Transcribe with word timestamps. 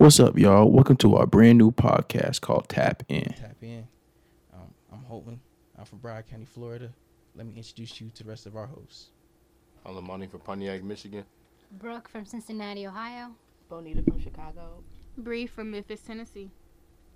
What's 0.00 0.18
up, 0.18 0.38
y'all? 0.38 0.70
Welcome 0.70 0.96
to 0.96 1.16
our 1.16 1.26
brand 1.26 1.58
new 1.58 1.72
podcast 1.72 2.40
called 2.40 2.70
Tap 2.70 3.02
In. 3.10 3.34
Tap 3.34 3.56
in. 3.60 3.86
Um, 4.54 4.72
I'm 4.90 5.04
Holton. 5.04 5.38
I'm 5.78 5.84
from 5.84 5.98
Broward 5.98 6.26
County, 6.26 6.46
Florida. 6.46 6.90
Let 7.34 7.46
me 7.46 7.52
introduce 7.54 8.00
you 8.00 8.08
to 8.14 8.24
the 8.24 8.30
rest 8.30 8.46
of 8.46 8.56
our 8.56 8.64
hosts. 8.64 9.10
I'm 9.84 9.92
Lamani 9.94 10.30
from 10.30 10.40
Pontiac, 10.40 10.82
Michigan. 10.82 11.26
Brooke 11.72 12.08
from 12.08 12.24
Cincinnati, 12.24 12.86
Ohio. 12.86 13.32
Bonita 13.68 14.02
from 14.02 14.18
Chicago. 14.18 14.82
Bree 15.18 15.46
from 15.46 15.70
Memphis, 15.70 16.00
Tennessee. 16.00 16.50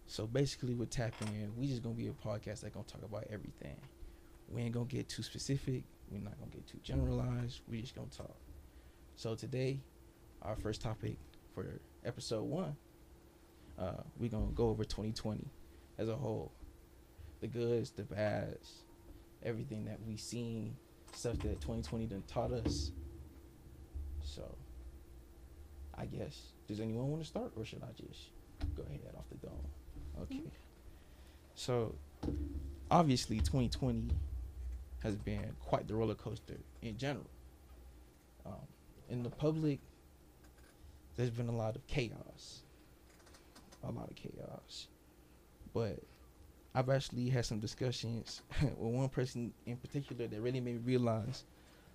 So 0.06 0.26
basically, 0.26 0.74
with 0.74 0.90
Tap 0.90 1.14
In, 1.22 1.52
we 1.56 1.66
just 1.66 1.82
gonna 1.82 1.94
be 1.94 2.08
a 2.08 2.12
podcast 2.12 2.60
that 2.60 2.74
gonna 2.74 2.84
talk 2.84 3.02
about 3.02 3.24
everything. 3.30 3.80
We 4.50 4.60
ain't 4.60 4.72
gonna 4.72 4.84
get 4.84 5.08
too 5.08 5.22
specific. 5.22 5.84
We're 6.10 6.20
not 6.20 6.38
gonna 6.38 6.50
get 6.50 6.66
too 6.66 6.80
generalized. 6.82 7.62
We 7.66 7.80
just 7.80 7.94
gonna 7.94 8.08
talk. 8.14 8.36
So 9.16 9.34
today, 9.34 9.80
our 10.42 10.54
first 10.54 10.82
topic 10.82 11.16
for 11.54 11.80
episode 12.04 12.42
one, 12.44 12.76
uh, 13.78 14.02
we're 14.18 14.30
gonna 14.30 14.46
go 14.54 14.68
over 14.68 14.84
2020 14.84 15.44
as 15.98 16.08
a 16.08 16.16
whole, 16.16 16.52
the 17.40 17.46
goods, 17.46 17.90
the 17.90 18.02
bads, 18.02 18.82
everything 19.42 19.84
that 19.84 19.98
we 20.06 20.16
seen, 20.16 20.76
stuff 21.12 21.38
that 21.38 21.60
2020 21.60 22.06
done 22.06 22.22
taught 22.26 22.52
us. 22.52 22.90
So, 24.22 24.42
I 25.96 26.06
guess, 26.06 26.52
does 26.66 26.80
anyone 26.80 27.10
want 27.10 27.22
to 27.22 27.28
start, 27.28 27.52
or 27.56 27.64
should 27.64 27.82
I 27.82 27.92
just 27.92 28.30
go 28.76 28.82
ahead 28.82 29.14
off 29.16 29.24
the 29.30 29.46
dome? 29.46 29.66
Okay. 30.22 30.50
So, 31.54 31.94
obviously, 32.90 33.38
2020 33.38 34.08
has 35.02 35.16
been 35.16 35.54
quite 35.60 35.86
the 35.86 35.94
roller 35.94 36.14
coaster 36.14 36.56
in 36.82 36.96
general. 36.96 37.26
Um, 38.46 38.54
in 39.10 39.22
the 39.22 39.30
public, 39.30 39.80
there's 41.16 41.30
been 41.30 41.48
a 41.48 41.56
lot 41.56 41.76
of 41.76 41.86
chaos. 41.86 42.62
A 43.82 43.90
lot 43.90 44.10
of 44.10 44.16
chaos. 44.16 44.88
But 45.72 45.98
I've 46.74 46.88
actually 46.88 47.28
had 47.28 47.44
some 47.44 47.60
discussions 47.60 48.42
with 48.62 48.76
one 48.76 49.08
person 49.08 49.52
in 49.66 49.76
particular 49.76 50.26
that 50.26 50.40
really 50.40 50.60
made 50.60 50.74
me 50.74 50.80
realize 50.84 51.44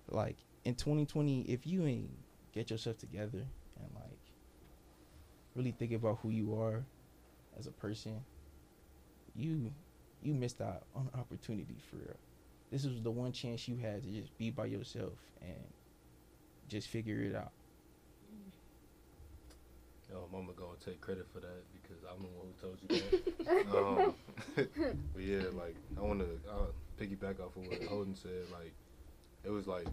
like 0.08 0.36
in 0.64 0.74
2020 0.74 1.42
if 1.42 1.66
you 1.66 1.84
ain't 1.86 2.10
get 2.52 2.70
yourself 2.70 2.98
together 2.98 3.38
and 3.78 3.88
like 3.94 4.18
really 5.54 5.72
think 5.72 5.92
about 5.92 6.18
who 6.22 6.30
you 6.30 6.58
are 6.58 6.84
as 7.58 7.66
a 7.66 7.70
person 7.70 8.20
you 9.36 9.70
you 10.22 10.34
missed 10.34 10.60
out 10.60 10.82
on 10.96 11.08
an 11.12 11.20
opportunity 11.20 11.76
for 11.88 11.96
real 11.96 12.16
this 12.72 12.84
was 12.84 13.00
the 13.02 13.10
one 13.10 13.32
chance 13.32 13.68
you 13.68 13.76
had 13.76 14.02
to 14.02 14.08
just 14.08 14.36
be 14.38 14.50
by 14.50 14.64
yourself 14.64 15.12
and 15.40 15.62
just 16.68 16.88
figure 16.88 17.20
it 17.20 17.34
out 17.34 17.52
Yo, 20.10 20.24
I'm 20.24 20.32
gonna 20.32 20.52
go 20.56 20.74
take 20.84 21.00
credit 21.00 21.26
for 21.32 21.38
that 21.40 21.62
because 21.72 22.02
I'm 22.02 22.22
the 22.22 22.28
one 22.28 22.48
who 22.48 22.60
told 22.60 22.78
you 22.82 22.88
that. 22.88 23.66
um, 23.76 24.14
but 25.14 25.22
yeah, 25.22 25.42
like 25.52 25.76
I 25.96 26.00
want 26.00 26.20
to 26.20 26.50
uh, 26.50 26.66
piggyback 26.98 27.38
off 27.38 27.56
of 27.56 27.66
what 27.66 27.82
Holden 27.84 28.16
said. 28.16 28.50
Like 28.52 28.74
it 29.44 29.50
was 29.50 29.68
like, 29.68 29.86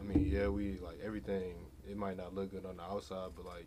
I 0.00 0.02
mean, 0.02 0.26
yeah, 0.30 0.48
we 0.48 0.78
like 0.78 0.98
everything. 1.04 1.56
It 1.88 1.98
might 1.98 2.16
not 2.16 2.34
look 2.34 2.52
good 2.52 2.64
on 2.64 2.78
the 2.78 2.82
outside, 2.82 3.30
but 3.36 3.44
like 3.44 3.66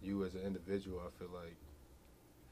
you 0.00 0.24
as 0.24 0.34
an 0.34 0.40
individual, 0.42 1.02
I 1.06 1.10
feel 1.18 1.30
like 1.34 1.56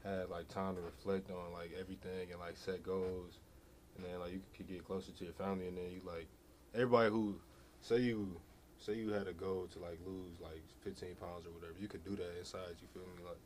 had 0.03 0.29
like 0.29 0.47
time 0.47 0.75
to 0.75 0.81
reflect 0.81 1.31
on 1.31 1.51
like 1.51 1.71
everything 1.79 2.31
and 2.31 2.39
like 2.39 2.57
set 2.57 2.83
goals, 2.83 3.39
and 3.95 4.05
then 4.05 4.19
like 4.19 4.33
you 4.33 4.41
could 4.55 4.67
get 4.67 4.85
closer 4.85 5.11
to 5.11 5.23
your 5.23 5.33
family, 5.33 5.67
and 5.67 5.77
then 5.77 5.89
you 5.89 6.01
like 6.05 6.27
everybody 6.75 7.09
who 7.09 7.39
say 7.81 7.97
you 7.97 8.39
say 8.83 8.93
you 8.99 9.11
had 9.11 9.27
a 9.27 9.33
goal 9.33 9.67
to 9.71 9.79
like 9.79 9.99
lose 10.05 10.35
like 10.43 10.63
15 10.83 11.15
pounds 11.15 11.47
or 11.47 11.51
whatever, 11.55 11.79
you 11.79 11.87
could 11.87 12.03
do 12.03 12.15
that 12.15 12.37
inside. 12.37 12.75
You 12.83 12.87
feel 12.91 13.07
me? 13.15 13.23
Like 13.23 13.39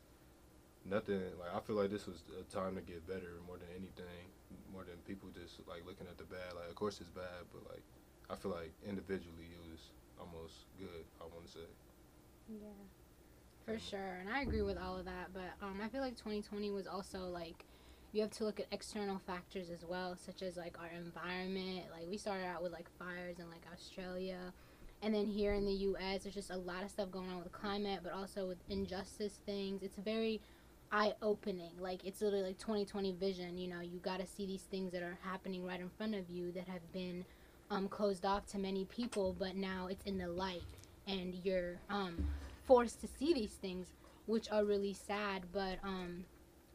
nothing. 0.85 1.21
Like 1.37 1.53
I 1.53 1.59
feel 1.61 1.75
like 1.75 1.91
this 1.91 2.07
was 2.07 2.23
a 2.33 2.43
time 2.49 2.75
to 2.75 2.81
get 2.81 3.05
better 3.05 3.37
more 3.45 3.57
than 3.57 3.69
anything, 3.77 4.33
more 4.73 4.83
than 4.83 4.97
people 5.05 5.29
just 5.29 5.61
like 5.69 5.85
looking 5.85 6.07
at 6.09 6.17
the 6.17 6.25
bad. 6.25 6.57
Like 6.57 6.69
of 6.69 6.75
course 6.75 6.99
it's 6.99 7.13
bad, 7.13 7.45
but 7.53 7.61
like 7.69 7.85
I 8.29 8.35
feel 8.35 8.51
like 8.51 8.73
individually 8.87 9.53
it 9.53 9.61
was 9.69 9.93
almost 10.19 10.65
good. 10.79 11.05
I 11.21 11.29
want 11.29 11.45
to 11.45 11.51
say. 11.51 11.69
Yeah, 12.49 12.81
for 13.65 13.77
sure, 13.77 14.17
and 14.21 14.29
I 14.29 14.41
agree 14.41 14.61
with 14.61 14.77
all 14.77 14.97
of 14.97 15.05
that. 15.05 15.29
But 15.33 15.53
um, 15.61 15.79
I 15.83 15.89
feel 15.89 16.01
like 16.01 16.15
2020 16.17 16.71
was 16.71 16.87
also 16.87 17.29
like 17.29 17.65
you 18.13 18.21
have 18.21 18.31
to 18.31 18.45
look 18.45 18.59
at 18.59 18.67
external 18.71 19.19
factors 19.19 19.69
as 19.69 19.83
well, 19.85 20.15
such 20.15 20.41
as 20.41 20.57
like 20.57 20.79
our 20.79 20.89
environment. 20.89 21.85
Like 21.91 22.07
we 22.09 22.17
started 22.17 22.45
out 22.45 22.63
with 22.63 22.71
like 22.71 22.87
fires 22.97 23.39
in 23.39 23.49
like 23.49 23.65
Australia 23.71 24.53
and 25.01 25.13
then 25.13 25.25
here 25.25 25.53
in 25.53 25.65
the 25.65 25.73
US 25.73 26.23
there's 26.23 26.35
just 26.35 26.51
a 26.51 26.57
lot 26.57 26.83
of 26.83 26.89
stuff 26.89 27.11
going 27.11 27.29
on 27.29 27.39
with 27.39 27.51
climate 27.51 27.99
but 28.03 28.13
also 28.13 28.47
with 28.47 28.57
injustice 28.69 29.39
things. 29.45 29.83
It's 29.83 29.97
very 29.97 30.41
eye 30.91 31.13
opening 31.21 31.71
like 31.79 32.05
it's 32.05 32.21
literally 32.21 32.45
like 32.45 32.57
2020 32.57 33.13
vision 33.13 33.57
you 33.57 33.67
know? 33.67 33.81
You 33.81 33.99
got 33.99 34.19
to 34.19 34.27
see 34.27 34.45
these 34.45 34.63
things 34.63 34.91
that 34.93 35.03
are 35.03 35.17
happening 35.21 35.65
right 35.65 35.79
in 35.79 35.89
front 35.89 36.15
of 36.15 36.29
you 36.29 36.51
that 36.53 36.67
have 36.67 36.91
been 36.93 37.25
um, 37.69 37.89
closed 37.89 38.25
off 38.25 38.45
to 38.47 38.57
many 38.57 38.85
people 38.85 39.35
but 39.37 39.55
now 39.55 39.87
it's 39.87 40.03
in 40.05 40.17
the 40.17 40.27
light. 40.27 40.61
And 41.07 41.35
you're 41.43 41.79
um, 41.89 42.27
forced 42.65 42.99
to 43.01 43.07
see 43.07 43.33
these 43.33 43.53
things 43.53 43.87
which 44.25 44.51
are 44.51 44.65
really 44.65 44.93
sad 44.93 45.43
but 45.53 45.77
um, 45.83 46.25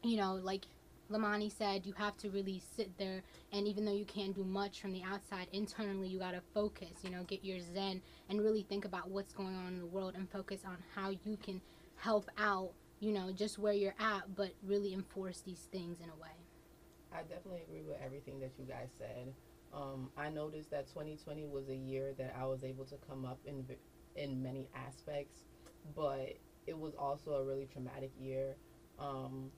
you 0.03 0.17
know 0.17 0.35
like 0.35 0.65
Lamani 1.13 1.55
said 1.55 1.85
you 1.85 1.93
have 1.93 2.17
to 2.17 2.29
really 2.29 2.61
sit 2.75 2.97
there 2.97 3.21
and 3.51 3.67
even 3.67 3.85
though 3.85 3.93
you 3.93 4.05
can't 4.05 4.35
do 4.35 4.43
much 4.43 4.81
from 4.81 4.91
the 4.91 5.03
outside 5.03 5.47
internally 5.51 6.07
you 6.07 6.19
got 6.19 6.31
to 6.31 6.41
focus 6.53 6.89
you 7.03 7.09
know 7.09 7.23
get 7.23 7.43
your 7.43 7.59
zen 7.59 8.01
and 8.29 8.41
really 8.41 8.63
think 8.63 8.85
about 8.85 9.09
what's 9.09 9.33
going 9.33 9.55
on 9.55 9.67
in 9.67 9.79
the 9.79 9.85
world 9.85 10.15
and 10.15 10.29
focus 10.29 10.61
on 10.65 10.77
how 10.95 11.11
you 11.23 11.37
can 11.37 11.61
help 11.95 12.29
out 12.37 12.71
you 12.99 13.11
know 13.13 13.31
just 13.31 13.59
where 13.59 13.73
you're 13.73 13.95
at 13.99 14.35
but 14.35 14.51
really 14.63 14.93
enforce 14.93 15.41
these 15.41 15.67
things 15.71 15.99
in 16.01 16.09
a 16.09 16.21
way 16.21 16.31
I 17.13 17.21
definitely 17.21 17.61
agree 17.67 17.83
with 17.83 17.97
everything 18.03 18.39
that 18.39 18.51
you 18.57 18.65
guys 18.65 18.89
said. 18.97 19.33
Um, 19.73 20.09
I 20.17 20.29
noticed 20.29 20.71
that 20.71 20.87
2020 20.87 21.45
was 21.45 21.69
a 21.69 21.75
year 21.75 22.13
that 22.17 22.35
I 22.39 22.45
was 22.45 22.63
able 22.63 22.85
to 22.85 22.95
come 23.07 23.25
up 23.25 23.39
in 23.45 23.65
in 24.15 24.41
many 24.41 24.69
aspects, 24.75 25.45
but 25.95 26.37
it 26.67 26.77
was 26.77 26.93
also 26.95 27.33
a 27.33 27.43
really 27.43 27.67
traumatic 27.71 28.11
year. 28.19 28.55
Um, 28.99 29.51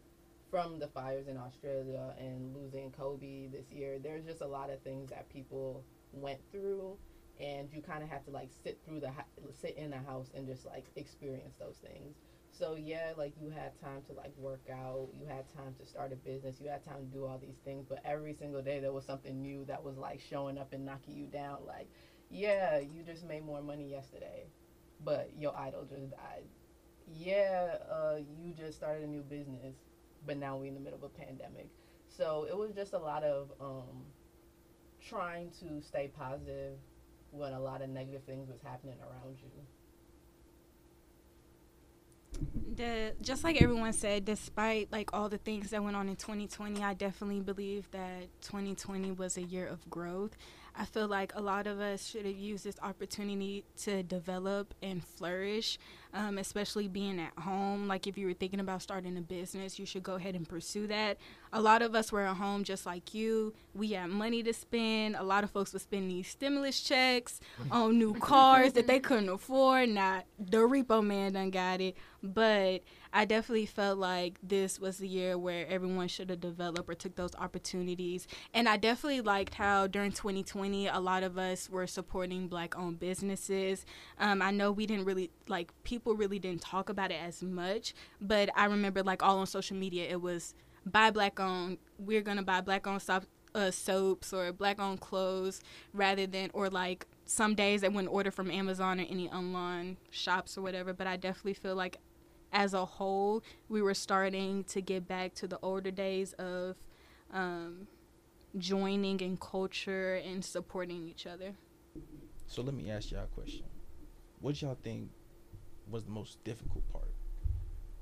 from 0.50 0.80
the 0.80 0.88
fires 0.88 1.28
in 1.28 1.38
Australia 1.38 2.16
and 2.18 2.56
losing 2.56 2.92
Kobe 2.92 3.48
this 3.48 3.72
year, 3.72 4.00
there's 4.00 4.26
just 4.26 4.42
a 4.42 4.48
lot 4.48 4.70
of 4.70 4.82
things 4.82 5.10
that 5.10 5.30
people 5.30 5.84
went 6.14 6.40
through, 6.52 6.98
and 7.40 7.70
you 7.74 7.82
kind 7.82 8.04
of 8.04 8.10
have 8.10 8.24
to 8.26 8.32
like 8.32 8.50
sit 8.64 8.80
through 8.86 9.02
the 9.02 9.12
sit 9.52 9.76
in 9.78 9.92
the 9.92 9.98
house 9.98 10.32
and 10.36 10.48
just 10.48 10.66
like 10.66 10.86
experience 10.96 11.56
those 11.60 11.78
things. 11.78 12.16
So 12.52 12.76
yeah, 12.76 13.14
like 13.18 13.34
you 13.42 13.50
had 13.50 13.80
time 13.82 14.02
to 14.08 14.14
like 14.14 14.36
work 14.38 14.70
out, 14.72 15.10
you 15.14 15.26
had 15.26 15.54
time 15.54 15.76
to 15.80 15.86
start 15.86 16.14
a 16.14 16.16
business, 16.16 16.62
you 16.62 16.70
had 16.70 16.86
time 16.86 17.00
to 17.10 17.14
do 17.14 17.26
all 17.26 17.38
these 17.38 17.58
things, 17.66 17.86
but 17.88 18.00
every 18.06 18.34
single 18.34 18.62
day 18.62 18.80
there 18.80 18.94
was 18.94 19.04
something 19.04 19.42
new 19.42 19.66
that 19.66 19.84
was 19.84 19.98
like 19.98 20.22
showing 20.22 20.58
up 20.58 20.72
and 20.72 20.86
knocking 20.86 21.18
you 21.18 21.26
down. 21.26 21.66
Like, 21.66 21.90
yeah, 22.30 22.80
you 22.80 23.04
just 23.04 23.26
made 23.26 23.44
more 23.44 23.62
money 23.62 23.90
yesterday, 23.90 24.46
but 25.04 25.32
your 25.38 25.54
idol 25.58 25.84
just 25.84 26.12
died. 26.12 26.48
Yeah, 27.08 27.78
uh, 27.92 28.20
you 28.42 28.54
just 28.54 28.78
started 28.78 29.04
a 29.04 29.08
new 29.08 29.22
business, 29.22 29.76
but 30.26 30.38
now 30.38 30.58
we're 30.58 30.66
in 30.66 30.74
the 30.74 30.80
middle 30.80 30.98
of 30.98 31.04
a 31.04 31.10
pandemic. 31.10 31.70
So 32.08 32.48
it 32.50 32.58
was 32.58 32.72
just 32.72 32.94
a 32.94 32.98
lot 32.98 33.24
of 33.24 33.52
um, 33.60 34.04
trying 35.08 35.52
to 35.60 35.82
stay 35.82 36.12
positive 36.18 36.78
when 37.32 37.54
a 37.54 37.60
lot 37.60 37.82
of 37.82 37.90
negative 37.90 38.24
things 38.24 38.50
was 38.50 38.62
happening 38.64 38.98
around 39.02 39.38
you. 39.42 39.50
The 42.76 43.14
just 43.22 43.44
like 43.44 43.62
everyone 43.62 43.94
said, 43.94 44.26
despite 44.26 44.92
like 44.92 45.12
all 45.14 45.30
the 45.30 45.38
things 45.38 45.70
that 45.70 45.82
went 45.84 45.96
on 45.96 46.10
in 46.10 46.16
2020, 46.18 46.84
I 46.84 46.94
definitely 46.94 47.40
believe 47.40 47.90
that 47.92 48.28
2020 48.42 49.12
was 49.14 49.38
a 49.38 49.42
year 49.42 49.68
of 49.68 49.90
growth. 49.90 50.36
I 50.78 50.84
feel 50.84 51.08
like 51.08 51.34
a 51.36 51.42
lot 51.42 51.68
of 51.68 51.80
us 51.80 52.06
should 52.06 52.26
have 52.26 52.36
used 52.36 52.66
this 52.66 52.76
opportunity 52.82 53.64
to 53.84 54.04
develop 54.04 54.74
and 54.84 55.02
flourish, 55.02 55.80
um, 56.16 56.38
especially 56.38 56.88
being 56.88 57.20
at 57.20 57.38
home. 57.38 57.88
Like 57.88 58.08
if 58.08 58.18
you 58.18 58.26
were 58.26 58.34
thinking 58.34 58.62
about 58.62 58.82
starting 58.82 59.18
a 59.18 59.22
business, 59.22 59.78
you 59.78 59.86
should 59.86 60.02
go 60.02 60.16
ahead 60.16 60.34
and 60.34 60.48
pursue 60.48 60.88
that. 60.88 61.18
A 61.52 61.62
lot 61.62 61.82
of 61.82 61.94
us 61.94 62.12
were 62.12 62.22
at 62.22 62.38
home 62.38 62.64
just 62.64 62.86
like 62.86 63.14
you. 63.14 63.54
We 63.74 63.92
had 63.92 64.10
money 64.10 64.42
to 64.44 64.54
spend. 64.54 65.18
A 65.18 65.24
lot 65.24 65.44
of 65.44 65.52
folks 65.52 65.74
were 65.74 65.80
spending 65.80 66.08
these 66.08 66.30
stimulus 66.30 66.82
checks 66.82 67.42
on 67.72 68.00
new 68.00 68.14
cars 68.14 68.74
that 68.74 68.88
they 68.88 69.00
couldn't 69.00 69.30
afford. 69.30 69.90
Not 69.90 70.26
the 70.40 70.58
repo 70.58 71.06
man 71.06 71.34
done 71.34 71.52
got 71.52 71.82
it, 71.82 71.96
but 72.24 72.82
I 73.18 73.24
definitely 73.24 73.66
felt 73.66 73.98
like 73.98 74.38
this 74.44 74.78
was 74.78 74.98
the 74.98 75.08
year 75.08 75.38
where 75.38 75.66
everyone 75.68 76.10
should 76.10 76.30
have 76.30 76.42
developed 76.42 76.90
or 76.90 76.96
took 76.96 77.16
those 77.16 77.34
opportunities. 77.36 78.28
And 78.54 78.68
I 78.68 78.76
definitely 78.76 79.22
liked 79.22 79.54
how 79.54 79.88
during 79.88 80.12
2020, 80.12 80.88
a 80.88 81.00
lot 81.00 81.24
of 81.24 81.38
us 81.38 81.70
were 81.70 81.88
supporting 81.88 82.50
black 82.50 82.78
owned 82.78 83.00
businesses. 83.00 83.86
Um, 84.20 84.42
I 84.42 84.52
know 84.52 84.74
we 84.74 84.86
didn't 84.86 85.06
really, 85.06 85.32
like, 85.48 85.72
people 85.86 86.05
really 86.14 86.40
didn't 86.40 86.62
talk 86.62 86.90
about 86.90 87.12
it 87.12 87.20
as 87.22 87.42
much, 87.42 87.94
but 88.22 88.50
I 88.56 88.66
remember, 88.66 89.02
like, 89.02 89.24
all 89.24 89.40
on 89.40 89.48
social 89.48 89.76
media, 89.76 90.08
it 90.10 90.22
was 90.22 90.54
buy 90.86 91.10
black 91.10 91.40
owned, 91.40 91.80
we're 91.98 92.22
to 92.22 92.42
buy 92.44 92.62
black 92.62 92.86
owned 92.86 93.02
stop, 93.02 93.26
uh, 93.56 93.72
soaps 93.72 94.34
or 94.34 94.52
black 94.52 94.80
owned 94.80 95.00
clothes 95.00 95.62
rather 95.94 96.28
than, 96.28 96.52
or 96.54 96.70
like, 96.70 97.08
some 97.26 97.56
days 97.56 97.84
I 97.84 97.88
wouldn't 97.88 98.14
order 98.14 98.30
from 98.30 98.52
Amazon 98.52 99.00
or 99.00 99.06
any 99.10 99.30
online 99.30 99.98
shops 100.12 100.58
or 100.58 100.62
whatever, 100.62 100.94
but 100.94 101.08
I 101.08 101.18
definitely 101.18 101.56
feel 101.56 101.76
like 101.76 101.98
as 102.54 102.74
a 102.74 102.86
whole, 102.86 103.44
we 103.68 103.82
were 103.82 103.94
starting 103.94 104.64
to 104.66 104.82
get 104.82 105.08
back 105.08 105.34
to 105.36 105.48
the 105.48 105.60
older 105.62 105.92
days 105.92 106.34
of 106.34 106.76
um, 107.34 107.88
joining 108.58 109.20
in 109.20 109.38
culture 109.38 110.16
and 110.16 110.46
supporting 110.46 111.08
each 111.08 111.26
other. 111.26 111.56
So 112.48 112.62
let 112.62 112.76
me 112.76 112.90
ask 112.90 113.12
y'all 113.12 113.24
a 113.24 113.28
question. 113.28 113.64
What 114.40 114.62
y'all 114.62 114.78
think 114.82 115.10
was 115.90 116.04
the 116.04 116.12
most 116.12 116.44
difficult 116.44 116.84
part? 116.92 117.12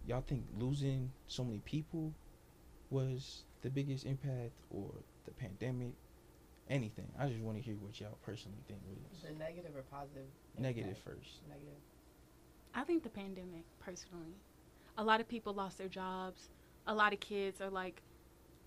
Y'all 0.05 0.21
think 0.21 0.45
losing 0.57 1.11
so 1.27 1.43
many 1.43 1.59
people 1.59 2.13
was 2.89 3.43
the 3.61 3.69
biggest 3.69 4.05
impact 4.05 4.51
or 4.69 4.89
the 5.25 5.31
pandemic? 5.31 5.93
Anything. 6.69 7.07
I 7.19 7.27
just 7.27 7.41
want 7.41 7.57
to 7.57 7.63
hear 7.63 7.75
what 7.75 7.99
y'all 7.99 8.17
personally 8.25 8.57
think 8.67 8.79
was 8.87 9.21
The 9.21 9.33
negative 9.37 9.75
or 9.75 9.81
positive? 9.83 10.25
negative 10.57 10.89
impact? 10.89 11.03
first. 11.05 11.39
Negative. 11.49 11.73
I 12.73 12.83
think 12.83 13.03
the 13.03 13.09
pandemic, 13.09 13.63
personally. 13.79 14.33
A 14.97 15.03
lot 15.03 15.19
of 15.19 15.27
people 15.27 15.53
lost 15.53 15.77
their 15.77 15.87
jobs. 15.89 16.49
A 16.87 16.93
lot 16.93 17.13
of 17.13 17.19
kids 17.19 17.59
are 17.61 17.69
like 17.69 18.01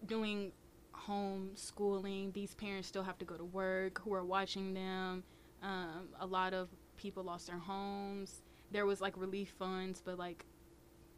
doing 0.06 0.52
home 0.92 1.50
schooling. 1.54 2.32
These 2.32 2.54
parents 2.54 2.86
still 2.88 3.02
have 3.02 3.18
to 3.18 3.24
go 3.24 3.36
to 3.36 3.44
work 3.44 4.00
who 4.04 4.12
are 4.14 4.24
watching 4.24 4.74
them. 4.74 5.24
Um, 5.62 6.08
a 6.20 6.26
lot 6.26 6.52
of 6.52 6.68
people 6.96 7.22
lost 7.24 7.46
their 7.46 7.58
homes. 7.58 8.42
There 8.70 8.86
was 8.86 9.00
like 9.00 9.16
relief 9.16 9.54
funds, 9.58 10.02
but 10.04 10.18
like 10.18 10.44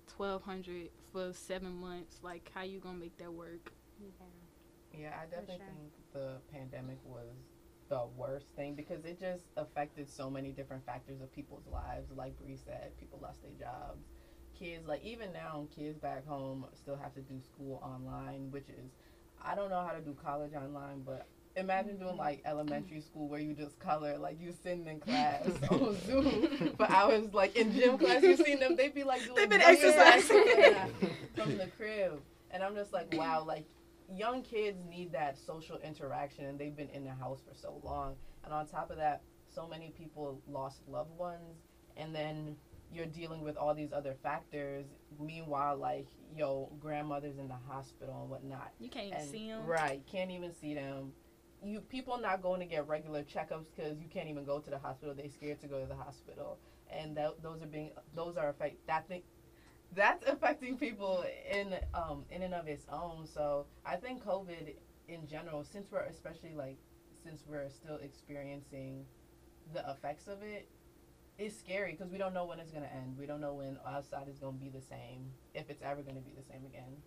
twelve 0.07 0.43
hundred 0.43 0.91
for 1.13 1.33
seven 1.33 1.73
months. 1.81 2.21
Like, 2.23 2.51
how 2.55 2.63
you 2.63 2.79
gonna 2.79 2.99
make 2.99 3.17
that 3.19 3.33
work? 3.33 3.73
Yeah, 4.01 5.01
yeah 5.01 5.15
I 5.21 5.25
definitely 5.27 5.57
sure. 5.57 5.67
think 5.67 5.93
the 6.13 6.33
pandemic 6.53 6.99
was 7.05 7.37
the 7.89 8.05
worst 8.17 8.47
thing 8.55 8.75
because 8.75 9.05
it 9.05 9.19
just 9.19 9.45
affected 9.57 10.09
so 10.09 10.29
many 10.31 10.53
different 10.53 10.85
factors 10.85 11.21
of 11.21 11.33
people's 11.33 11.67
lives. 11.73 12.11
Like 12.15 12.39
Bree 12.39 12.57
said, 12.57 12.97
people 12.99 13.19
lost 13.23 13.43
their 13.43 13.53
jobs. 13.59 14.05
Kids, 14.59 14.87
like 14.87 15.03
even 15.05 15.33
now, 15.33 15.67
kids 15.75 15.99
back 15.99 16.27
home 16.27 16.67
still 16.75 16.97
have 16.97 17.15
to 17.15 17.21
do 17.21 17.41
school 17.41 17.81
online, 17.83 18.51
which 18.51 18.69
is, 18.69 18.91
I 19.43 19.55
don't 19.55 19.71
know 19.71 19.85
how 19.87 19.93
to 19.93 20.01
do 20.01 20.15
college 20.23 20.53
online, 20.55 21.03
but 21.07 21.27
imagine 21.59 21.99
doing 21.99 22.11
mm-hmm. 22.11 22.19
like 22.19 22.43
elementary 22.45 23.01
school 23.01 23.29
where 23.29 23.41
you 23.41 23.55
just 23.55 23.79
color, 23.79 24.17
like 24.19 24.41
you 24.41 24.53
sitting 24.63 24.87
in 24.87 25.01
class 25.01 25.43
on 25.71 25.97
Zoom 26.07 26.75
for 26.77 26.91
hours, 26.91 27.33
like 27.33 27.57
in 27.57 27.73
gym 27.73 27.99
class. 27.99 28.23
You 28.23 28.37
seen 28.37 28.61
them? 28.61 28.77
they'd 28.77 28.95
be 28.95 29.05
like 29.05 29.23
doing 29.25 29.37
They've 29.37 29.49
been 29.49 29.61
jumping 29.61 29.93
jacks 29.93 30.31
exercising. 30.31 30.93
from 31.37 31.57
the 31.59 31.67
crib, 31.77 32.21
and 32.51 32.63
I'm 32.63 32.75
just 32.75 32.93
like, 32.93 33.13
wow, 33.15 33.45
like 33.45 33.65
young 34.15 34.43
kids 34.43 34.79
need 34.89 35.13
that 35.13 35.37
social 35.39 35.79
interaction 35.79 36.47
and 36.47 36.59
they've 36.59 36.77
been 36.77 36.89
in 36.91 37.05
the 37.05 37.13
house 37.13 37.41
for 37.47 37.55
so 37.55 37.81
long 37.85 38.15
and 38.45 38.55
on 38.55 38.67
top 38.67 38.91
of 38.91 38.97
that 38.97 39.23
so 39.55 39.67
many 39.67 39.93
people 39.97 40.41
lost 40.49 40.81
loved 40.89 41.17
ones 41.19 41.59
and 41.97 42.15
then 42.15 42.57
you're 42.91 43.07
dealing 43.07 43.43
with 43.43 43.57
all 43.57 43.75
these 43.75 43.93
other 43.93 44.15
factors 44.23 44.87
meanwhile 45.21 45.77
like 45.77 46.07
yo 46.35 46.73
grandmother's 46.81 47.37
in 47.37 47.49
the 47.49 47.59
hospital 47.69 48.21
and 48.23 48.31
whatnot 48.31 48.73
You 48.79 48.89
can't 48.89 49.09
even 49.09 49.19
and 49.19 49.31
see 49.31 49.49
them. 49.49 49.67
right 49.67 50.03
can't 50.11 50.31
even 50.31 50.55
see 50.55 50.75
them 50.75 51.13
you 51.63 51.81
people 51.81 52.19
not 52.19 52.43
going 52.43 52.61
to 52.61 52.67
get 52.67 52.87
regular 52.87 53.23
checkups 53.23 53.67
because 53.75 54.01
you 54.01 54.09
can't 54.09 54.29
even 54.29 54.45
go 54.45 54.59
to 54.59 54.71
the 54.71 54.79
hospital. 54.79 55.15
They're 55.15 55.29
scared 55.29 55.61
to 55.61 55.67
go 55.67 55.81
to 55.81 55.87
the 55.87 55.97
hospital. 55.97 56.59
And 56.91 57.17
that, 57.17 57.43
those 57.43 57.63
are 57.63 57.67
being 57.67 57.91
those 58.15 58.37
are 58.37 58.49
affect 58.49 58.87
that 58.87 59.09
thing 59.09 59.23
that's 59.95 60.25
affecting 60.27 60.77
people 60.77 61.25
in 61.51 61.75
um 61.95 62.25
in 62.31 62.43
and 62.43 62.55
of 62.55 62.69
its 62.69 62.87
own. 62.91 63.27
So 63.27 63.67
i 63.85 63.97
think 63.97 64.25
covid 64.25 64.75
in 65.09 65.27
general 65.27 65.65
since 65.65 65.91
we're 65.91 66.03
especially 66.03 66.55
like 66.55 66.77
since 67.25 67.45
we're 67.47 67.69
still 67.69 67.97
experiencing 67.97 69.05
the 69.75 69.85
effects 69.91 70.29
of 70.29 70.43
it 70.43 70.69
it's 71.39 71.57
scary 71.57 71.93
because 71.93 72.11
we 72.11 72.19
don't 72.19 72.35
know 72.35 72.45
when 72.47 72.59
it's 72.59 72.73
going 72.73 72.83
to 72.83 72.93
end. 72.93 73.17
We 73.17 73.25
don't 73.25 73.41
know 73.41 73.55
when 73.55 73.79
outside 73.87 74.27
is 74.29 74.41
going 74.41 74.59
to 74.59 74.61
be 74.61 74.71
the 74.71 74.83
same 74.83 75.31
if 75.55 75.71
it's 75.71 75.83
ever 75.83 76.03
going 76.03 76.17
to 76.17 76.21
be 76.21 76.33
the 76.37 76.43
same 76.43 76.67
again. 76.67 76.99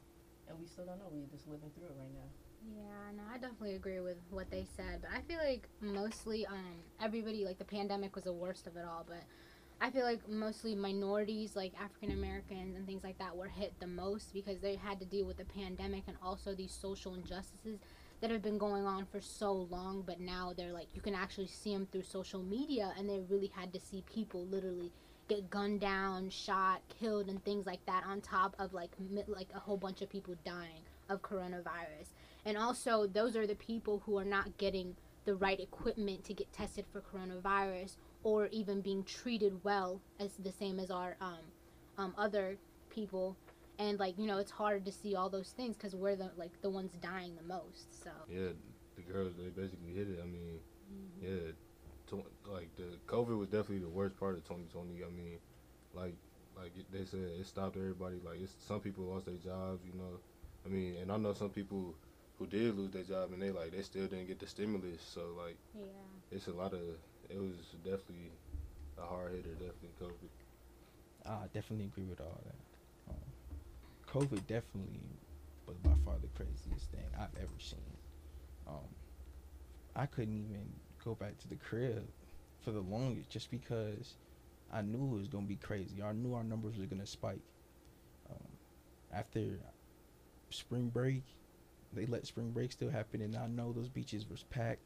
And 0.47 0.57
we 0.57 0.65
still 0.67 0.85
don't 0.85 0.99
know. 0.99 1.11
We're 1.11 1.27
just 1.27 1.49
living 1.49 1.69
through 1.75 1.87
it 1.87 1.95
right 1.99 2.13
now 2.13 2.31
Yeah, 2.67 3.11
no, 3.15 3.23
I 3.29 3.37
definitely 3.37 3.75
agree 3.75 3.99
with 3.99 4.17
what 4.29 4.51
they 4.51 4.65
said, 4.77 5.01
but 5.01 5.09
I 5.11 5.21
feel 5.21 5.39
like 5.39 5.67
mostly 5.81 6.45
um 6.45 6.83
everybody 7.01 7.43
like 7.43 7.57
the 7.57 7.65
pandemic 7.65 8.15
was 8.15 8.25
the 8.25 8.33
worst 8.33 8.67
of 8.67 8.75
it 8.77 8.85
all, 8.85 9.03
but 9.07 9.23
I 9.79 9.89
feel 9.89 10.03
like 10.03 10.27
mostly 10.29 10.75
minorities 10.75 11.55
like 11.55 11.73
African 11.81 12.11
Americans 12.11 12.75
and 12.75 12.85
things 12.85 13.03
like 13.03 13.17
that 13.17 13.35
were 13.35 13.47
hit 13.47 13.73
the 13.79 13.87
most 13.87 14.31
because 14.33 14.59
they 14.59 14.75
had 14.75 14.99
to 14.99 15.05
deal 15.05 15.25
with 15.25 15.37
the 15.37 15.45
pandemic 15.45 16.03
and 16.07 16.17
also 16.21 16.53
these 16.53 16.71
social 16.71 17.15
injustices 17.15 17.79
that 18.21 18.29
have 18.29 18.43
been 18.43 18.59
going 18.59 18.85
on 18.85 19.07
for 19.07 19.19
so 19.19 19.51
long, 19.53 20.03
but 20.05 20.19
now 20.19 20.53
they're 20.55 20.71
like 20.73 20.87
you 20.93 21.01
can 21.01 21.15
actually 21.15 21.47
see 21.47 21.73
them 21.73 21.87
through 21.91 22.03
social 22.03 22.43
media 22.43 22.93
and 22.97 23.09
they 23.09 23.21
really 23.27 23.51
had 23.55 23.73
to 23.73 23.79
see 23.79 24.03
people 24.13 24.45
literally 24.45 24.91
get 25.27 25.49
gunned 25.49 25.79
down, 25.79 26.29
shot, 26.29 26.81
killed 26.99 27.27
and 27.27 27.43
things 27.43 27.65
like 27.65 27.83
that 27.87 28.03
on 28.05 28.21
top 28.21 28.55
of 28.59 28.71
like 28.73 28.91
like 29.27 29.47
a 29.55 29.59
whole 29.59 29.77
bunch 29.77 30.03
of 30.03 30.09
people 30.09 30.35
dying 30.45 30.83
of 31.09 31.21
coronavirus. 31.23 32.09
And 32.45 32.57
also, 32.57 33.07
those 33.07 33.35
are 33.35 33.45
the 33.45 33.55
people 33.55 34.01
who 34.05 34.17
are 34.17 34.25
not 34.25 34.57
getting 34.57 34.95
the 35.25 35.35
right 35.35 35.59
equipment 35.59 36.23
to 36.25 36.33
get 36.33 36.51
tested 36.51 36.85
for 36.91 37.01
coronavirus 37.01 37.97
or 38.23 38.47
even 38.47 38.81
being 38.81 39.03
treated 39.03 39.63
well 39.63 40.01
as 40.19 40.31
the 40.37 40.51
same 40.51 40.79
as 40.79 40.89
our 40.89 41.15
um, 41.21 41.39
um, 41.97 42.13
other 42.17 42.57
people. 42.89 43.37
And 43.77 43.99
like 43.99 44.17
you 44.17 44.27
know, 44.27 44.37
it's 44.37 44.51
hard 44.51 44.85
to 44.85 44.91
see 44.91 45.15
all 45.15 45.29
those 45.29 45.49
things 45.49 45.75
because 45.75 45.95
we're 45.95 46.15
the 46.15 46.31
like 46.37 46.51
the 46.61 46.69
ones 46.69 46.93
dying 47.01 47.35
the 47.35 47.47
most. 47.47 48.03
So 48.03 48.11
Yeah, 48.29 48.49
the 48.95 49.01
girls 49.01 49.33
they 49.37 49.49
basically 49.49 49.93
hit 49.93 50.07
it. 50.07 50.19
I 50.21 50.25
mean, 50.25 50.59
yeah, 51.21 51.51
tw- 52.07 52.51
like 52.51 52.75
the 52.75 52.97
COVID 53.07 53.37
was 53.37 53.47
definitely 53.47 53.79
the 53.79 53.89
worst 53.89 54.19
part 54.19 54.35
of 54.35 54.43
2020. 54.47 55.03
I 55.03 55.09
mean, 55.09 55.37
like 55.93 56.15
like 56.57 56.73
they 56.91 57.05
said, 57.05 57.21
it 57.39 57.45
stopped 57.45 57.77
everybody. 57.77 58.17
Like 58.23 58.39
it's 58.41 58.53
some 58.59 58.79
people 58.79 59.05
lost 59.05 59.25
their 59.25 59.35
jobs. 59.35 59.81
You 59.85 59.97
know, 59.97 60.19
I 60.65 60.69
mean, 60.69 60.97
and 61.01 61.11
I 61.11 61.17
know 61.17 61.33
some 61.33 61.49
people 61.49 61.95
who 62.41 62.47
did 62.47 62.75
lose 62.75 62.89
their 62.89 63.03
job 63.03 63.31
and 63.33 63.41
they 63.41 63.51
like 63.51 63.71
they 63.71 63.83
still 63.83 64.07
didn't 64.07 64.27
get 64.27 64.39
the 64.39 64.47
stimulus. 64.47 65.01
So 65.13 65.21
like 65.37 65.57
yeah, 65.75 65.83
it's 66.31 66.47
a 66.47 66.51
lot 66.51 66.73
of 66.73 66.79
it 67.29 67.39
was 67.39 67.53
definitely 67.83 68.31
a 68.97 69.05
hard 69.05 69.31
hitter. 69.31 69.53
Definitely 69.53 69.91
COVID. 70.01 71.29
I 71.29 71.45
definitely 71.53 71.85
agree 71.85 72.05
with 72.05 72.19
all 72.19 72.41
that. 72.45 73.13
Um, 73.13 73.21
COVID 74.07 74.47
definitely 74.47 75.01
was 75.67 75.77
by 75.77 75.91
far 76.03 76.15
the 76.19 76.29
craziest 76.35 76.89
thing 76.91 77.05
I've 77.15 77.35
ever 77.39 77.59
seen. 77.59 77.97
Um, 78.67 78.89
I 79.95 80.07
couldn't 80.07 80.33
even 80.33 80.67
go 81.05 81.13
back 81.13 81.37
to 81.41 81.47
the 81.47 81.57
crib 81.57 82.07
for 82.63 82.71
the 82.71 82.81
longest 82.81 83.29
just 83.29 83.51
because 83.51 84.15
I 84.73 84.81
knew 84.81 85.15
it 85.15 85.19
was 85.19 85.27
gonna 85.27 85.45
be 85.45 85.57
crazy. 85.57 86.01
I 86.01 86.13
knew 86.13 86.33
our 86.33 86.43
numbers 86.43 86.79
were 86.79 86.85
gonna 86.85 87.05
spike. 87.05 87.43
Um, 88.31 88.47
after 89.13 89.41
spring 90.49 90.89
break, 90.89 91.23
they 91.93 92.05
let 92.05 92.25
spring 92.27 92.51
break 92.51 92.71
still 92.71 92.89
happen, 92.89 93.21
and 93.21 93.35
I 93.35 93.47
know 93.47 93.71
those 93.71 93.89
beaches 93.89 94.29
was 94.29 94.43
packed. 94.43 94.81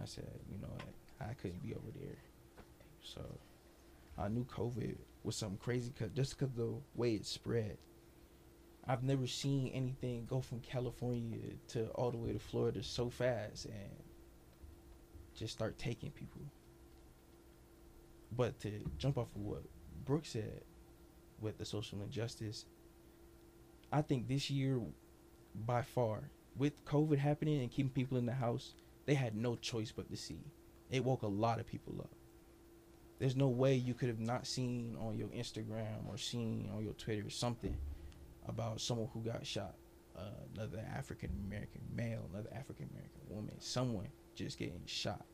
I 0.00 0.06
said, 0.06 0.28
you 0.50 0.58
know 0.60 0.72
what, 0.72 1.28
I 1.28 1.34
couldn't 1.34 1.62
be 1.62 1.74
over 1.74 1.90
there. 1.98 2.16
So 3.02 3.20
I 4.18 4.28
knew 4.28 4.44
COVID 4.44 4.96
was 5.22 5.36
something 5.36 5.58
crazy 5.58 5.92
cause 5.98 6.10
just 6.14 6.38
because 6.38 6.54
the 6.54 6.74
way 6.94 7.14
it 7.14 7.26
spread. 7.26 7.78
I've 8.86 9.02
never 9.02 9.26
seen 9.26 9.68
anything 9.68 10.26
go 10.28 10.40
from 10.40 10.60
California 10.60 11.38
to 11.68 11.86
all 11.94 12.10
the 12.10 12.18
way 12.18 12.32
to 12.32 12.38
Florida 12.38 12.82
so 12.82 13.08
fast 13.08 13.64
and 13.64 13.90
just 15.34 15.54
start 15.54 15.78
taking 15.78 16.10
people. 16.10 16.42
But 18.36 18.60
to 18.60 18.70
jump 18.98 19.16
off 19.16 19.34
of 19.34 19.40
what 19.40 19.62
Brooke 20.04 20.26
said 20.26 20.62
with 21.40 21.56
the 21.56 21.64
social 21.64 22.02
injustice, 22.02 22.66
I 23.90 24.02
think 24.02 24.28
this 24.28 24.50
year, 24.50 24.80
by 25.54 25.82
far, 25.82 26.30
with 26.56 26.84
COVID 26.84 27.18
happening 27.18 27.60
and 27.60 27.70
keeping 27.70 27.90
people 27.90 28.18
in 28.18 28.26
the 28.26 28.32
house, 28.32 28.74
they 29.06 29.14
had 29.14 29.36
no 29.36 29.56
choice 29.56 29.92
but 29.92 30.10
to 30.10 30.16
see. 30.16 30.38
It 30.90 31.04
woke 31.04 31.22
a 31.22 31.28
lot 31.28 31.60
of 31.60 31.66
people 31.66 31.94
up 32.00 32.10
there's 33.18 33.36
no 33.36 33.48
way 33.48 33.74
you 33.74 33.94
could 33.94 34.08
have 34.08 34.20
not 34.20 34.46
seen 34.46 34.96
on 35.00 35.16
your 35.16 35.28
Instagram 35.28 36.06
or 36.08 36.18
seen 36.18 36.68
on 36.74 36.84
your 36.84 36.94
Twitter 36.94 37.30
something 37.30 37.76
about 38.46 38.80
someone 38.80 39.08
who 39.14 39.20
got 39.20 39.46
shot, 39.46 39.74
uh, 40.18 40.30
another 40.54 40.84
African 40.94 41.30
American 41.46 41.80
male, 41.94 42.28
another 42.32 42.50
African 42.54 42.88
American 42.92 43.20
woman, 43.28 43.54
someone 43.60 44.08
just 44.34 44.58
getting 44.58 44.82
shot. 44.86 45.24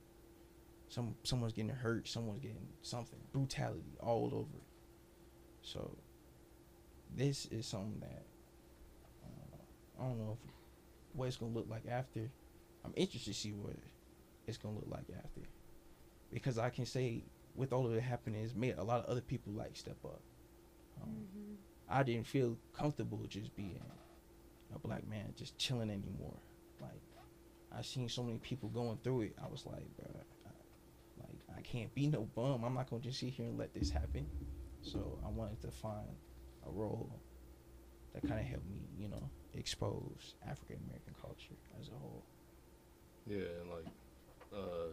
Some 0.88 1.14
someone's 1.22 1.52
getting 1.52 1.70
hurt, 1.70 2.06
someone's 2.06 2.40
getting 2.40 2.68
something, 2.82 3.18
brutality 3.32 3.96
all 4.00 4.30
over. 4.34 4.62
So 5.62 5.96
this 7.16 7.46
is 7.46 7.66
something 7.66 8.00
that 8.00 8.24
uh, 9.24 10.02
I 10.02 10.06
don't 10.06 10.18
know 10.18 10.38
if, 10.40 10.50
what 11.12 11.28
it's 11.28 11.36
gonna 11.36 11.52
look 11.52 11.68
like 11.68 11.86
after. 11.88 12.30
I'm 12.84 12.92
interested 12.96 13.32
to 13.34 13.38
see 13.38 13.52
what 13.52 13.76
it's 14.46 14.56
gonna 14.58 14.76
look 14.76 14.88
like 14.88 15.06
after, 15.16 15.42
because 16.32 16.58
I 16.58 16.70
can 16.70 16.86
say 16.86 17.24
with 17.54 17.72
all 17.72 17.86
of 17.86 17.94
it 17.94 18.02
happening, 18.02 18.42
it's 18.42 18.54
made 18.54 18.76
a 18.78 18.82
lot 18.84 19.00
of 19.00 19.06
other 19.06 19.20
people 19.20 19.52
like 19.52 19.76
step 19.76 19.96
up. 20.04 20.20
Um, 21.02 21.08
mm-hmm. 21.08 21.54
I 21.88 22.02
didn't 22.02 22.26
feel 22.26 22.56
comfortable 22.72 23.18
just 23.28 23.54
being 23.56 23.80
a 24.74 24.78
black 24.78 25.06
man, 25.08 25.32
just 25.36 25.58
chilling 25.58 25.90
anymore. 25.90 26.36
Like 26.80 27.02
I 27.76 27.82
seen 27.82 28.08
so 28.08 28.22
many 28.22 28.38
people 28.38 28.68
going 28.68 28.98
through 29.02 29.22
it. 29.22 29.36
I 29.42 29.48
was 29.48 29.66
like, 29.66 29.84
bro, 29.96 30.08
I, 30.46 30.50
like 31.20 31.58
I 31.58 31.60
can't 31.62 31.92
be 31.94 32.06
no 32.06 32.28
bum. 32.34 32.64
I'm 32.64 32.74
not 32.74 32.88
gonna 32.88 33.02
just 33.02 33.20
sit 33.20 33.30
here 33.30 33.46
and 33.46 33.58
let 33.58 33.74
this 33.74 33.90
happen. 33.90 34.26
So 34.82 35.18
I 35.24 35.28
wanted 35.28 35.60
to 35.62 35.70
find 35.70 36.08
a 36.66 36.70
role 36.70 37.20
that 38.14 38.22
kind 38.26 38.40
of 38.40 38.46
helped 38.46 38.68
me, 38.70 38.80
you 38.98 39.08
know, 39.08 39.30
expose 39.54 40.34
African 40.48 40.76
American 40.86 41.14
culture 41.20 41.58
as 41.80 41.88
a 41.88 41.98
whole. 41.98 42.22
Yeah, 43.26 43.60
and 43.60 43.70
like, 43.70 43.86
uh, 44.54 44.92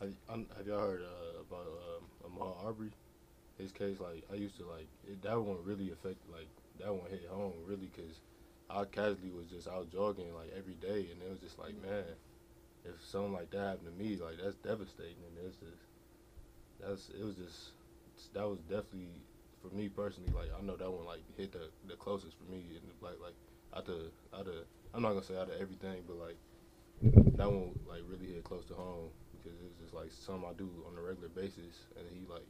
have, 0.00 0.44
have 0.56 0.66
y'all 0.66 0.80
heard 0.80 1.02
uh, 1.02 1.40
about 1.40 1.66
um, 1.66 2.30
Ahmaud 2.30 2.64
Arbery? 2.64 2.90
His 3.58 3.72
case, 3.72 4.00
like, 4.00 4.24
I 4.32 4.36
used 4.36 4.56
to 4.58 4.64
like 4.64 4.88
it, 5.06 5.22
that 5.22 5.38
one 5.38 5.58
really 5.64 5.90
affected, 5.90 6.30
like 6.32 6.48
that 6.80 6.92
one 6.94 7.10
hit 7.10 7.28
home 7.30 7.52
really 7.66 7.90
because 7.94 8.20
I 8.70 8.84
casually 8.84 9.32
was 9.36 9.46
just 9.50 9.68
out 9.68 9.90
jogging 9.92 10.34
like 10.34 10.52
every 10.56 10.74
day, 10.74 11.08
and 11.12 11.20
it 11.22 11.28
was 11.28 11.40
just 11.40 11.58
like, 11.58 11.74
man, 11.82 12.04
if 12.84 12.94
something 13.04 13.32
like 13.32 13.50
that 13.50 13.58
happened 13.58 13.98
to 13.98 14.02
me, 14.02 14.16
like 14.16 14.36
that's 14.42 14.56
devastating, 14.56 15.20
and 15.28 15.46
it's 15.46 15.56
just 15.56 15.82
that's 16.80 17.10
it 17.10 17.24
was 17.24 17.36
just 17.36 18.32
that 18.32 18.48
was 18.48 18.58
definitely 18.60 19.12
for 19.60 19.74
me 19.74 19.88
personally, 19.88 20.32
like 20.34 20.48
I 20.56 20.64
know 20.64 20.76
that 20.76 20.90
one 20.90 21.04
like 21.04 21.20
hit 21.36 21.52
the 21.52 21.68
the 21.88 21.96
closest 21.96 22.36
for 22.38 22.50
me, 22.50 22.64
and 22.70 22.88
like 23.02 23.20
like 23.22 23.34
out 23.74 23.88
of 23.88 24.12
out 24.34 24.46
of 24.46 24.64
I'm 24.94 25.02
not 25.02 25.10
gonna 25.10 25.24
say 25.24 25.36
out 25.36 25.50
of 25.50 25.60
everything, 25.60 26.04
but 26.06 26.16
like 26.16 26.38
that 27.36 27.50
one 27.50 27.74
like 27.88 28.02
really 28.08 28.32
hit 28.32 28.44
close 28.44 28.64
to 28.66 28.74
home 28.74 29.10
because 29.32 29.58
it 29.60 29.64
was 29.64 29.78
just 29.80 29.94
like 29.94 30.10
something 30.12 30.48
I 30.48 30.52
do 30.54 30.68
on 30.86 30.96
a 30.98 31.02
regular 31.02 31.28
basis, 31.28 31.88
and 31.96 32.06
he 32.10 32.26
like 32.26 32.46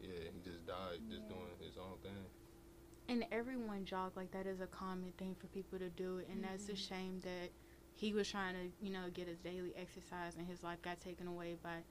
yeah 0.00 0.30
he 0.32 0.40
just 0.40 0.66
died 0.66 1.00
just 1.08 1.22
Yeah. 1.28 1.34
doing 1.36 1.54
his 1.60 1.76
own 1.78 1.98
thing. 2.02 2.24
And 3.08 3.24
everyone 3.32 3.84
jog 3.84 4.16
like 4.16 4.30
that 4.32 4.46
is 4.46 4.60
a 4.60 4.66
common 4.66 5.12
thing 5.12 5.34
for 5.34 5.46
people 5.48 5.78
to 5.78 5.88
do, 5.90 6.20
and 6.30 6.42
that's 6.44 6.68
a 6.68 6.76
shame 6.76 7.20
that 7.20 7.50
he 7.94 8.12
was 8.12 8.28
trying 8.28 8.54
to, 8.54 8.84
you 8.84 8.92
know, 8.92 9.10
get 9.12 9.26
his 9.28 9.38
daily 9.38 9.74
exercise, 9.76 10.36
and 10.36 10.46
his 10.46 10.62
life 10.62 10.82
got 10.82 11.00
taken 11.00 11.26
away 11.26 11.56
by 11.62 11.82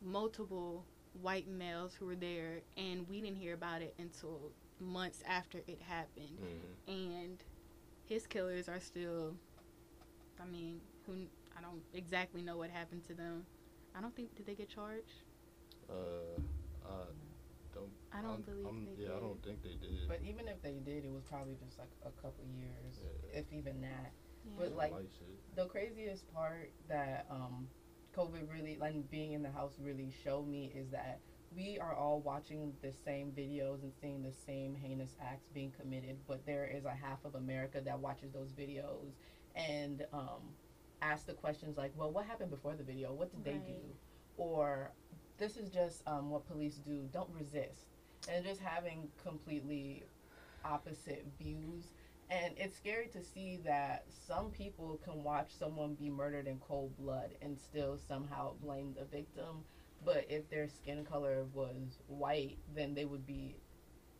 multiple 0.00 0.86
white 1.20 1.48
males 1.48 1.94
who 1.94 2.06
were 2.06 2.16
there, 2.16 2.62
and 2.76 3.08
we 3.08 3.20
didn't 3.20 3.36
hear 3.36 3.54
about 3.54 3.82
it 3.82 3.94
until 3.98 4.52
months 4.80 5.22
after 5.26 5.58
it 5.66 5.80
happened. 5.82 6.38
hmm 6.38 6.92
And 6.92 7.42
his 8.12 8.26
killers 8.26 8.68
are 8.68 8.80
still, 8.80 9.34
I 10.40 10.44
mean, 10.44 10.80
who 11.06 11.12
I 11.56 11.62
don't 11.62 11.82
exactly 11.94 12.42
know 12.42 12.58
what 12.58 12.70
happened 12.70 13.04
to 13.08 13.14
them. 13.14 13.46
I 13.96 14.00
don't 14.00 14.14
think 14.14 14.34
did 14.36 14.46
they 14.46 14.54
get 14.54 14.68
charged. 14.68 15.22
Uh, 15.88 15.94
I 16.84 17.04
don't. 17.74 17.90
I 18.12 18.20
don't 18.20 18.30
I'm- 18.30 18.42
believe 18.42 18.66
I'm- 18.66 18.96
they 18.96 19.04
Yeah, 19.04 19.16
I 19.16 19.20
don't 19.20 19.42
think 19.42 19.62
they 19.62 19.74
did. 19.76 20.08
But 20.08 20.20
even 20.22 20.46
if 20.46 20.60
they 20.62 20.74
did, 20.84 21.04
it 21.04 21.10
was 21.12 21.24
probably 21.24 21.56
just 21.64 21.78
like 21.78 21.88
a 22.04 22.10
couple 22.22 22.44
years, 22.46 23.00
Yeah. 23.02 23.40
if 23.40 23.52
even 23.52 23.80
that. 23.80 24.12
Yeah. 24.44 24.52
But 24.58 24.72
like 24.76 24.92
the 25.54 25.66
craziest 25.66 26.30
part 26.34 26.70
that 26.88 27.26
um 27.30 27.68
COVID 28.14 28.52
really 28.52 28.76
like 28.76 29.08
being 29.10 29.32
in 29.32 29.42
the 29.42 29.50
house 29.50 29.78
really 29.78 30.10
showed 30.10 30.46
me 30.46 30.66
is 30.74 30.90
that 30.90 31.20
we 31.56 31.78
are 31.78 31.94
all 31.94 32.20
watching 32.20 32.72
the 32.82 32.92
same 32.92 33.32
videos 33.32 33.82
and 33.82 33.92
seeing 34.00 34.22
the 34.22 34.32
same 34.32 34.74
heinous 34.74 35.16
acts 35.20 35.48
being 35.54 35.72
committed, 35.78 36.16
but 36.26 36.44
there 36.46 36.64
is 36.64 36.84
a 36.84 36.90
half 36.90 37.24
of 37.24 37.34
America 37.34 37.80
that 37.84 37.98
watches 37.98 38.32
those 38.32 38.52
videos 38.52 39.12
and 39.54 40.06
um 40.12 40.40
asks 41.02 41.24
the 41.24 41.32
questions 41.32 41.76
like, 41.76 41.92
Well, 41.96 42.10
what 42.10 42.26
happened 42.26 42.50
before 42.50 42.74
the 42.74 42.84
video? 42.84 43.12
What 43.12 43.30
did 43.30 43.44
they 43.44 43.58
do? 43.66 43.80
Or 44.36 44.92
this 45.38 45.56
is 45.56 45.70
just 45.70 46.06
um, 46.06 46.30
what 46.30 46.46
police 46.46 46.76
do. 46.76 47.08
Don't 47.12 47.30
resist. 47.38 47.86
And 48.28 48.44
just 48.44 48.60
having 48.60 49.08
completely 49.22 50.04
opposite 50.64 51.26
views 51.40 51.88
and 52.32 52.54
it's 52.56 52.76
scary 52.76 53.08
to 53.08 53.22
see 53.22 53.58
that 53.64 54.04
some 54.08 54.50
people 54.50 54.98
can 55.04 55.22
watch 55.22 55.50
someone 55.58 55.94
be 55.94 56.08
murdered 56.08 56.46
in 56.46 56.58
cold 56.60 56.96
blood 56.96 57.30
and 57.42 57.58
still 57.58 57.98
somehow 57.98 58.54
blame 58.62 58.94
the 58.98 59.04
victim. 59.04 59.64
But 60.04 60.26
if 60.28 60.48
their 60.50 60.68
skin 60.68 61.04
color 61.04 61.44
was 61.52 61.98
white, 62.08 62.58
then 62.74 62.94
they 62.94 63.04
would 63.04 63.26
be 63.26 63.56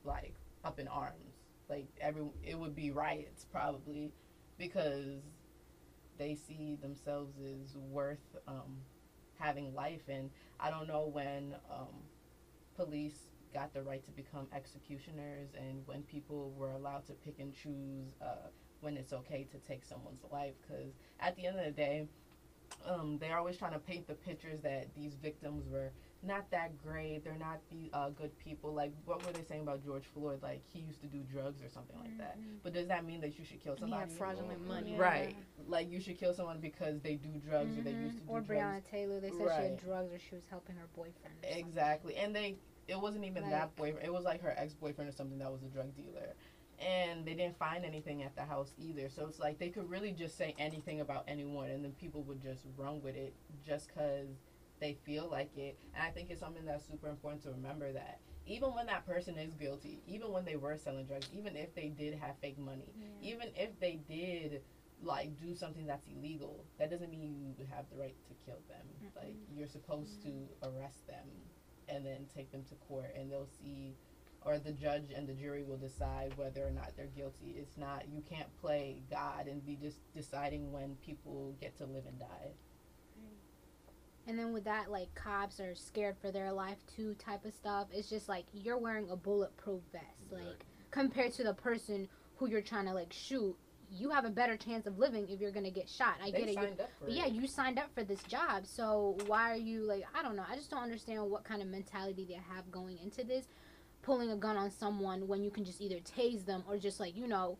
like 0.04 0.34
up 0.64 0.78
in 0.78 0.88
arms. 0.88 1.34
Like 1.68 1.88
every 2.00 2.22
it 2.44 2.58
would 2.58 2.74
be 2.74 2.90
riots 2.90 3.46
probably 3.50 4.12
because 4.58 5.22
they 6.18 6.34
see 6.34 6.76
themselves 6.80 7.34
as 7.40 7.76
worth 7.76 8.36
um, 8.46 8.78
having 9.38 9.74
life. 9.74 10.08
And 10.08 10.30
I 10.60 10.70
don't 10.70 10.86
know 10.86 11.06
when 11.12 11.54
um, 11.70 11.94
police 12.76 13.28
got 13.52 13.74
the 13.74 13.82
right 13.82 14.04
to 14.04 14.10
become 14.12 14.46
executioners 14.54 15.50
and 15.58 15.86
when 15.86 16.02
people 16.02 16.52
were 16.56 16.72
allowed 16.72 17.06
to 17.06 17.12
pick 17.12 17.38
and 17.38 17.52
choose 17.54 18.14
uh, 18.22 18.48
when 18.80 18.96
it's 18.96 19.12
okay 19.12 19.46
to 19.50 19.58
take 19.58 19.84
someone's 19.84 20.22
life 20.30 20.54
because 20.62 20.92
at 21.20 21.36
the 21.36 21.46
end 21.46 21.58
of 21.58 21.64
the 21.64 21.70
day 21.70 22.06
um, 22.86 23.18
they're 23.18 23.36
always 23.38 23.56
trying 23.56 23.72
to 23.72 23.78
paint 23.78 24.06
the 24.06 24.14
pictures 24.14 24.60
that 24.62 24.88
these 24.94 25.14
victims 25.14 25.64
were 25.70 25.90
not 26.24 26.48
that 26.52 26.70
great 26.80 27.24
they're 27.24 27.34
not 27.38 27.58
the 27.70 27.90
uh, 27.92 28.08
good 28.10 28.30
people 28.38 28.72
like 28.72 28.92
what 29.06 29.24
were 29.26 29.32
they 29.32 29.42
saying 29.42 29.62
about 29.62 29.84
george 29.84 30.04
floyd 30.14 30.40
like 30.42 30.60
he 30.72 30.78
used 30.78 31.00
to 31.00 31.08
do 31.08 31.18
drugs 31.32 31.60
or 31.62 31.68
something 31.68 31.96
like 31.98 32.16
that 32.16 32.38
but 32.62 32.72
does 32.72 32.86
that 32.86 33.04
mean 33.04 33.20
that 33.20 33.36
you 33.38 33.44
should 33.44 33.60
kill 33.60 33.72
And 33.72 33.80
he 33.80 33.82
somebody 33.90 34.08
had 34.08 34.12
fraudulent 34.18 34.60
Yeah. 34.62 34.68
money. 34.68 34.96
right 34.96 35.34
like 35.66 35.90
you 35.90 36.00
should 36.00 36.18
kill 36.18 36.32
someone 36.32 36.60
because 36.60 37.00
they 37.00 37.14
do 37.16 37.30
drugs 37.44 37.76
or 37.76 37.82
they 37.82 37.90
used 37.92 38.18
to 38.18 38.22
do 38.24 38.30
or 38.30 38.40
drugs 38.40 38.62
Breonna 38.62 38.90
Taylor, 38.90 39.18
they 39.20 39.30
said 39.30 39.38
she 39.56 39.62
had 39.62 39.80
drugs 39.80 40.12
or 40.12 40.18
she 40.18 40.34
was 40.36 40.44
helping 40.48 40.76
her 40.76 40.86
boyfriend. 40.94 41.16
or 41.42 41.48
something. 41.48 41.58
Exactly. 41.66 42.14
And 42.16 42.34
they 42.34 42.56
it 42.88 43.00
wasn't 43.00 43.24
even 43.24 43.44
that 43.50 43.62
Like- 43.62 43.76
boyfriend. 43.76 44.06
It 44.06 44.12
was 44.12 44.24
like 44.24 44.42
her 44.42 44.54
ex 44.56 44.74
boyfriend 44.74 45.08
or 45.08 45.12
something 45.12 45.38
that 45.38 45.50
was 45.52 45.62
a 45.62 45.66
drug 45.68 45.94
dealer. 45.96 46.34
And 46.84 47.24
they 47.24 47.34
didn't 47.34 47.58
find 47.58 47.84
anything 47.84 48.22
at 48.22 48.34
the 48.34 48.42
house 48.42 48.74
either. 48.78 49.08
So 49.08 49.26
it's 49.26 49.38
like 49.38 49.58
they 49.58 49.68
could 49.68 49.88
really 49.88 50.12
just 50.12 50.36
say 50.36 50.54
anything 50.58 51.00
about 51.00 51.24
anyone 51.28 51.70
and 51.70 51.84
then 51.84 51.92
people 51.92 52.22
would 52.24 52.42
just 52.42 52.64
run 52.76 53.00
with 53.02 53.14
it 53.16 53.34
just 53.64 53.88
because 53.88 54.28
they 54.80 54.96
feel 55.04 55.28
like 55.30 55.56
it. 55.56 55.78
And 55.94 56.02
I 56.02 56.10
think 56.10 56.30
it's 56.30 56.40
something 56.40 56.64
that's 56.64 56.86
super 56.86 57.08
important 57.08 57.42
to 57.44 57.50
remember 57.50 57.92
that 57.92 58.18
even 58.46 58.70
when 58.74 58.86
that 58.86 59.06
person 59.06 59.38
is 59.38 59.54
guilty, 59.54 60.00
even 60.08 60.32
when 60.32 60.44
they 60.44 60.56
were 60.56 60.76
selling 60.76 61.06
drugs, 61.06 61.28
even 61.32 61.54
if 61.56 61.72
they 61.76 61.88
did 61.88 62.18
have 62.18 62.36
fake 62.40 62.58
money, 62.58 62.92
Yeah. 62.98 63.06
even 63.34 63.48
if 63.54 63.78
they 63.78 64.00
did 64.08 64.62
like 65.04 65.36
do 65.40 65.54
something 65.54 65.86
that's 65.86 66.06
illegal, 66.06 66.64
that 66.78 66.90
doesn't 66.90 67.10
mean 67.10 67.54
you 67.58 67.66
have 67.74 67.84
the 67.90 67.96
right 67.96 68.16
to 68.26 68.34
kill 68.44 68.58
them. 68.68 68.86
Like 69.16 69.36
you're 69.54 69.68
supposed 69.68 70.22
to 70.24 70.48
arrest 70.64 71.06
them 71.06 71.28
and 71.88 72.04
then 72.04 72.26
take 72.34 72.50
them 72.50 72.64
to 72.68 72.74
court 72.76 73.14
and 73.16 73.30
they'll 73.30 73.46
see 73.62 73.94
or 74.44 74.58
the 74.58 74.72
judge 74.72 75.10
and 75.14 75.26
the 75.28 75.32
jury 75.34 75.62
will 75.62 75.76
decide 75.76 76.36
whether 76.36 76.66
or 76.66 76.70
not 76.70 76.92
they're 76.96 77.06
guilty. 77.06 77.54
It's 77.58 77.76
not 77.76 78.04
you 78.12 78.22
can't 78.28 78.48
play 78.60 79.02
God 79.10 79.46
and 79.46 79.64
be 79.64 79.76
just 79.76 79.98
deciding 80.14 80.72
when 80.72 80.96
people 81.04 81.54
get 81.60 81.76
to 81.78 81.84
live 81.84 82.04
and 82.06 82.18
die. 82.18 82.52
And 84.26 84.38
then 84.38 84.52
with 84.52 84.64
that, 84.64 84.90
like 84.90 85.12
cops 85.14 85.58
are 85.58 85.74
scared 85.74 86.16
for 86.20 86.30
their 86.30 86.52
life 86.52 86.78
too, 86.94 87.14
type 87.14 87.44
of 87.44 87.52
stuff. 87.54 87.88
It's 87.92 88.08
just 88.08 88.28
like 88.28 88.44
you're 88.52 88.78
wearing 88.78 89.10
a 89.10 89.16
bulletproof 89.16 89.82
vest, 89.92 90.04
like 90.30 90.42
Exactly. 90.42 90.66
compared 90.92 91.32
to 91.34 91.44
the 91.44 91.54
person 91.54 92.08
who 92.36 92.48
you're 92.48 92.62
trying 92.62 92.86
to 92.86 92.92
like 92.94 93.12
shoot. 93.12 93.56
You 93.94 94.10
have 94.10 94.24
a 94.24 94.30
better 94.30 94.56
chance 94.56 94.86
of 94.86 94.98
living 94.98 95.28
if 95.28 95.40
you're 95.40 95.50
gonna 95.50 95.70
get 95.72 95.88
shot. 95.88 96.14
I 96.22 96.30
they 96.30 96.38
get 96.40 96.48
it. 96.50 96.54
signed 96.54 96.80
up 96.80 96.88
for 96.98 97.06
But 97.06 97.10
it. 97.10 97.16
yeah, 97.16 97.26
you 97.26 97.46
signed 97.46 97.78
up 97.78 97.92
for 97.94 98.04
this 98.04 98.22
job, 98.22 98.64
so 98.66 99.18
why 99.26 99.50
are 99.50 99.56
you 99.56 99.82
like? 99.82 100.04
I 100.14 100.22
don't 100.22 100.36
know. 100.36 100.44
I 100.48 100.54
just 100.54 100.70
don't 100.70 100.82
understand 100.82 101.28
what 101.28 101.44
kind 101.44 101.60
of 101.60 101.68
mentality 101.68 102.24
they 102.24 102.34
have 102.54 102.70
going 102.70 102.98
into 102.98 103.22
this, 103.24 103.48
pulling 104.02 104.30
a 104.30 104.36
gun 104.36 104.56
on 104.56 104.70
someone 104.70 105.26
when 105.28 105.42
you 105.42 105.50
can 105.50 105.64
just 105.64 105.80
either 105.80 106.00
tase 106.00 106.44
them 106.44 106.64
or 106.68 106.76
just 106.76 107.00
like 107.00 107.16
you 107.16 107.26
know, 107.26 107.56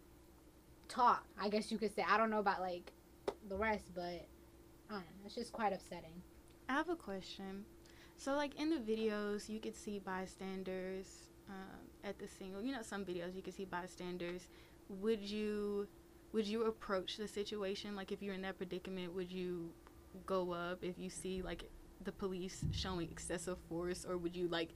talk. 0.89 1.25
I 1.41 1.49
guess 1.49 1.71
you 1.73 1.79
could 1.79 1.95
say. 1.95 2.05
I 2.09 2.17
don't 2.17 2.31
know 2.31 2.41
about 2.41 2.61
like 2.61 2.93
the 3.49 3.57
rest, 3.57 3.85
but 3.95 4.27
I 4.91 4.95
don't 4.95 5.01
know. 5.01 5.25
It's 5.25 5.35
just 5.35 5.53
quite 5.53 5.73
upsetting. 5.73 6.23
I 6.69 6.75
have 6.75 6.89
a 6.89 6.97
question. 6.97 7.65
So, 8.17 8.35
like 8.35 8.61
in 8.61 8.71
the 8.71 8.77
videos, 8.77 9.49
you 9.49 9.59
could 9.59 9.77
see 9.77 9.99
bystanders 9.99 11.29
um, 11.49 11.81
at 12.05 12.19
the 12.19 12.29
single. 12.29 12.63
You 12.63 12.73
know, 12.73 12.83
some 12.83 13.05
videos 13.05 13.35
you 13.35 13.43
could 13.43 13.55
see 13.55 13.65
bystanders. 13.65 14.47
Would 15.01 15.21
you, 15.21 15.89
would 16.33 16.47
you 16.47 16.65
approach 16.65 17.17
the 17.17 17.27
situation 17.27 17.97
like 17.97 18.13
if 18.13 18.23
you're 18.23 18.35
in 18.35 18.43
that 18.43 18.59
predicament? 18.59 19.15
Would 19.15 19.31
you 19.31 19.71
go 20.27 20.53
up 20.53 20.85
if 20.85 20.99
you 20.99 21.11
see 21.11 21.43
like 21.43 21.65
the 22.05 22.13
police 22.13 22.65
showing 22.73 23.09
excessive 23.11 23.59
force, 23.69 24.05
or 24.09 24.19
would 24.19 24.37
you 24.37 24.49
like 24.49 24.71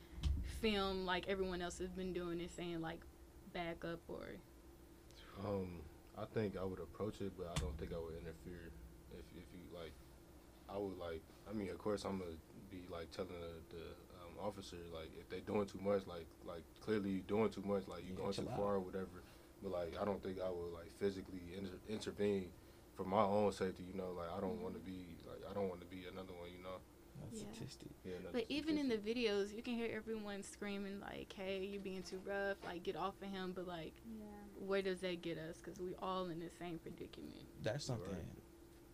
film 0.61 1.05
like 1.07 1.27
everyone 1.29 1.63
else 1.63 1.79
has 1.79 1.91
been 1.91 2.13
doing 2.13 2.41
and 2.41 2.51
saying 2.51 2.81
like 2.81 3.01
back 3.53 3.85
up 3.85 4.01
or? 4.09 4.37
Um, 5.45 5.81
I 6.19 6.25
think 6.25 6.57
I 6.57 6.65
would 6.65 6.81
approach 6.81 7.21
it, 7.21 7.33
but 7.37 7.47
I 7.55 7.61
don't 7.61 7.77
think 7.79 7.93
I 7.93 7.99
would 7.99 8.15
interfere. 8.15 8.71
If 9.13 9.25
if 9.37 9.45
you 9.53 9.61
like, 9.79 9.93
I 10.69 10.79
would 10.79 10.99
like. 10.99 11.23
I 11.49 11.53
mean, 11.53 11.69
of 11.71 11.79
course, 11.79 12.05
I'm 12.05 12.19
gonna 12.19 12.31
be 12.71 12.83
like 12.91 13.11
telling 13.11 13.31
the, 13.31 13.77
the 13.77 13.83
um, 14.23 14.47
officer 14.47 14.77
like 14.95 15.11
if 15.21 15.29
they're 15.29 15.41
doing 15.41 15.67
too 15.67 15.81
much, 15.83 16.07
like 16.07 16.27
like 16.47 16.63
clearly 16.81 17.11
you're 17.11 17.29
doing 17.29 17.51
too 17.51 17.63
much, 17.65 17.87
like 17.89 18.05
you 18.07 18.15
Yeah, 18.15 18.21
going 18.23 18.33
too 18.33 18.43
chill 18.43 18.51
out. 18.53 18.59
far 18.59 18.75
or 18.75 18.81
whatever. 18.81 19.23
But 19.63 19.73
like 19.73 19.95
I 20.01 20.05
don't 20.05 20.23
think 20.23 20.39
I 20.41 20.49
would 20.51 20.73
like 20.73 20.91
physically 20.99 21.43
inter- 21.57 21.81
intervene 21.89 22.49
for 22.97 23.05
my 23.05 23.23
own 23.23 23.53
safety. 23.53 23.85
You 23.93 23.97
know, 23.97 24.13
like 24.17 24.29
I 24.37 24.41
don't 24.41 24.61
want 24.63 24.75
to 24.75 24.81
be 24.81 25.05
like 25.29 25.41
I 25.51 25.53
don't 25.55 25.69
want 25.69 25.81
to 25.81 25.87
be 25.87 26.05
another 26.11 26.33
one. 26.41 26.49
You 26.51 26.63
know. 26.65 26.81
That's 27.21 27.26
Yeah. 27.37 27.53
statistic. 27.53 27.91
Yeah. 28.05 28.13
another 28.21 28.31
But 28.33 28.47
even 28.49 28.79
in 28.79 28.89
the 28.89 28.97
videos, 28.97 29.55
you 29.55 29.63
can 29.63 29.75
hear 29.75 29.89
everyone 29.95 30.43
screaming 30.43 31.01
like, 31.01 31.33
"Hey, 31.33 31.65
you're 31.67 31.81
being 31.81 32.03
too 32.03 32.21
rough! 32.25 32.57
Like, 32.65 32.83
get 32.83 32.97
off 32.97 33.15
of 33.23 33.29
him!" 33.29 33.53
But 33.55 33.67
like, 33.67 33.95
Yeah. 34.19 34.25
where 34.59 34.83
does 34.83 35.01
that 35.01 35.23
get 35.23 35.39
us? 35.39 35.59
Because 35.59 35.79
we 35.79 35.95
all 35.97 36.27
in 36.27 36.41
the 36.41 36.51
same 36.51 36.79
predicament. 36.79 37.47
That's 37.63 37.85
something 37.85 38.17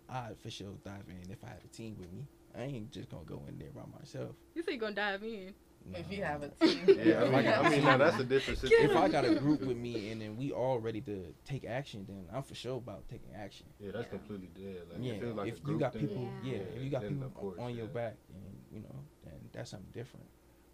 I'd 0.08 0.38
for 0.38 0.50
sure 0.50 0.74
dive 0.84 1.08
in 1.08 1.30
if 1.30 1.42
I 1.44 1.48
had 1.48 1.64
a 1.64 1.68
team 1.68 1.96
with 1.98 2.12
me. 2.12 2.26
I 2.54 2.62
ain't 2.64 2.90
just 2.90 3.08
gonna 3.08 3.24
go 3.24 3.44
in 3.48 3.58
there 3.58 3.70
by 3.70 3.84
myself. 3.98 4.36
You 4.54 4.62
say 4.62 4.72
you 4.72 4.78
gonna 4.78 4.94
dive 4.94 5.22
in? 5.24 5.54
If 5.94 6.10
you 6.12 6.22
have 6.22 6.42
a 6.42 6.48
team. 6.64 6.98
Yeah, 7.02 7.22
I 7.24 7.28
mean, 7.28 7.48
I 7.48 7.68
mean, 7.68 7.84
now 7.84 7.96
that's 7.96 8.18
a 8.18 8.24
different 8.24 8.62
if. 8.62 8.96
I 8.96 9.08
got 9.08 9.24
a 9.24 9.34
group 9.34 9.60
with 9.62 9.76
me 9.76 10.10
and 10.10 10.20
then 10.20 10.36
we 10.36 10.52
all 10.52 10.78
ready 10.78 11.00
to 11.02 11.34
take 11.44 11.64
action, 11.64 12.04
then 12.08 12.26
I'm 12.32 12.42
for 12.42 12.54
sure 12.54 12.76
about 12.78 13.08
taking 13.08 13.34
action. 13.34 13.66
Yeah, 13.80 13.92
that's 13.92 14.06
Yeah. 14.06 14.18
completely 14.18 14.48
dead. 14.54 14.82
Like, 14.90 14.98
yeah, 15.02 15.12
if 15.14 15.22
it 15.22 15.26
was 15.26 15.34
like 15.36 15.48
if 15.48 15.64
a 15.64 15.70
you 15.70 15.78
got 15.78 15.92
thing, 15.92 16.08
people, 16.08 16.28
Yeah. 16.42 16.52
yeah, 16.52 16.62
if 16.76 16.82
you 16.82 16.90
got 16.90 17.02
people 17.08 17.30
course, 17.30 17.58
on 17.58 17.74
your 17.74 17.86
yeah. 17.86 17.92
back, 17.92 18.16
and 18.34 18.62
you 18.72 18.80
know, 18.80 18.94
then 19.24 19.34
that's 19.52 19.70
something 19.70 19.90
different. 19.92 20.26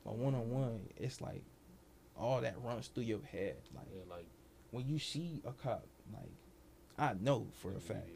But 0.04 0.16
one 0.16 0.34
on 0.34 0.50
one, 0.50 0.80
it's 0.96 1.20
like 1.20 1.42
all 2.16 2.40
that 2.40 2.56
runs 2.62 2.88
through 2.88 3.04
your 3.04 3.22
head. 3.22 3.56
Like 3.74 3.86
Yeah, 3.94 4.02
like 4.08 4.26
when 4.70 4.86
you 4.86 4.98
see 4.98 5.40
a 5.44 5.52
cop, 5.52 5.86
like 6.12 6.32
I 6.98 7.14
know 7.20 7.48
for 7.60 7.72
a 7.74 7.80
fact. 7.80 8.08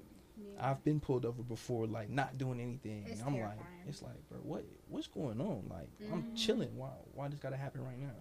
Immediately. 0.42 0.62
Yeah. 0.62 0.70
I've 0.70 0.84
been 0.84 1.00
pulled 1.00 1.24
over 1.24 1.42
before, 1.42 1.86
like 1.86 2.10
not 2.10 2.38
doing 2.38 2.60
anything. 2.60 3.04
It's 3.08 3.20
I'm 3.22 3.34
terrifying. 3.34 3.58
like, 3.58 3.88
it's 3.88 4.02
like, 4.02 4.28
bro, 4.28 4.38
what, 4.38 4.64
what's 4.88 5.06
going 5.06 5.40
on? 5.40 5.66
Like, 5.68 5.88
I'm 6.12 6.22
Mhm. 6.22 6.36
chilling. 6.36 6.76
Why, 6.76 6.90
why 7.14 7.28
this 7.28 7.38
gotta 7.38 7.56
happen 7.56 7.84
right 7.84 7.98
now? 7.98 8.14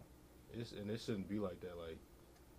It's 0.54 0.72
and 0.74 0.90
it 0.90 1.00
shouldn't 1.00 1.30
be 1.30 1.40
like 1.40 1.60
that. 1.62 1.78
Like 1.78 1.98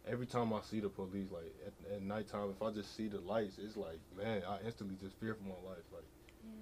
every 0.07 0.26
time 0.26 0.52
I 0.52 0.61
see 0.62 0.81
the 0.81 0.88
police, 0.88 1.31
like 1.31 1.54
at, 1.66 1.92
at 1.97 2.02
nighttime, 2.02 2.50
if 2.50 2.62
I 2.62 2.71
just 2.71 2.97
see 2.97 3.09
the 3.09 3.21
lights, 3.21 3.59
it's 3.59 3.76
like 3.76 3.99
man, 4.16 4.42
I 4.49 4.61
instantly 4.64 4.97
just 4.97 5.14
fear 5.21 5.35
for 5.35 5.45
my 5.45 5.69
life. 5.69 5.85
Like 5.92 6.04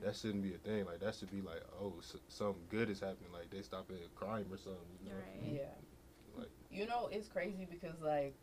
that 0.02 0.16
shouldn't 0.16 0.42
be 0.42 0.54
a 0.54 0.58
thing. 0.58 0.86
Like 0.86 1.00
that 1.00 1.14
should 1.14 1.30
be 1.30 1.40
like, 1.40 1.62
oh, 1.80 1.94
s- 2.00 2.16
something 2.28 2.62
good 2.68 2.90
is 2.90 2.98
happening. 3.00 3.30
Like 3.32 3.48
they 3.50 3.62
stopping 3.62 3.96
a 4.04 4.08
crime 4.18 4.46
or 4.50 4.56
something. 4.58 4.80
You 5.04 5.10
know? 5.10 5.16
Right. 5.16 5.52
Yeah. 5.60 6.38
Like 6.40 6.50
You 6.70 6.86
know, 6.86 7.08
it's 7.12 7.28
crazy 7.28 7.66
because 7.70 8.00
like 8.00 8.34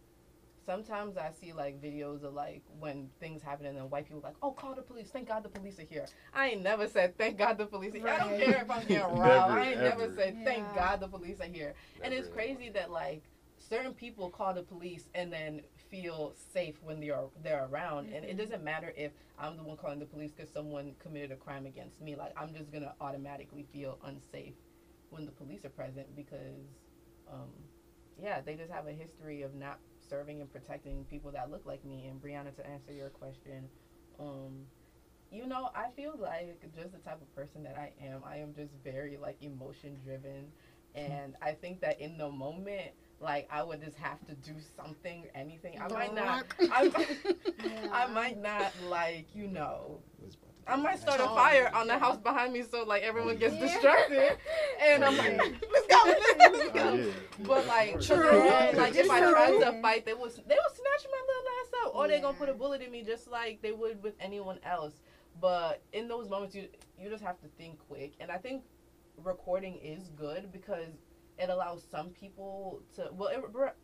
sometimes 0.71 1.17
I 1.17 1.31
see 1.31 1.53
like 1.53 1.81
videos 1.81 2.23
of 2.23 2.33
like 2.35 2.61
when 2.79 3.09
things 3.19 3.41
happen 3.41 3.65
and 3.65 3.75
then 3.77 3.89
white 3.89 4.05
people 4.05 4.21
like, 4.23 4.35
oh, 4.43 4.51
call 4.51 4.75
the 4.75 4.81
police. 4.83 5.09
Thank 5.09 5.29
God 5.29 5.41
the 5.41 5.49
police 5.49 5.79
are 5.79 5.83
here. 5.89 6.05
I 6.33 6.49
ain't 6.49 6.61
never 6.61 6.87
said 6.87 7.17
thank 7.17 7.37
God 7.39 7.57
the 7.57 7.65
police 7.65 7.95
are 7.95 7.99
here. 7.99 8.09
I 8.09 8.19
don't 8.19 8.37
care 8.39 8.61
if 8.61 8.69
I'm 8.69 8.85
getting 8.85 9.17
robbed. 9.17 9.53
I 9.53 9.71
ain't 9.71 9.79
never 9.81 10.13
said 10.15 10.37
thank 10.43 10.59
Yeah. 10.67 10.75
God 10.75 10.99
the 10.99 11.07
police 11.07 11.39
are 11.39 11.45
here. 11.45 11.73
and 12.03 12.13
it's 12.13 12.27
never- 12.27 12.35
crazy 12.35 12.69
that 12.71 12.91
like 12.91 13.23
certain 13.57 13.93
people 13.93 14.29
call 14.29 14.53
the 14.53 14.61
police 14.61 15.07
and 15.15 15.33
then 15.33 15.61
feel 15.89 16.33
safe 16.53 16.75
when 16.83 16.99
they're 16.99 17.23
they're 17.43 17.65
around 17.71 18.13
and 18.13 18.23
it 18.25 18.35
Mhm. 18.35 18.39
doesn't 18.39 18.63
matter 18.63 18.93
if 18.97 19.11
i'm 19.39 19.55
the 19.57 19.63
one 19.63 19.75
calling 19.77 19.99
the 19.99 20.05
police 20.05 20.31
because 20.31 20.51
someone 20.51 20.93
committed 20.99 21.31
a 21.31 21.35
crime 21.35 21.65
against 21.65 21.99
me 22.01 22.15
like 22.15 22.31
i'm 22.37 22.53
just 22.53 22.71
gonna 22.71 22.93
automatically 23.01 23.65
feel 23.73 23.97
unsafe 24.03 24.53
when 25.09 25.25
the 25.25 25.31
police 25.31 25.63
are 25.65 25.69
present 25.69 26.13
because 26.15 26.67
um, 27.31 27.49
yeah 28.21 28.41
they 28.41 28.55
just 28.55 28.69
have 28.71 28.85
a 28.87 28.91
history 28.91 29.41
of 29.41 29.55
not 29.55 29.79
serving 30.09 30.41
and 30.41 30.51
protecting 30.51 31.05
people 31.09 31.31
that 31.31 31.51
look 31.51 31.65
like 31.65 31.83
me 31.85 32.07
and 32.07 32.21
brianna 32.21 32.55
to 32.55 32.65
answer 32.67 32.93
your 32.93 33.09
question 33.09 33.67
um, 34.19 34.65
you 35.31 35.45
know 35.45 35.69
i 35.75 35.89
feel 35.95 36.13
like 36.19 36.59
just 36.75 36.91
the 36.91 36.99
type 36.99 37.21
of 37.21 37.35
person 37.35 37.63
that 37.63 37.77
i 37.77 37.91
am 38.03 38.21
i 38.25 38.37
am 38.37 38.53
just 38.55 38.71
very 38.83 39.17
like 39.17 39.37
emotion 39.41 39.97
driven 40.03 40.51
and 40.95 41.35
I 41.41 41.51
think 41.51 41.81
that 41.81 42.01
in 42.01 42.17
the 42.17 42.29
moment, 42.29 42.91
like 43.19 43.47
I 43.51 43.63
would 43.63 43.83
just 43.83 43.97
have 43.97 44.25
to 44.27 44.33
do 44.33 44.55
something, 44.75 45.25
anything. 45.35 45.79
I 45.79 45.87
might 45.87 46.13
not. 46.13 46.45
I, 46.71 47.07
I 47.91 48.07
might 48.07 48.41
not 48.41 48.73
like 48.89 49.27
you 49.35 49.47
know. 49.47 49.99
What's 50.67 50.79
about 50.79 50.83
to 50.83 50.89
I 50.89 50.91
might 50.91 50.99
start 50.99 51.19
a 51.19 51.29
Oh. 51.31 51.35
fire 51.35 51.71
on 51.73 51.87
the 51.87 51.97
house 51.97 52.17
behind 52.17 52.53
me, 52.53 52.63
so 52.63 52.83
like 52.83 53.03
everyone 53.03 53.37
gets 53.37 53.55
Yeah. 53.55 53.61
distracted, 53.61 54.37
and 54.81 55.03
I'm 55.03 55.17
like, 55.17 55.37
let's 55.71 55.87
go, 55.87 56.03
let's 56.05 56.33
go, 56.33 56.49
let's 56.51 56.69
Oh, 56.69 56.73
go. 56.73 56.95
yeah. 56.95 57.45
But 57.45 57.67
like, 57.67 58.01
True. 58.01 58.31
then, 58.31 58.75
like 58.77 58.95
if 58.95 59.09
I 59.09 59.19
tried 59.19 59.59
to 59.59 59.81
fight, 59.81 60.05
they 60.05 60.13
would 60.13 60.31
they 60.31 60.55
would 60.55 60.75
snatch 60.75 61.07
my 61.11 61.21
little 61.27 61.49
ass 61.61 61.71
up, 61.85 61.95
or 61.95 62.07
they 62.07 62.19
gonna 62.19 62.37
put 62.37 62.49
a 62.49 62.53
bullet 62.53 62.81
in 62.81 62.91
me 62.91 63.03
just 63.03 63.27
like 63.29 63.61
they 63.61 63.71
would 63.71 64.03
with 64.03 64.15
anyone 64.19 64.59
else. 64.63 65.01
But 65.39 65.83
in 65.93 66.07
those 66.07 66.29
moments, 66.29 66.55
you 66.55 66.67
you 66.97 67.09
just 67.09 67.23
have 67.23 67.39
to 67.41 67.47
think 67.57 67.79
quick, 67.87 68.13
and 68.19 68.31
I 68.31 68.37
think 68.37 68.63
recording 69.17 69.77
is 69.77 70.09
good 70.09 70.51
because 70.51 70.93
it 71.39 71.49
allows 71.49 71.83
some 71.89 72.09
people 72.09 72.81
to 72.95 73.09
well 73.13 73.29
it, 73.29 73.39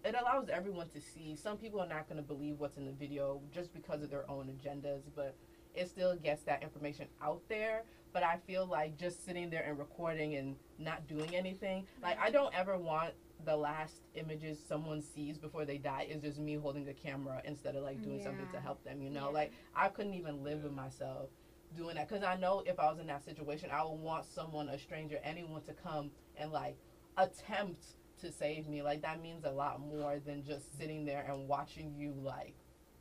it 0.08 0.16
allows 0.20 0.50
everyone 0.50 0.90
to 0.90 1.00
see 1.00 1.36
some 1.36 1.58
people 1.58 1.80
are 1.80 1.88
not 1.88 2.08
going 2.08 2.18
to 2.18 2.24
believe 2.24 2.60
what's 2.60 2.78
in 2.78 2.86
the 2.86 2.92
video 2.92 3.42
just 3.52 3.74
because 3.74 4.02
of 4.02 4.10
their 4.10 4.30
own 4.30 4.48
agendas 4.48 5.02
but 5.16 5.36
it 5.76 5.90
still 5.90 6.16
gets 6.16 6.44
that 6.44 6.64
information 6.64 7.08
out 7.22 7.42
there 7.50 7.84
but 8.12 8.24
i 8.24 8.38
feel 8.48 8.66
like 8.66 8.98
just 8.98 9.26
sitting 9.26 9.50
there 9.50 9.64
and 9.64 9.78
recording 9.78 10.36
and 10.36 10.56
not 10.80 11.08
doing 11.08 11.36
anything 11.36 11.86
like 12.02 12.20
i 12.20 12.30
don't 12.30 12.54
ever 12.58 12.78
want 12.78 13.14
the 13.46 13.56
last 13.56 13.96
images 14.16 14.58
someone 14.68 15.02
sees 15.02 15.38
before 15.38 15.66
they 15.66 15.78
die 15.78 16.08
is 16.10 16.22
just 16.22 16.40
me 16.40 16.56
holding 16.56 16.86
the 16.86 16.94
camera 16.94 17.42
instead 17.44 17.76
of 17.76 17.84
like 17.84 18.02
doing 18.02 18.24
something 18.24 18.48
to 18.54 18.60
help 18.60 18.82
them 18.86 19.02
you 19.02 19.10
know? 19.10 19.28
Yeah. 19.28 19.34
like 19.34 19.52
i 19.76 19.90
couldn't 19.90 20.14
even 20.14 20.44
live 20.44 20.64
with 20.64 20.74
myself 20.74 21.30
doing 21.76 21.96
that 21.96 22.08
because 22.08 22.24
i 22.24 22.36
know 22.38 22.64
if 22.66 22.80
i 22.80 22.90
was 22.90 23.00
in 23.00 23.08
that 23.08 23.26
situation 23.26 23.70
i 23.72 23.84
would 23.84 24.00
want 24.00 24.26
someone 24.26 24.70
a 24.70 24.80
stranger 24.80 25.20
anyone 25.24 25.62
to 25.64 25.74
come 25.74 26.12
and 26.38 26.52
like 26.52 26.78
attempt 27.18 27.84
to 28.24 28.32
save 28.32 28.68
me. 28.68 28.82
Like 28.82 29.02
that 29.02 29.22
means 29.22 29.46
a 29.46 29.52
lot 29.52 29.80
more 29.80 30.20
than 30.26 30.44
just 30.44 30.78
sitting 30.78 31.06
there 31.06 31.26
and 31.30 31.48
watching 31.48 31.94
you 31.96 32.14
like 32.24 32.56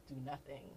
do 0.09 0.17
nothing 0.25 0.69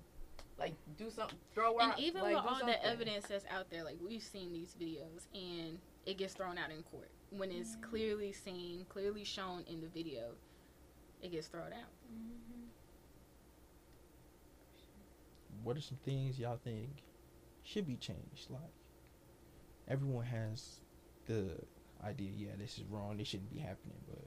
like 0.58 0.74
do 0.98 1.10
something 1.10 1.38
throw 1.54 1.78
And 1.80 1.92
out 1.92 2.00
even 2.00 2.22
like, 2.22 2.36
with 2.36 2.44
all 2.46 2.60
something. 2.60 2.68
the 2.68 2.86
evidence 2.86 3.28
that's 3.28 3.46
out 3.52 3.70
there, 3.70 3.84
like 3.84 3.98
we've 4.06 4.24
seen 4.24 4.54
these 4.54 4.76
videos 4.80 5.28
and 5.34 5.80
it 6.06 6.18
gets 6.18 6.34
thrown 6.34 6.58
out 6.58 6.72
in 6.72 6.84
court. 6.84 7.10
When 7.32 7.52
it's 7.52 7.72
mm-hmm. 7.72 7.90
clearly 7.90 8.32
seen, 8.32 8.86
clearly 8.90 9.24
shown 9.24 9.64
in 9.68 9.82
the 9.82 9.88
video, 9.88 10.32
it 11.22 11.32
gets 11.32 11.48
thrown 11.48 11.74
out. 11.74 11.92
Mm-hmm. 12.12 12.56
what 15.64 15.76
are 15.76 15.82
some 15.82 15.98
things 16.06 16.38
y'all 16.40 16.60
think 16.64 16.90
should 17.64 17.88
be 17.88 17.96
changed? 17.96 18.50
Like 18.50 18.62
everyone 19.88 20.26
has 20.26 20.80
the 21.26 21.50
idea, 22.06 22.30
yeah, 22.36 22.52
this 22.58 22.78
is 22.78 22.84
wrong, 22.90 23.18
this 23.18 23.28
shouldn't 23.28 23.52
be 23.52 23.60
happening, 23.60 23.98
but 24.08 24.24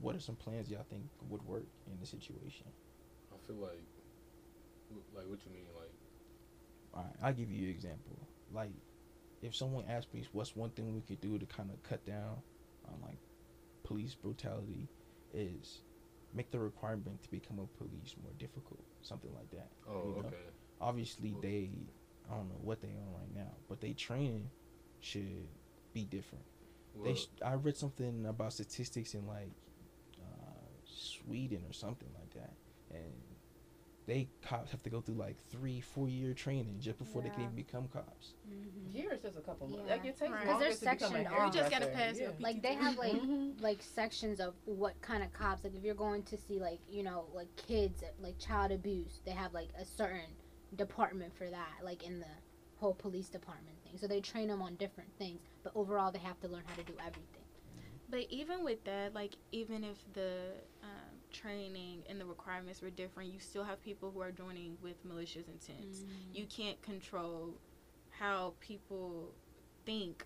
what 0.00 0.14
are 0.14 0.20
some 0.20 0.36
plans 0.36 0.70
y'all 0.70 0.84
think 0.90 1.04
would 1.30 1.42
work 1.46 1.64
in 1.86 1.98
the 1.98 2.06
situation? 2.06 2.66
I 3.32 3.46
feel 3.46 3.56
like, 3.56 3.80
like 5.14 5.26
what 5.28 5.38
you 5.44 5.52
mean, 5.52 5.66
like 5.78 5.92
All 6.94 7.02
right, 7.02 7.16
I'll 7.22 7.32
give 7.32 7.50
you 7.50 7.64
an 7.68 7.70
example. 7.70 8.28
Like, 8.52 8.72
if 9.42 9.54
someone 9.56 9.84
asked 9.88 10.12
me 10.14 10.24
what's 10.32 10.54
one 10.54 10.70
thing 10.70 10.94
we 10.94 11.00
could 11.00 11.20
do 11.20 11.38
to 11.38 11.46
kind 11.46 11.70
of 11.70 11.82
cut 11.82 12.04
down 12.04 12.42
on 12.86 13.00
like 13.02 13.18
police 13.84 14.14
brutality, 14.14 14.88
is 15.34 15.80
make 16.34 16.50
the 16.50 16.58
requirement 16.58 17.22
to 17.22 17.30
become 17.30 17.58
a 17.58 17.66
police 17.78 18.14
more 18.22 18.32
difficult, 18.38 18.84
something 19.02 19.32
like 19.34 19.50
that. 19.50 19.68
oh 19.88 20.04
you 20.04 20.22
know? 20.22 20.28
okay, 20.28 20.36
Obviously, 20.80 21.34
they, 21.40 21.70
I 22.30 22.34
don't 22.34 22.48
know 22.48 22.60
what 22.62 22.80
they 22.82 22.88
on 22.88 23.12
right 23.14 23.34
now, 23.34 23.52
but 23.68 23.80
they 23.80 23.92
training 23.92 24.50
should 25.00 25.48
be 25.94 26.04
different. 26.04 26.44
They, 27.04 27.14
sh- 27.14 27.28
I 27.44 27.54
read 27.54 27.76
something 27.76 28.26
about 28.26 28.52
statistics 28.52 29.14
in 29.14 29.26
like 29.26 29.52
uh, 30.20 30.60
Sweden 30.84 31.62
or 31.68 31.72
something 31.72 32.08
like 32.18 32.32
that, 32.34 32.54
and 32.90 33.12
they 34.06 34.28
cops 34.42 34.70
have 34.72 34.82
to 34.82 34.90
go 34.90 35.00
through 35.00 35.14
like 35.14 35.36
three, 35.48 35.80
four 35.80 36.08
year 36.08 36.34
training 36.34 36.76
just 36.80 36.98
before 36.98 37.22
they 37.22 37.30
can 37.30 37.42
even 37.42 37.54
become 37.54 37.88
cops. 37.88 38.34
here 38.92 39.10
it's 39.12 39.22
just 39.22 39.38
a 39.38 39.40
couple 39.40 39.68
months 39.68 39.84
Yeah. 39.86 39.94
like 39.94 40.04
it 40.04 40.18
takes 40.18 40.30
Right. 40.32 40.40
'Cause 40.40 40.48
longer 40.48 40.64
they're 40.64 40.74
to 40.74 40.80
become 40.80 40.92
a 40.92 40.98
sectioned 41.22 41.26
off. 41.28 41.46
You 41.54 41.60
just 41.60 41.70
gotta 41.70 41.86
pass 41.86 42.18
yeah. 42.18 42.30
like 42.40 42.62
they 42.62 42.74
have 42.74 42.96
like 42.98 43.12
Mhm. 43.12 43.60
like 43.62 43.82
sections 43.82 44.40
of 44.40 44.54
what 44.66 45.00
kind 45.00 45.22
of 45.22 45.32
cops 45.32 45.64
like 45.64 45.74
if 45.74 45.82
you're 45.84 45.94
going 45.94 46.22
to 46.24 46.36
see 46.36 46.58
like 46.58 46.80
you 46.90 47.02
know 47.02 47.26
like 47.32 47.54
kids 47.56 48.02
like 48.20 48.38
child 48.38 48.70
abuse 48.72 49.20
they 49.24 49.30
have 49.30 49.54
like 49.54 49.68
a 49.78 49.84
certain 49.84 50.30
department 50.76 51.32
for 51.34 51.48
that 51.48 51.72
like 51.82 52.02
in 52.02 52.18
the 52.20 52.26
whole 52.76 52.94
police 52.94 53.28
department 53.28 53.76
thing 53.84 53.96
so 53.96 54.06
they 54.08 54.20
train 54.20 54.48
them 54.48 54.60
on 54.60 54.74
different 54.76 55.10
things 55.16 55.40
but 55.62 55.72
overall 55.76 56.10
they 56.10 56.18
have 56.18 56.38
to 56.40 56.48
learn 56.48 56.64
how 56.66 56.74
to 56.74 56.82
do 56.84 56.94
everything 56.98 57.44
But 58.08 58.26
even 58.28 58.62
with 58.64 58.84
that, 58.84 59.14
like 59.14 59.36
even 59.52 59.84
if 59.84 59.96
the 60.12 60.52
training 61.32 62.02
and 62.08 62.20
the 62.20 62.24
requirements 62.26 62.82
were 62.82 62.90
different, 62.90 63.32
you 63.32 63.40
still 63.40 63.64
have 63.64 63.82
people 63.82 64.10
who 64.10 64.20
are 64.20 64.30
joining 64.32 64.76
with 64.82 65.04
malicious 65.04 65.46
intents. 65.48 66.04
You 66.32 66.46
can't 66.46 66.80
control 66.82 67.54
how 68.10 68.54
people 68.60 69.32
think, 69.86 70.24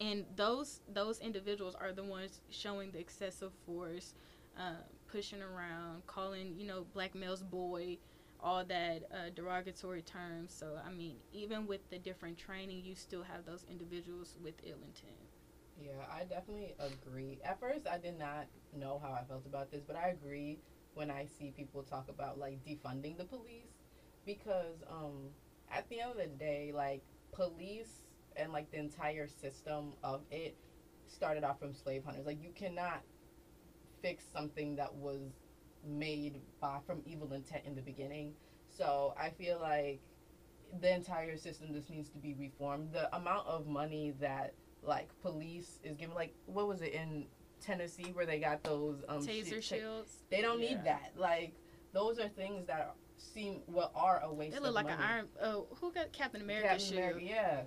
and 0.00 0.24
those 0.36 0.80
those 0.92 1.18
individuals 1.20 1.74
are 1.74 1.92
the 1.92 2.04
ones 2.04 2.40
showing 2.50 2.90
the 2.92 2.98
excessive 2.98 3.52
force, 3.66 4.14
uh, 4.58 4.82
pushing 5.08 5.42
around, 5.42 6.06
calling 6.06 6.54
you 6.58 6.66
know 6.66 6.86
black 6.94 7.14
males 7.14 7.42
boy, 7.42 7.98
all 8.40 8.64
that 8.64 9.04
uh, 9.12 9.30
derogatory 9.34 10.02
terms. 10.02 10.52
So 10.52 10.78
I 10.86 10.90
mean, 10.90 11.16
even 11.32 11.66
with 11.66 11.88
the 11.90 11.98
different 11.98 12.38
training, 12.38 12.84
you 12.84 12.94
still 12.94 13.22
have 13.22 13.44
those 13.44 13.64
individuals 13.70 14.36
with 14.42 14.54
ill 14.64 14.78
intent. 14.84 15.35
Yeah, 15.80 16.04
I 16.10 16.24
definitely 16.24 16.74
agree. 16.78 17.38
At 17.44 17.60
first, 17.60 17.86
I 17.86 17.98
did 17.98 18.18
not 18.18 18.46
know 18.72 18.98
how 18.98 19.12
I 19.12 19.24
felt 19.24 19.46
about 19.46 19.70
this, 19.70 19.84
but 19.84 19.96
I 19.96 20.08
agree 20.08 20.58
when 20.94 21.10
I 21.10 21.26
see 21.26 21.50
people 21.50 21.82
talk 21.82 22.08
about 22.08 22.38
like 22.38 22.64
defunding 22.64 23.18
the 23.18 23.24
police 23.24 23.82
because 24.24 24.82
um 24.88 25.30
at 25.70 25.88
the 25.88 26.00
end 26.00 26.12
of 26.12 26.16
the 26.16 26.26
day, 26.26 26.72
like 26.72 27.02
police 27.32 28.06
and 28.36 28.52
like 28.52 28.70
the 28.70 28.78
entire 28.78 29.26
system 29.26 29.94
of 30.02 30.22
it 30.30 30.56
started 31.06 31.44
off 31.44 31.58
from 31.58 31.74
slave 31.74 32.04
hunters. 32.04 32.24
Like 32.24 32.42
you 32.42 32.50
cannot 32.52 33.02
fix 34.02 34.24
something 34.24 34.76
that 34.76 34.94
was 34.94 35.32
made 35.84 36.40
by 36.60 36.78
from 36.86 37.02
evil 37.04 37.32
intent 37.32 37.64
in 37.64 37.74
the 37.74 37.82
beginning. 37.82 38.34
So 38.68 39.14
I 39.16 39.30
feel 39.30 39.58
like 39.58 40.00
the 40.80 40.92
entire 40.92 41.36
system 41.36 41.72
just 41.72 41.90
needs 41.90 42.10
to 42.10 42.18
be 42.18 42.34
reformed. 42.34 42.92
The 42.92 43.14
amount 43.14 43.46
of 43.46 43.66
money 43.66 44.12
that 44.20 44.54
like 44.86 45.08
police 45.22 45.78
is 45.82 45.96
given 45.96 46.14
like 46.14 46.34
what 46.46 46.66
was 46.68 46.80
it 46.82 46.92
in 46.92 47.26
Tennessee 47.60 48.10
where 48.12 48.26
they 48.26 48.38
got 48.38 48.62
those 48.62 49.02
um 49.08 49.18
Taser 49.26 49.54
shit- 49.54 49.64
shields. 49.64 50.22
They 50.30 50.40
don't 50.42 50.60
Yeah. 50.60 50.68
need 50.68 50.84
that. 50.84 51.12
Like 51.16 51.54
those 51.92 52.18
are 52.18 52.28
things 52.28 52.66
that 52.66 52.80
are, 52.80 52.94
seem 53.16 53.62
what 53.66 53.90
are 53.94 54.20
a 54.22 54.32
waste. 54.32 54.54
They 54.54 54.60
look 54.60 54.68
of 54.70 54.74
like 54.74 54.84
money. 54.86 54.96
an 54.98 55.02
iron. 55.02 55.28
Oh, 55.42 55.66
who 55.80 55.90
got 55.92 56.12
Captain 56.12 56.42
America 56.42 56.68
Captain 56.68 56.86
shield? 56.86 56.98
America, 56.98 57.24
yeah. 57.24 57.62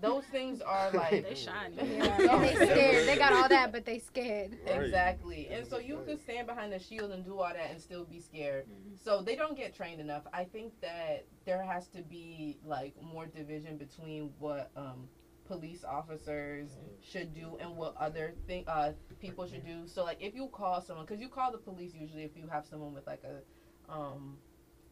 Those 0.00 0.24
things 0.24 0.60
are 0.60 0.90
like 0.94 1.22
They 1.28 1.34
shiny. 1.36 1.76
Yeah, 1.76 2.16
they 2.38 2.54
scared. 2.56 3.08
They 3.08 3.16
got 3.16 3.32
all 3.32 3.48
that, 3.48 3.70
but 3.70 3.84
they 3.86 4.00
scared. 4.00 4.58
Right. 4.66 4.82
Exactly. 4.82 5.46
And 5.52 5.64
so 5.64 5.78
you 5.78 5.98
Right. 5.98 6.06
can 6.08 6.18
stand 6.18 6.46
behind 6.48 6.72
the 6.72 6.80
shield 6.80 7.12
and 7.12 7.24
do 7.24 7.38
all 7.38 7.48
that 7.52 7.70
and 7.70 7.80
still 7.80 8.04
be 8.04 8.18
scared. 8.18 8.66
Mm-hmm. 8.66 8.96
So 9.04 9.22
they 9.22 9.36
don't 9.36 9.56
get 9.56 9.74
trained 9.74 10.00
enough. 10.00 10.24
I 10.32 10.42
think 10.44 10.72
that 10.80 11.24
there 11.46 11.62
has 11.62 11.86
to 11.90 12.02
be 12.02 12.58
like 12.66 12.94
more 13.00 13.26
division 13.26 13.76
between 13.78 14.32
what 14.40 14.72
um 14.76 15.08
police 15.46 15.84
officers 15.84 16.78
should 17.02 17.34
do 17.34 17.56
and 17.60 17.76
what 17.76 17.94
other 17.96 18.32
thing 18.46 18.64
uh 18.66 18.92
people 19.20 19.46
should 19.46 19.64
do. 19.64 19.86
So 19.86 20.04
like 20.04 20.18
if 20.20 20.34
you 20.34 20.48
call 20.48 20.80
someone 20.80 21.06
cuz 21.06 21.20
you 21.20 21.28
call 21.28 21.50
the 21.52 21.58
police 21.58 21.94
usually 21.94 22.24
if 22.24 22.36
you 22.36 22.46
have 22.48 22.66
someone 22.66 22.94
with 22.94 23.06
like 23.06 23.22
a 23.24 23.92
um 23.92 24.38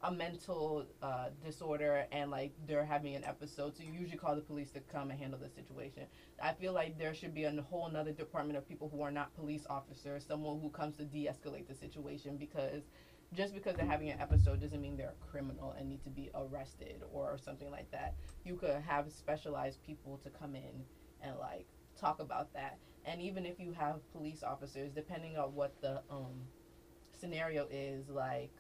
a 0.03 0.11
mental 0.11 0.85
uh, 1.01 1.29
disorder 1.45 2.07
and 2.11 2.31
like 2.31 2.53
they're 2.67 2.85
having 2.85 3.15
an 3.15 3.25
episode 3.25 3.77
so 3.77 3.85
you 3.85 3.93
usually 3.93 4.17
call 4.17 4.35
the 4.35 4.41
police 4.41 4.71
to 4.71 4.81
come 4.81 5.11
and 5.11 5.19
handle 5.21 5.39
the 5.39 5.49
situation 5.49 6.03
I 6.43 6.53
feel 6.53 6.73
like 6.73 6.99
there 6.99 7.15
should 7.15 7.33
be 7.33 7.45
a 7.45 7.63
whole 7.63 7.87
another 7.87 8.11
department 8.11 8.57
of 8.57 8.69
people 8.69 8.89
who 8.89 9.01
are 9.03 9.13
not 9.13 9.35
police 9.37 9.65
officers, 9.71 10.25
someone 10.27 10.59
who 10.61 10.71
comes 10.71 10.97
to 10.97 11.05
de-escalate 11.05 11.69
the 11.69 11.75
situation 11.75 12.37
because 12.37 12.83
just 13.35 13.55
because 13.55 13.77
they're 13.77 13.87
having 13.87 14.11
an 14.11 14.21
episode 14.21 14.61
doesn't 14.61 14.81
mean 14.81 14.97
they're 14.97 15.15
a 15.21 15.31
criminal 15.31 15.75
and 15.79 15.89
need 15.89 16.03
to 16.05 16.11
be 16.11 16.31
arrested 16.35 17.03
or 17.13 17.39
something 17.39 17.71
like 17.71 17.91
that. 17.91 18.15
You 18.45 18.57
could 18.57 18.83
have 18.87 19.11
specialized 19.11 19.83
people 19.83 20.19
to 20.23 20.31
come 20.31 20.55
in 20.55 20.85
and 21.23 21.37
like 21.39 21.67
talk 21.99 22.21
about 22.21 22.53
that. 22.55 22.79
And 23.05 23.21
even 23.21 23.47
if 23.47 23.59
you 23.59 23.73
have 23.73 24.01
police 24.13 24.43
officers, 24.43 24.93
depending 24.93 25.37
on 25.37 25.55
what 25.55 25.81
the 25.81 26.03
um 26.11 26.47
scenario 27.19 27.67
is, 27.71 28.09
like 28.09 28.53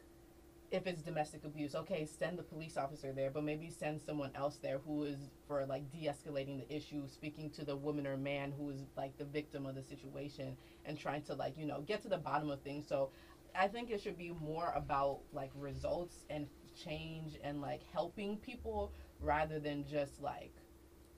if 0.72 0.86
it's 0.86 1.02
domestic 1.02 1.44
abuse, 1.44 1.74
okay, 1.74 2.06
send 2.06 2.38
the 2.38 2.42
police 2.42 2.78
officer 2.78 3.12
there, 3.12 3.30
but 3.30 3.44
maybe 3.44 3.68
send 3.68 4.00
someone 4.00 4.30
else 4.34 4.56
there 4.56 4.78
who 4.78 5.02
is 5.04 5.30
for 5.46 5.66
like 5.66 5.90
de-escalating 5.92 6.66
the 6.66 6.74
issue, 6.74 7.06
speaking 7.06 7.50
to 7.50 7.62
the 7.62 7.76
woman 7.76 8.06
or 8.06 8.16
man 8.16 8.52
who 8.56 8.70
is 8.70 8.86
like 8.96 9.16
the 9.18 9.24
victim 9.26 9.66
of 9.66 9.74
the 9.74 9.82
situation 9.82 10.56
and 10.86 10.98
trying 10.98 11.20
to 11.20 11.34
like, 11.34 11.58
you 11.58 11.66
know, 11.66 11.82
get 11.82 12.00
to 12.02 12.08
the 12.08 12.16
bottom 12.16 12.48
of 12.48 12.62
things. 12.62 12.88
So 12.88 13.10
I 13.54 13.68
think 13.68 13.90
it 13.90 14.00
should 14.00 14.18
be 14.18 14.32
more 14.32 14.72
about 14.74 15.20
like 15.32 15.50
results 15.54 16.24
and 16.30 16.46
change 16.82 17.38
and 17.44 17.60
like 17.60 17.82
helping 17.92 18.38
people 18.38 18.92
rather 19.20 19.58
than 19.60 19.84
just 19.86 20.20
like 20.20 20.54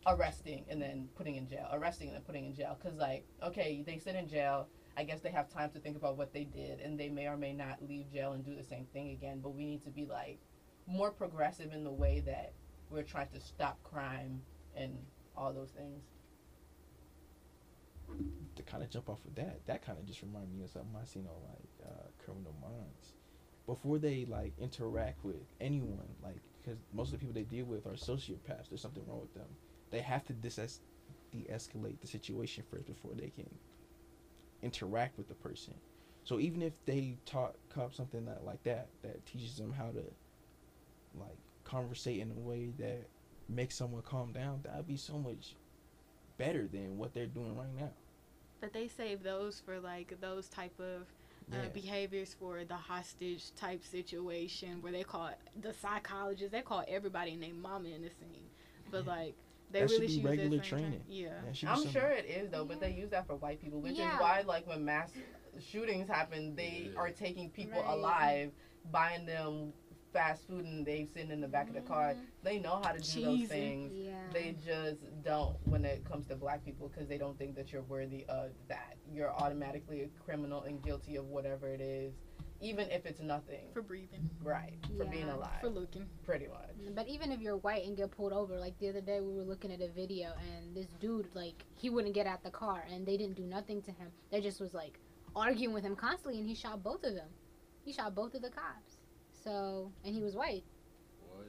arresting 0.06 0.64
and 0.68 0.80
then 0.82 1.08
putting 1.16 1.36
in 1.36 1.48
jail, 1.48 1.68
arresting 1.72 2.08
and 2.08 2.16
then 2.16 2.22
putting 2.22 2.46
in 2.46 2.54
jail. 2.54 2.76
Cause 2.82 2.94
like, 2.94 3.24
okay, 3.42 3.82
they 3.86 3.98
sit 3.98 4.16
in 4.16 4.28
jail. 4.28 4.68
I 4.96 5.04
guess 5.04 5.20
they 5.20 5.30
have 5.30 5.48
time 5.48 5.70
to 5.70 5.80
think 5.80 5.96
about 5.96 6.16
what 6.16 6.32
they 6.32 6.44
did, 6.44 6.78
and 6.80 6.98
they 6.98 7.08
may 7.08 7.26
or 7.26 7.36
may 7.36 7.52
not 7.52 7.82
leave 7.82 8.12
jail 8.12 8.32
and 8.32 8.44
do 8.44 8.54
the 8.54 8.62
same 8.62 8.86
thing 8.92 9.10
again. 9.10 9.40
But 9.42 9.50
we 9.50 9.64
need 9.64 9.82
to 9.84 9.90
be 9.90 10.06
like 10.06 10.38
more 10.86 11.10
progressive 11.10 11.72
in 11.72 11.82
the 11.84 11.92
way 11.92 12.20
that 12.26 12.52
we're 12.90 13.02
trying 13.02 13.28
to 13.34 13.40
stop 13.40 13.82
crime 13.82 14.42
and 14.76 14.96
all 15.36 15.52
those 15.52 15.70
things. 15.70 16.04
to 18.56 18.62
kind 18.62 18.82
of 18.82 18.90
jump 18.90 19.08
off 19.08 19.24
of 19.24 19.34
that, 19.34 19.60
that 19.66 19.84
kind 19.84 19.98
of 19.98 20.06
just 20.06 20.22
reminded 20.22 20.54
me 20.56 20.64
of 20.64 20.70
something 20.70 20.94
I 21.00 21.04
seen 21.04 21.26
on 21.26 21.42
like 21.48 21.88
uh, 21.90 22.03
Criminal 22.24 22.54
Minds. 22.60 23.12
Before 23.66 23.98
they 23.98 24.26
like 24.26 24.52
interact 24.58 25.24
with 25.24 25.36
anyone, 25.60 26.08
like 26.22 26.40
because 26.62 26.78
most 26.92 27.08
of 27.08 27.12
the 27.12 27.18
people 27.18 27.34
they 27.34 27.42
deal 27.42 27.64
with 27.66 27.86
are 27.86 27.90
sociopaths. 27.90 28.68
There's 28.68 28.80
something 28.80 29.04
wrong 29.06 29.20
with 29.20 29.34
them. 29.34 29.48
They 29.90 30.00
have 30.00 30.24
to 30.26 30.32
dis- 30.32 30.80
de-escalate 31.32 32.00
the 32.00 32.06
situation 32.06 32.64
first 32.70 32.86
before 32.86 33.12
they 33.14 33.28
can 33.28 33.48
interact 34.62 35.18
with 35.18 35.28
the 35.28 35.34
person. 35.34 35.74
So 36.24 36.40
even 36.40 36.62
if 36.62 36.72
they 36.86 37.18
taught 37.26 37.56
cop 37.68 37.94
something 37.94 38.24
that 38.26 38.44
like 38.44 38.62
that 38.64 38.88
that 39.02 39.24
teaches 39.26 39.56
them 39.58 39.72
how 39.72 39.90
to 39.90 40.04
like 41.14 41.36
conversate 41.64 42.20
in 42.20 42.30
a 42.30 42.40
way 42.40 42.72
that 42.78 43.06
makes 43.48 43.76
someone 43.76 44.02
calm 44.02 44.32
down, 44.32 44.60
that'd 44.64 44.86
be 44.86 44.96
so 44.96 45.18
much 45.18 45.54
better 46.38 46.66
than 46.66 46.98
what 46.98 47.14
they're 47.14 47.26
doing 47.26 47.56
right 47.56 47.74
now. 47.78 47.90
But 48.60 48.72
they 48.72 48.88
save 48.88 49.22
those 49.22 49.60
for 49.60 49.78
like 49.78 50.18
those 50.20 50.48
type 50.48 50.78
of 50.80 51.06
uh, 51.52 51.56
Yeah. 51.56 51.68
behaviors 51.68 52.34
for 52.34 52.64
the 52.64 52.74
hostage 52.76 53.54
type 53.54 53.84
situation 53.84 54.80
where 54.82 54.92
they 54.92 55.02
call 55.04 55.28
it 55.28 55.38
the 55.60 55.72
psychologist. 55.72 56.52
They 56.52 56.62
call 56.62 56.84
everybody 56.88 57.32
and 57.34 57.42
their 57.42 57.54
mama 57.54 57.88
in 57.90 58.02
the 58.02 58.10
scene. 58.10 58.48
But 58.90 59.04
Yeah. 59.04 59.10
like 59.12 59.34
they 59.70 59.80
That 59.80 59.90
should 59.90 60.00
really 60.00 60.06
be 60.06 60.12
use 60.14 60.24
regular 60.24 60.50
same 60.58 60.60
tra- 60.68 60.78
training. 60.78 61.04
Yeah. 61.08 61.40
That 61.44 61.56
should 61.56 61.66
be 61.66 61.70
I'm 61.70 61.76
something- 61.78 61.92
sure 61.92 62.10
it 62.10 62.24
is 62.26 62.50
though, 62.50 62.64
but 62.64 62.80
they 62.80 62.92
use 62.92 63.10
that 63.10 63.26
for 63.26 63.36
white 63.36 63.60
people, 63.60 63.80
which 63.80 63.96
Yeah. 63.96 64.14
is 64.14 64.20
why 64.20 64.40
like 64.42 64.66
when 64.66 64.84
mass 64.84 65.10
shootings 65.60 66.08
happen, 66.08 66.54
they 66.54 66.90
Yeah. 66.92 66.98
are 67.00 67.10
taking 67.10 67.50
people 67.50 67.80
Right. 67.80 67.90
alive, 67.92 68.52
buying 68.90 69.26
them 69.26 69.72
fast 70.14 70.46
food, 70.48 70.64
and 70.64 70.86
they 70.86 71.06
sitting 71.12 71.30
in 71.30 71.40
the 71.42 71.48
back 71.48 71.68
of 71.68 71.74
the 71.74 71.82
car. 71.82 72.12
Mm-hmm. 72.12 72.20
They 72.42 72.58
know 72.58 72.80
how 72.82 72.92
to 72.92 73.00
do 73.00 73.24
those 73.24 73.48
things. 73.48 73.92
Yeah. 73.92 74.12
They 74.32 74.54
just 74.64 75.00
don't 75.22 75.56
when 75.64 75.84
it 75.84 76.04
comes 76.10 76.26
to 76.28 76.36
black 76.36 76.64
people 76.64 76.88
because 76.88 77.08
they 77.08 77.18
don't 77.18 77.36
think 77.36 77.54
that 77.56 77.72
you're 77.72 77.82
worthy 77.82 78.24
of 78.28 78.52
that. 78.68 78.96
You're 79.12 79.32
automatically 79.32 80.02
a 80.02 80.08
criminal 80.24 80.62
and 80.62 80.82
guilty 80.82 81.16
of 81.16 81.26
whatever 81.26 81.68
it 81.68 81.80
is, 81.80 82.14
even 82.60 82.88
if 82.90 83.04
it's 83.04 83.20
nothing. 83.20 83.66
For 83.72 83.82
breathing. 83.82 84.30
right. 84.42 84.72
For 84.96 85.04
being 85.04 85.28
alive. 85.28 85.60
For 85.60 85.68
looking. 85.68 86.06
pretty 86.24 86.46
much. 86.46 86.94
But 86.94 87.08
even 87.08 87.32
if 87.32 87.40
you're 87.40 87.56
white 87.58 87.84
and 87.84 87.96
get 87.96 88.10
pulled 88.10 88.32
over, 88.32 88.58
like 88.58 88.78
the 88.78 88.88
other 88.88 89.00
day 89.00 89.20
we 89.20 89.34
were 89.34 89.42
looking 89.42 89.72
at 89.72 89.80
a 89.82 89.88
video 89.88 90.30
and 90.54 90.74
this 90.74 90.86
dude, 91.00 91.28
like, 91.34 91.64
he 91.74 91.90
wouldn't 91.90 92.14
get 92.14 92.26
out 92.26 92.42
the 92.42 92.50
car 92.50 92.84
and 92.90 93.04
they 93.04 93.16
didn't 93.16 93.36
do 93.36 93.44
nothing 93.44 93.82
to 93.82 93.90
him. 93.90 94.08
They 94.30 94.40
just 94.40 94.60
was 94.60 94.74
like 94.74 94.98
arguing 95.34 95.74
with 95.74 95.84
him 95.84 95.96
constantly 95.96 96.38
and 96.38 96.48
he 96.48 96.54
shot 96.54 96.82
both 96.82 97.04
of 97.04 97.14
them. 97.14 97.28
He 97.84 97.92
shot 97.92 98.14
both 98.14 98.34
of 98.34 98.42
the 98.42 98.50
cops. 98.50 98.93
So, 99.44 99.92
and 100.04 100.14
he 100.14 100.22
was 100.22 100.34
white. 100.34 100.64
What? 101.28 101.46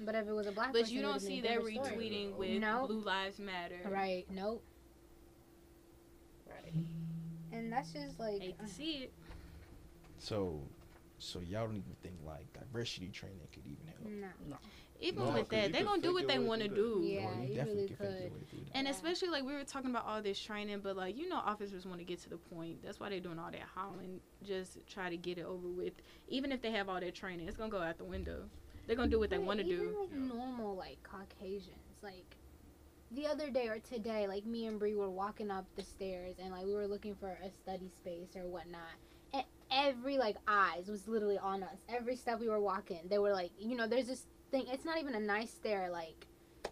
But 0.00 0.14
if 0.14 0.26
it 0.26 0.32
was 0.32 0.46
a 0.46 0.52
black 0.52 0.72
But 0.72 0.82
person, 0.82 0.96
you 0.96 1.02
don't 1.02 1.20
see 1.20 1.38
a 1.38 1.42
that 1.42 1.48
different 1.58 1.84
story. 1.84 2.10
retweeting 2.10 2.36
with 2.36 2.50
No. 2.60 2.86
Blue 2.86 3.00
Lives 3.00 3.38
Matter. 3.38 3.80
Right. 3.88 4.24
Nope. 4.30 4.64
Right. 6.48 6.72
And 7.52 7.72
that's 7.72 7.92
just 7.92 8.18
like. 8.18 8.40
Hate 8.40 8.58
to 8.58 8.64
uh. 8.64 8.68
see 8.68 8.92
it. 9.04 9.12
So, 10.18 10.58
so 11.18 11.40
y'all 11.40 11.66
don't 11.66 11.76
even 11.76 11.96
think 12.02 12.14
like 12.26 12.46
diversity 12.54 13.08
training 13.08 13.46
could 13.52 13.66
even 13.66 13.86
help. 13.86 14.30
No. 14.48 14.56
Even 15.00 15.24
No, 15.24 15.32
with 15.32 15.48
'cause 15.48 15.60
that, 15.62 15.72
they 15.72 15.78
could 15.78 15.86
gonna 15.86 16.02
do 16.02 16.12
what 16.14 16.28
they 16.28 16.38
want 16.38 16.62
to 16.62 16.68
through 16.68 16.76
that. 16.76 17.00
do. 17.00 17.00
Yeah, 17.04 17.26
Well, 17.26 17.44
you 17.44 17.54
definitely 17.54 17.74
really 17.74 17.88
could 17.88 17.98
fake 17.98 18.08
your 18.10 18.30
could. 18.30 18.32
way 18.32 18.44
through 18.50 18.58
that. 18.64 18.76
And 18.76 18.86
Yeah. 18.86 18.92
especially 18.92 19.28
like 19.28 19.44
we 19.44 19.52
were 19.52 19.64
talking 19.64 19.90
about 19.90 20.04
all 20.06 20.22
this 20.22 20.40
training, 20.40 20.80
but 20.80 20.96
like 20.96 21.16
you 21.16 21.28
know, 21.28 21.36
officers 21.36 21.86
want 21.86 21.98
to 21.98 22.04
get 22.04 22.20
to 22.20 22.30
the 22.30 22.36
point. 22.38 22.82
That's 22.82 23.00
why 23.00 23.08
they're 23.10 23.20
doing 23.20 23.38
all 23.38 23.50
that 23.50 23.60
hollering. 23.60 24.20
Just 24.42 24.86
try 24.86 25.10
to 25.10 25.16
get 25.16 25.38
it 25.38 25.44
over 25.44 25.68
with. 25.68 25.94
Even 26.28 26.52
if 26.52 26.62
they 26.62 26.70
have 26.70 26.88
all 26.88 27.00
that 27.00 27.14
training, 27.14 27.48
it's 27.48 27.56
gonna 27.56 27.70
go 27.70 27.80
out 27.82 27.98
the 27.98 28.04
window. 28.04 28.48
They're 28.86 28.96
gonna 28.96 29.10
do 29.10 29.18
what 29.18 29.30
they 29.30 29.38
want 29.38 29.60
to 29.60 29.66
even, 29.66 29.78
do. 29.92 29.98
Like 30.00 30.12
normal, 30.12 30.76
like 30.76 31.02
Caucasians, 31.02 32.02
like 32.02 32.36
the 33.10 33.26
other 33.26 33.50
day 33.50 33.68
or 33.68 33.78
today, 33.78 34.26
like 34.26 34.44
me 34.44 34.66
and 34.66 34.78
Bree 34.78 34.94
were 34.94 35.10
walking 35.10 35.50
up 35.50 35.66
the 35.76 35.82
stairs 35.82 36.36
and 36.38 36.50
like 36.52 36.64
we 36.66 36.74
were 36.74 36.86
looking 36.88 37.14
for 37.14 37.38
a 37.42 37.50
study 37.50 37.88
space 37.88 38.36
or 38.36 38.46
whatnot. 38.48 38.98
And 39.32 39.44
every 39.70 40.18
like 40.18 40.36
eyes 40.46 40.88
was 40.88 41.08
literally 41.08 41.38
on 41.38 41.62
us. 41.62 41.78
Every 41.88 42.16
step 42.16 42.40
we 42.40 42.48
were 42.48 42.60
walking, 42.60 43.00
they 43.08 43.18
were 43.18 43.32
like, 43.32 43.52
you 43.58 43.76
know, 43.76 43.86
there's 43.86 44.06
this 44.06 44.26
thing. 44.54 44.66
It's 44.72 44.84
not 44.84 44.98
even 44.98 45.14
a 45.14 45.20
nice 45.20 45.50
stare. 45.50 45.90
Like, 45.90 46.26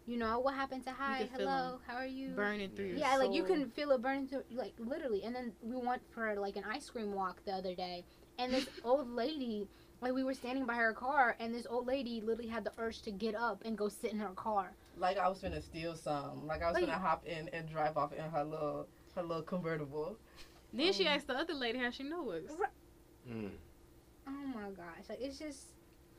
you 0.07 0.17
know, 0.17 0.39
what 0.41 0.55
happened 0.55 0.85
to 0.87 0.93
hi, 0.93 1.29
hello, 1.37 1.81
how 1.87 1.95
are 1.97 2.07
you? 2.07 2.31
Burning 2.31 2.71
through 2.71 2.87
your 2.87 2.97
Yeah, 2.97 3.17
like 3.17 3.33
you 3.33 3.43
can 3.45 3.69
feel 3.71 3.91
it 3.91 4.01
burning 4.03 4.29
through, 4.29 4.45
like 4.53 4.75
literally. 4.79 5.25
And 5.25 5.35
then 5.35 5.53
we 5.63 5.77
went 5.77 6.03
for 6.15 6.35
like 6.39 6.57
an 6.57 6.65
ice 6.65 6.89
cream 6.89 7.13
walk 7.13 7.45
the 7.45 7.53
other 7.53 7.75
day, 7.75 8.05
and 8.39 8.53
this 8.53 8.69
old 8.85 9.11
lady, 9.11 9.69
like 10.01 10.13
we 10.13 10.23
were 10.25 10.35
standing 10.35 10.65
by 10.65 10.75
her 10.75 10.93
car, 10.93 11.37
and 11.41 11.53
this 11.55 11.67
old 11.69 11.87
lady 11.87 12.21
literally 12.21 12.49
had 12.49 12.65
the 12.65 12.73
urge 12.79 13.03
to 13.03 13.11
get 13.11 13.35
up 13.35 13.63
and 13.65 13.77
go 13.77 13.89
sit 13.89 14.13
in 14.13 14.19
her 14.19 14.31
car. 14.37 14.73
Like 14.97 15.19
I 15.19 15.29
was 15.29 15.41
gonna 15.41 15.63
steal 15.63 15.97
some. 15.97 16.47
Like 16.47 16.63
I 16.63 16.71
was 16.71 16.75
Like- 16.81 16.85
finna 16.89 17.01
hop 17.01 17.27
in 17.27 17.49
and 17.49 17.69
drive 17.69 17.97
off 17.97 18.13
in 18.13 18.25
her 18.31 18.45
little 18.45 18.87
her 19.17 19.23
little 19.23 19.43
convertible. 19.43 20.17
Then 20.73 20.93
she 20.95 21.07
Um, 21.07 21.15
asked 21.15 21.27
the 21.27 21.35
other 21.35 21.53
lady 21.53 21.79
how 21.79 21.91
she 21.91 22.03
knew 22.05 22.31
us. 22.31 22.51
Mm. 23.29 23.51
Oh 24.27 24.31
my 24.31 24.71
gosh, 24.71 25.05
like 25.11 25.21
it's 25.21 25.39
just, 25.39 25.67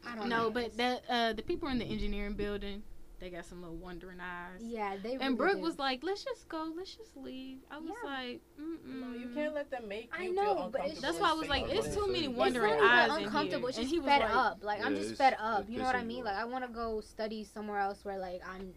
I 0.06 0.16
don't 0.16 0.30
No, 0.30 0.44
know. 0.44 0.52
but 0.52 0.76
that 0.78 1.04
uh, 1.10 1.34
the 1.34 1.42
people 1.42 1.68
in 1.70 1.80
the 1.80 1.86
engineering 1.86 2.34
building, 2.34 2.84
they 3.20 3.30
got 3.30 3.46
some 3.46 3.62
little 3.62 3.78
wondering 3.78 4.20
eyes. 4.20 4.60
yeah, 4.62 4.98
they. 5.02 5.16
And 5.16 5.38
Brooke 5.38 5.56
do. 5.58 5.62
was 5.62 5.80
like, 5.80 6.04
"Let's 6.04 6.24
just 6.24 6.50
go. 6.50 6.74
Let's 6.76 6.94
just 6.94 7.16
leave." 7.16 7.60
I 7.72 7.78
was 7.80 7.89
Yeah. 8.04 8.10
like, 8.10 8.42
Mm-mm. 8.60 8.86
No, 9.02 9.18
you 9.18 9.30
can't 9.34 9.54
let 9.54 9.72
them 9.72 9.88
make 9.88 10.10
I 10.12 10.28
know, 10.28 10.34
feel 10.44 10.54
but 10.56 10.82
uncomfortable. 10.82 10.86
it's- 10.88 11.02
That's 11.02 11.20
why 11.20 11.30
I 11.30 11.34
was 11.34 11.48
like, 11.48 11.66
it's 11.70 11.88
"Oh, 11.96 12.02
too 12.06 12.08
many 12.08 12.26
is- 12.26 12.30
It's 12.32 12.38
wondering 12.38 12.76
not 12.78 12.92
eyes 12.92 13.06
even 13.10 13.20
in 13.22 13.26
uncomfortable. 13.28 13.60
here. 13.62 13.70
It's 13.70 13.78
And 13.78 13.86
just 13.86 13.94
he 13.94 14.00
was 14.00 14.08
fed 14.10 14.22
like- 14.22 14.36
up. 14.36 14.63
Like 14.63 14.86
I'm 14.86 14.96
just 14.96 15.16
fed 15.16 15.38
up. 15.39 15.70
You 15.70 15.78
know 15.78 15.86
what 15.86 15.96
I 15.96 16.04
mean? 16.04 16.24
Like. 16.26 16.36
I 16.36 16.44
want 16.46 16.66
to 16.66 16.72
go 16.72 17.00
study 17.02 17.44
somewhere 17.46 17.80
else 17.80 18.04
where 18.04 18.18
like 18.18 18.42
I'm 18.48 18.74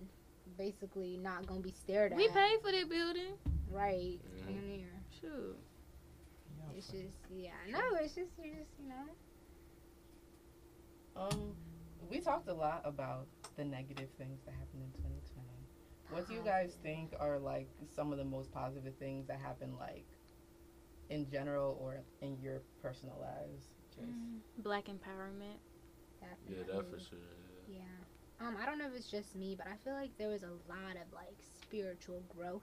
basically 0.57 1.17
not 1.17 1.47
gonna 1.47 1.61
be 1.61 1.73
stared 1.73 2.12
at. 2.12 2.19
We 2.19 2.29
paid 2.29 2.61
for 2.62 2.71
that 2.71 2.89
building. 2.89 3.35
Right. 3.71 4.21
Mhm. 4.23 4.47
Damn 4.47 4.69
near. 4.69 4.93
Shoot. 5.21 5.57
It's 6.77 6.87
just 6.89 7.19
yeah. 7.35 7.51
No, 7.71 7.81
it's 8.01 8.15
just 8.15 8.31
you 8.43 8.53
just 8.55 8.71
you 8.81 8.89
know. 8.89 9.07
Um, 11.16 11.55
we 12.11 12.20
talked 12.20 12.48
a 12.48 12.55
lot 12.55 12.83
about 12.85 13.26
the 13.57 13.64
negative 13.64 14.09
things 14.18 14.40
that 14.44 14.52
happened 14.52 14.83
in 14.83 14.92
2020, 15.02 15.46
What 16.11 16.29
do 16.29 16.35
you 16.35 16.42
guys 16.44 16.76
think 16.83 17.12
are 17.18 17.38
like 17.38 17.68
some 17.94 18.12
of 18.12 18.18
the 18.18 18.24
most 18.24 18.52
positive 18.52 18.94
things 18.98 19.26
that 19.29 19.40
happen, 19.40 19.76
like 19.79 20.05
in 21.09 21.29
general 21.31 21.79
or 21.81 22.00
in 22.20 22.38
your 22.40 22.62
personal 22.83 23.16
lives? 23.20 23.64
Just 23.94 24.09
Mm, 24.09 24.62
Black 24.62 24.85
empowerment. 24.87 25.59
Yeah, 26.22 26.29
Definitely. 26.29 26.74
that 26.74 26.90
for 26.90 27.00
sure. 27.00 27.18
Yeah. 27.68 27.79
Yeah. 27.79 28.46
Um, 28.46 28.57
I 28.62 28.66
don't 28.66 28.79
know 28.79 28.87
if 28.87 28.94
it's 28.94 29.11
just 29.11 29.35
me, 29.35 29.55
but 29.57 29.66
I 29.66 29.76
feel 29.83 29.94
like 29.94 30.11
there 30.18 30.29
was 30.29 30.42
a 30.42 30.52
lot 30.68 30.96
of 30.96 31.11
like 31.12 31.37
spiritual 31.62 32.22
growth. 32.29 32.62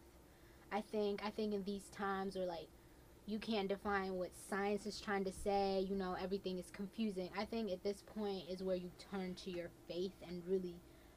I 0.71 0.81
think 0.81 1.23
I 1.25 1.29
think 1.31 1.53
in 1.53 1.63
these 1.63 1.89
times 1.89 2.35
where 2.35 2.45
like 2.45 2.69
you 3.25 3.39
can't 3.39 3.69
define 3.69 4.15
what 4.15 4.31
science 4.49 4.85
is 4.85 4.99
trying 4.99 5.23
to 5.23 5.31
say, 5.31 5.85
you 5.89 5.95
know, 5.95 6.15
everything 6.21 6.57
is 6.59 6.69
confusing. 6.71 7.29
I 7.37 7.45
think 7.45 7.71
at 7.71 7.83
this 7.83 8.03
point 8.15 8.43
is 8.49 8.61
where 8.61 8.75
you 8.75 8.91
turn 9.11 9.35
to 9.45 9.51
your 9.51 9.69
faith 9.87 10.13
and 10.27 10.41
really 10.47 10.75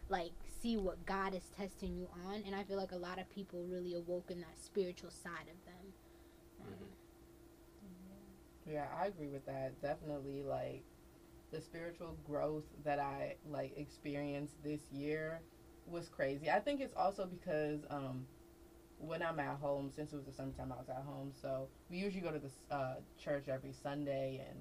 like 0.09 0.31
see 0.63 0.77
what 0.77 1.05
God 1.05 1.35
is 1.35 1.51
testing 1.57 1.97
you 1.97 2.09
on 2.27 2.43
and 2.47 2.55
I 2.55 2.63
feel 2.63 2.77
like 2.77 2.93
a 2.93 2.97
lot 2.97 3.19
of 3.19 3.29
people 3.31 3.65
really 3.69 3.95
awoke 3.95 4.31
in 4.31 4.41
that 4.41 4.57
spiritual 4.57 5.11
side 5.11 5.49
of 5.51 5.65
them. 5.65 5.93
Um, 6.63 6.89
Yeah, 8.67 8.87
I 9.01 9.07
agree 9.07 9.29
with 9.29 9.45
that. 9.47 9.81
Definitely, 9.83 10.43
like 10.43 10.85
the 11.51 11.61
spiritual 11.61 12.17
growth 12.27 12.65
that 12.85 12.99
I 12.99 13.37
like 13.49 13.73
experienced 13.77 14.63
this 14.63 14.81
year 14.93 15.41
was 15.87 16.09
crazy. 16.09 16.51
I 16.51 16.61
think 16.61 16.81
it's 16.81 16.95
also 16.97 17.27
because 17.27 17.81
um, 17.91 18.27
when 18.99 19.23
I'm 19.23 19.39
at 19.41 19.57
home, 19.59 19.91
since 19.95 20.13
it 20.13 20.17
was 20.17 20.27
the 20.27 20.33
summertime, 20.33 20.73
I 20.73 20.77
was 20.77 20.89
at 20.89 21.05
home. 21.05 21.33
So 21.41 21.69
we 21.91 21.99
usually 21.99 22.23
go 22.23 22.31
to 22.31 22.39
the 22.39 22.75
uh, 22.75 22.95
church 23.23 23.49
every 23.49 23.73
Sunday 23.73 24.45
and 24.49 24.59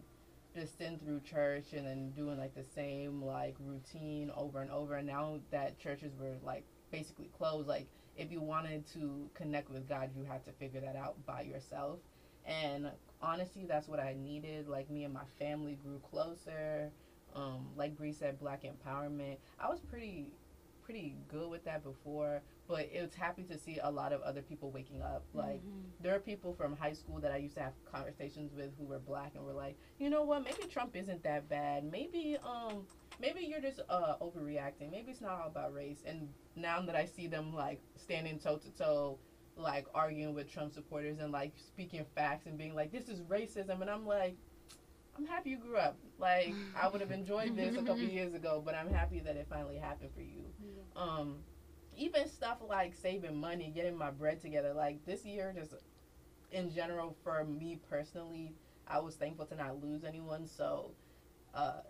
just 0.56 0.78
sitting 0.78 0.98
through 0.98 1.20
church 1.22 1.74
and 1.74 1.86
then 1.86 2.12
doing 2.12 2.38
like 2.38 2.56
the 2.56 2.64
same 2.64 3.22
like 3.22 3.56
routine 3.60 4.32
over 4.36 4.62
and 4.62 4.72
over. 4.72 4.96
And 4.96 5.08
now 5.08 5.40
that 5.52 5.80
churches 5.80 6.14
were 6.20 6.36
like 6.44 6.64
basically 6.92 7.30
closed, 7.38 7.68
like 7.68 7.88
if 8.18 8.32
you 8.32 8.42
wanted 8.42 8.86
to 8.94 9.30
connect 9.34 9.70
with 9.70 9.88
God, 9.88 10.12
you 10.16 10.24
had 10.24 10.44
to 10.46 10.52
figure 10.54 10.82
that 10.82 10.96
out 10.96 11.24
by 11.26 11.42
yourself. 11.42 12.00
And 12.46 12.92
honestly, 13.22 13.66
that's 13.66 13.88
what 13.88 14.00
I 14.00 14.16
needed. 14.18 14.68
Like 14.68 14.90
me 14.90 15.04
and 15.04 15.14
my 15.14 15.26
family 15.40 15.78
grew 15.84 16.00
closer. 16.00 16.92
Um, 17.36 17.68
like 17.76 17.98
Bree 17.98 18.14
said, 18.14 18.40
black 18.40 18.64
empowerment. 18.64 19.38
I 19.60 19.68
was 19.68 19.82
pretty, 19.82 20.32
pretty 20.84 21.18
good 21.28 21.50
with 21.50 21.66
that 21.66 21.84
before, 21.84 22.42
but 22.68 22.90
it 22.92 23.02
was 23.02 23.14
happy 23.14 23.44
to 23.44 23.58
see 23.58 23.80
a 23.84 23.90
lot 23.90 24.12
of 24.12 24.22
other 24.22 24.42
people 24.42 24.72
waking 24.72 25.02
up. 25.02 25.24
Like 25.34 25.62
there 26.02 26.16
are 26.16 26.20
people 26.20 26.54
from 26.54 26.76
high 26.76 26.94
school 26.94 27.20
that 27.20 27.32
I 27.32 27.38
used 27.38 27.56
to 27.56 27.62
have 27.62 27.74
conversations 27.92 28.54
with 28.56 28.72
who 28.78 28.86
were 28.86 29.00
black 29.00 29.34
and 29.36 29.46
were 29.46 29.54
like, 29.54 29.78
you 30.00 30.10
know 30.10 30.24
what? 30.24 30.44
Maybe 30.44 30.64
Trump 30.72 30.96
isn't 30.96 31.24
that 31.24 31.48
bad. 31.50 31.84
Maybe 31.84 32.38
um, 32.44 32.86
maybe 33.20 33.42
you're 33.42 33.62
just 33.62 33.82
uh 33.90 34.16
overreacting. 34.22 34.92
Maybe 34.92 35.12
it's 35.12 35.22
not 35.22 35.40
all 35.42 35.48
about 35.48 35.74
race. 35.74 36.04
And 36.06 36.30
now 36.56 36.82
that 36.82 36.96
I 36.96 37.06
see 37.06 37.28
them 37.28 37.54
like 37.54 37.82
standing 37.96 38.40
toe 38.40 38.58
to 38.58 38.72
toe 38.72 39.20
like 39.58 39.86
arguing 39.94 40.34
with 40.34 40.52
Trump 40.52 40.74
supporters 40.74 41.20
and 41.20 41.32
like 41.32 41.54
speaking 41.58 42.06
facts 42.16 42.46
and 42.46 42.58
being 42.58 42.76
like, 42.76 42.92
this 42.92 43.08
is 43.08 43.22
racism. 43.22 43.82
And 43.82 43.90
I'm 43.90 44.06
like, 44.06 44.36
I'm 45.18 45.26
happy 45.26 45.52
you 45.52 45.58
grew 45.58 45.78
up. 45.78 45.98
Like, 46.18 46.54
I 46.76 46.88
would 46.90 47.00
have 47.02 47.12
enjoyed 47.22 47.56
this 47.56 47.76
a 47.78 47.82
couple 47.82 48.00
years 48.00 48.34
ago, 48.34 48.62
but 48.66 48.76
I'm 48.76 48.92
happy 48.92 49.20
that 49.22 49.38
it 49.38 49.48
finally 49.50 49.78
happened 49.78 50.10
for 50.14 50.22
you. 50.22 50.44
Um, 50.96 51.38
even 51.98 52.28
stuff 52.28 52.58
like 52.68 52.94
saving 52.94 53.40
money, 53.40 53.72
getting 53.74 53.98
my 53.98 54.12
bread 54.12 54.42
together. 54.42 54.74
Like, 54.74 55.06
this 55.06 55.26
year, 55.26 55.54
just 55.56 55.74
in 56.52 56.74
general, 56.74 57.16
for 57.24 57.44
me 57.44 57.80
personally, 57.90 58.54
I 58.88 59.00
was 59.00 59.16
thankful 59.16 59.46
to 59.48 59.56
not 59.56 59.82
lose 59.82 60.04
anyone. 60.04 60.48
So, 60.48 60.92
uh, 61.54 61.82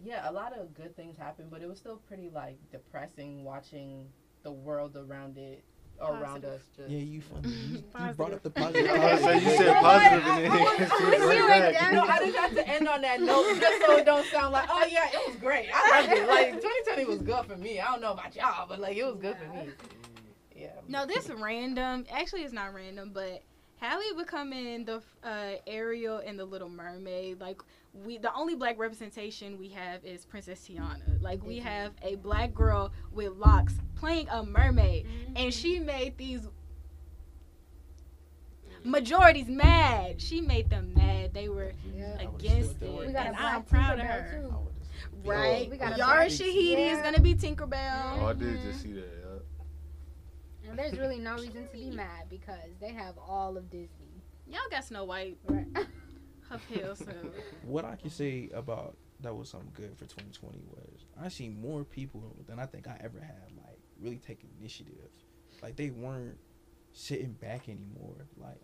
yeah, 0.00 0.28
a 0.28 0.32
lot 0.32 0.56
of 0.56 0.74
good 0.74 0.94
things 0.96 1.16
happened, 1.16 1.50
but 1.50 1.62
it 1.62 1.68
was 1.68 1.78
still 1.78 1.96
pretty 1.96 2.30
like 2.30 2.58
depressing 2.70 3.44
watching 3.44 4.06
the 4.42 4.52
world 4.52 4.96
around 4.96 5.36
it 5.38 5.64
around 6.00 6.42
Positive. 6.42 6.50
us 6.50 6.60
just 6.76 6.90
Yeah, 6.90 6.98
you 6.98 7.20
funny. 7.20 7.48
You, 7.48 7.76
you 7.78 8.12
brought 8.16 8.32
up 8.32 8.42
the 8.42 8.52
I 8.56 8.60
positive. 8.62 8.90
was 8.90 8.98
gonna 9.00 9.18
say 9.20 9.34
you 9.38 9.50
You 9.50 9.56
said 9.56 9.66
know 9.66 9.80
positive 9.80 10.24
what? 10.24 10.38
and 10.38 10.44
then 10.44 10.52
I- 10.52 10.56
I 10.56 10.60
was- 10.60 10.90
I 10.90 11.26
was 11.26 11.72
back. 11.72 11.92
No, 11.92 12.02
I 12.02 12.18
just 12.18 12.36
have 12.36 12.54
to 12.54 12.68
end 12.68 12.88
on 12.88 13.00
that 13.02 13.20
note 13.20 13.60
just 13.60 13.86
so 13.86 13.96
it 13.96 14.04
don't 14.04 14.26
sound 14.26 14.52
like, 14.52 14.68
oh 14.70 14.86
yeah, 14.90 15.06
it 15.12 15.26
was 15.28 15.36
great. 15.36 15.68
I 15.74 16.00
loved 16.00 16.12
it. 16.12 16.28
Like 16.28 16.52
2020 16.54 17.04
was 17.06 17.22
good 17.22 17.44
for 17.46 17.56
me. 17.56 17.80
I 17.80 17.86
don't 17.92 18.00
know 18.00 18.12
about 18.12 18.34
y'all, 18.36 18.66
but 18.68 18.78
like 18.80 18.96
it 18.96 19.04
was 19.04 19.16
good 19.16 19.36
for 19.36 19.52
me. 19.54 19.70
Yeah. 20.56 20.68
No, 20.88 21.06
this 21.06 21.28
random. 21.30 22.04
Actually, 22.12 22.42
it's 22.42 22.52
not 22.52 22.74
random, 22.74 23.10
but 23.14 23.42
Halle 23.80 24.02
becoming 24.16 24.84
the 24.84 25.00
uh, 25.22 25.52
Ariel 25.66 26.18
and 26.24 26.38
the 26.38 26.44
Little 26.44 26.68
Mermaid. 26.68 27.40
Like 27.40 27.60
we, 27.92 28.18
the 28.18 28.32
only 28.34 28.54
black 28.54 28.78
representation 28.78 29.58
we 29.58 29.68
have 29.70 30.04
is 30.04 30.24
Princess 30.24 30.68
Tiana. 30.68 31.00
Like 31.22 31.44
we 31.44 31.58
have 31.60 31.92
a 32.02 32.16
black 32.16 32.54
girl 32.54 32.92
with 33.12 33.32
locks 33.36 33.74
playing 33.94 34.28
a 34.30 34.44
mermaid, 34.44 35.06
and 35.36 35.52
she 35.54 35.78
made 35.78 36.16
these 36.18 36.48
majorities 38.84 39.48
mad. 39.48 40.20
She 40.20 40.40
made 40.40 40.70
them 40.70 40.92
mad. 40.96 41.32
They 41.34 41.48
were 41.48 41.72
Yeah. 41.94 42.18
Against 42.20 42.82
it. 42.82 42.90
We 42.90 43.12
got 43.12 43.26
a 43.26 43.28
and 43.28 43.36
black 43.36 43.54
I'm 43.56 43.62
proud 43.62 43.98
of 44.00 44.06
her. 44.06 44.28
too. 44.30 44.36
I 44.54 44.58
would've- 44.58 44.74
Right, 45.24 45.68
We 45.70 45.76
got 45.76 45.94
a 45.94 45.96
Yara 45.98 46.16
black- 46.26 46.28
Shahidi 46.30 46.92
is 46.92 47.02
gonna 47.02 47.20
be 47.20 47.34
Tinkerbell. 47.34 48.18
Oh, 48.20 48.26
I 48.26 48.32
did 48.34 48.60
just 48.62 48.82
see 48.82 48.92
that. 48.92 49.17
Yeah. 50.68 50.70
And 50.70 50.78
there's 50.78 50.98
really 50.98 51.18
no 51.18 51.34
reason 51.34 51.66
to 51.66 51.72
be 51.72 51.90
mad 51.90 52.28
because 52.28 52.76
they 52.80 52.92
have 52.92 53.14
all 53.18 53.56
of 53.56 53.70
Disney. 53.70 54.22
Y'all 54.46 54.60
got 54.70 54.84
Snow 54.84 55.04
White, 55.04 55.38
Right. 55.46 55.66
her 56.48 56.58
pill, 56.72 56.94
so 56.96 57.12
What 57.62 57.84
I 57.84 57.96
can 57.96 58.10
say 58.10 58.50
about 58.54 58.96
that 59.20 59.34
was 59.34 59.48
something 59.50 59.72
good 59.74 59.96
for 59.98 60.04
2020 60.04 60.58
was 60.70 61.04
I 61.20 61.28
seen 61.28 61.60
more 61.60 61.84
people 61.84 62.36
than 62.46 62.58
I 62.58 62.66
think 62.66 62.86
I 62.86 62.98
ever 63.02 63.20
had 63.20 63.50
like 63.56 63.78
really 64.00 64.18
take 64.18 64.44
initiative. 64.60 65.10
Like 65.62 65.76
they 65.76 65.90
weren't 65.90 66.38
sitting 66.92 67.32
back 67.32 67.68
anymore. 67.68 68.26
Like 68.36 68.60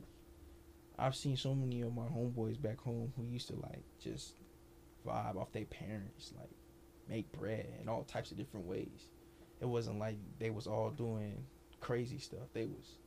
I've 0.99 1.17
seen 1.17 1.37
so 1.37 1.55
many 1.55 1.83
of 1.83 1.95
my 1.95 2.05
homeboys 2.07 2.61
back 2.61 2.79
home 2.81 3.12
who 3.17 3.25
used 3.25 3.49
to 3.49 3.57
like 3.57 3.83
just 4.01 4.35
vibe 5.07 5.37
off 5.37 5.53
their 5.53 5.64
parents, 5.64 6.33
like 6.38 6.51
make 7.09 7.31
bread 7.33 7.67
in 7.83 7.88
all 7.88 8.05
types 8.05 8.31
of 8.31 8.37
different 8.38 8.67
ways. 8.67 9.09
It 9.61 9.67
wasn't 9.67 9.99
like 9.99 10.17
they 10.38 10.51
was 10.51 10.67
all 10.67 10.90
doing 10.90 11.45
crazy 11.85 12.18
stuff. 12.18 12.49
They 12.55 12.64
was 12.64 12.99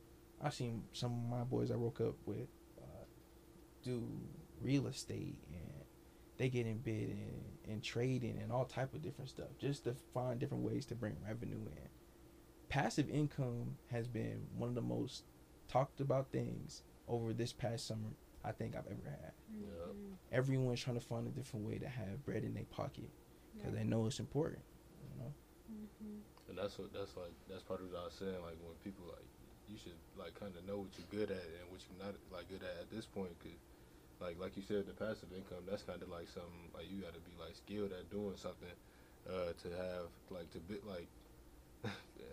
I 0.42 0.50
seen 0.50 0.84
some 0.92 1.12
of 1.12 1.38
my 1.38 1.44
boys 1.44 1.70
I 1.72 1.76
woke 1.76 2.00
up 2.00 2.14
with 2.26 2.46
uh, 2.80 3.04
do 3.82 4.06
real 4.62 4.86
estate 4.86 5.36
and 5.50 5.84
they 6.36 6.48
get 6.48 6.64
in 6.64 6.78
bid 6.78 7.08
and, 7.10 7.42
and 7.68 7.82
trading 7.82 8.38
and 8.40 8.52
all 8.52 8.64
type 8.64 8.94
of 8.94 9.02
different 9.02 9.30
stuff 9.30 9.48
just 9.58 9.84
to 9.84 9.96
find 10.14 10.38
different 10.38 10.62
ways 10.62 10.86
to 10.86 10.94
bring 10.94 11.16
revenue 11.26 11.56
in. 11.56 11.88
Passive 12.68 13.10
income 13.10 13.76
has 13.90 14.06
been 14.06 14.46
one 14.56 14.68
of 14.68 14.76
the 14.76 14.80
most 14.82 15.24
talked 15.66 16.00
about 16.00 16.30
things 16.30 16.82
over 17.08 17.32
this 17.32 17.52
past 17.52 17.88
summer 17.88 18.10
I 18.44 18.52
think 18.52 18.76
I've 18.76 18.86
ever 18.86 19.10
had. 19.10 19.32
Yeah. 19.60 19.92
Everyone's 20.30 20.80
trying 20.80 21.00
to 21.00 21.04
find 21.04 21.26
a 21.26 21.30
different 21.30 21.66
way 21.66 21.78
to 21.78 21.88
have 21.88 22.24
bread 22.24 22.44
in 22.44 22.54
their 22.54 22.64
pocket 22.64 23.10
because 23.56 23.74
they 23.74 23.82
know 23.82 24.06
it's 24.06 24.20
important. 24.20 24.62
You 25.02 25.24
know, 25.24 25.32
And 26.48 26.56
that's 26.56 26.78
what 26.78 26.92
that's 26.92 27.16
like 27.16 27.32
that's 27.48 27.62
part 27.62 27.80
of 27.80 27.92
what 27.92 28.00
I 28.00 28.04
was 28.08 28.16
saying. 28.16 28.40
Like 28.40 28.56
when 28.64 28.74
people 28.82 29.04
like 29.08 29.28
you 29.68 29.76
should 29.76 29.96
like 30.16 30.32
kind 30.38 30.56
of 30.56 30.64
know 30.64 30.80
what 30.80 30.96
you're 30.96 31.12
good 31.12 31.30
at 31.30 31.44
and 31.60 31.68
what 31.68 31.84
you're 31.84 32.00
not 32.00 32.16
like 32.32 32.48
good 32.48 32.64
at 32.64 32.88
at 32.88 32.90
this 32.90 33.04
point. 33.06 33.36
Cause 33.40 33.60
like 34.20 34.40
like 34.40 34.56
you 34.56 34.62
said, 34.62 34.86
the 34.86 34.96
passive 34.96 35.28
income 35.36 35.68
that's 35.68 35.82
kind 35.84 36.02
of 36.02 36.08
like 36.08 36.28
something 36.28 36.72
like 36.74 36.90
you 36.90 37.04
got 37.04 37.12
to 37.14 37.20
be 37.20 37.36
like 37.38 37.54
skilled 37.54 37.92
at 37.92 38.08
doing 38.10 38.36
something 38.36 38.72
uh, 39.28 39.52
to 39.60 39.68
have 39.76 40.08
like 40.30 40.50
to 40.52 40.58
be 40.58 40.80
like 40.84 41.08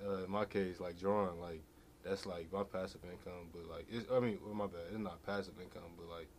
uh, 0.08 0.24
in 0.24 0.32
my 0.32 0.46
case 0.46 0.80
like 0.80 0.98
drawing 0.98 1.40
like 1.40 1.62
that's 2.04 2.26
like 2.26 2.52
my 2.52 2.64
passive 2.64 3.04
income. 3.04 3.52
But 3.52 3.68
like 3.70 3.86
it's 3.92 4.08
I 4.12 4.20
mean 4.20 4.40
well, 4.44 4.56
my 4.56 4.68
bad, 4.68 4.88
it's 4.90 5.00
not 5.00 5.22
passive 5.26 5.60
income, 5.60 5.92
but 5.98 6.08
like 6.08 6.30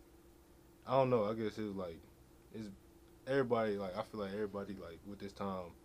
I 0.87 0.93
don't 0.93 1.11
know. 1.11 1.25
I 1.29 1.35
guess 1.35 1.59
it's 1.59 1.77
like 1.77 2.01
it's 2.55 2.69
everybody 3.27 3.77
like 3.77 3.97
I 3.97 4.03
feel 4.03 4.21
like 4.21 4.33
everybody 4.33 4.75
like 4.81 5.01
with 5.07 5.19
this 5.19 5.33
time 5.33 5.77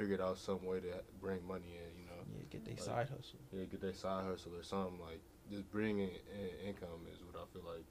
figured 0.00 0.20
out 0.20 0.38
some 0.38 0.64
way 0.64 0.80
to 0.80 0.88
bring 1.20 1.46
money 1.46 1.76
in. 1.76 2.00
You 2.00 2.06
know, 2.06 2.24
yeah, 2.34 2.44
get 2.48 2.64
their 2.64 2.74
Like- 2.74 2.82
side 2.82 3.08
hustle. 3.10 3.38
yeah, 3.52 3.64
get 3.64 3.80
their 3.82 3.92
side 3.92 4.24
hustle 4.24 4.56
or 4.56 4.62
something 4.62 4.98
like 4.98 5.20
just 5.50 5.70
bringing 5.70 6.08
in 6.08 6.48
income 6.68 7.06
is 7.12 7.22
what 7.22 7.36
I 7.36 7.44
feel 7.52 7.62
like 7.62 7.84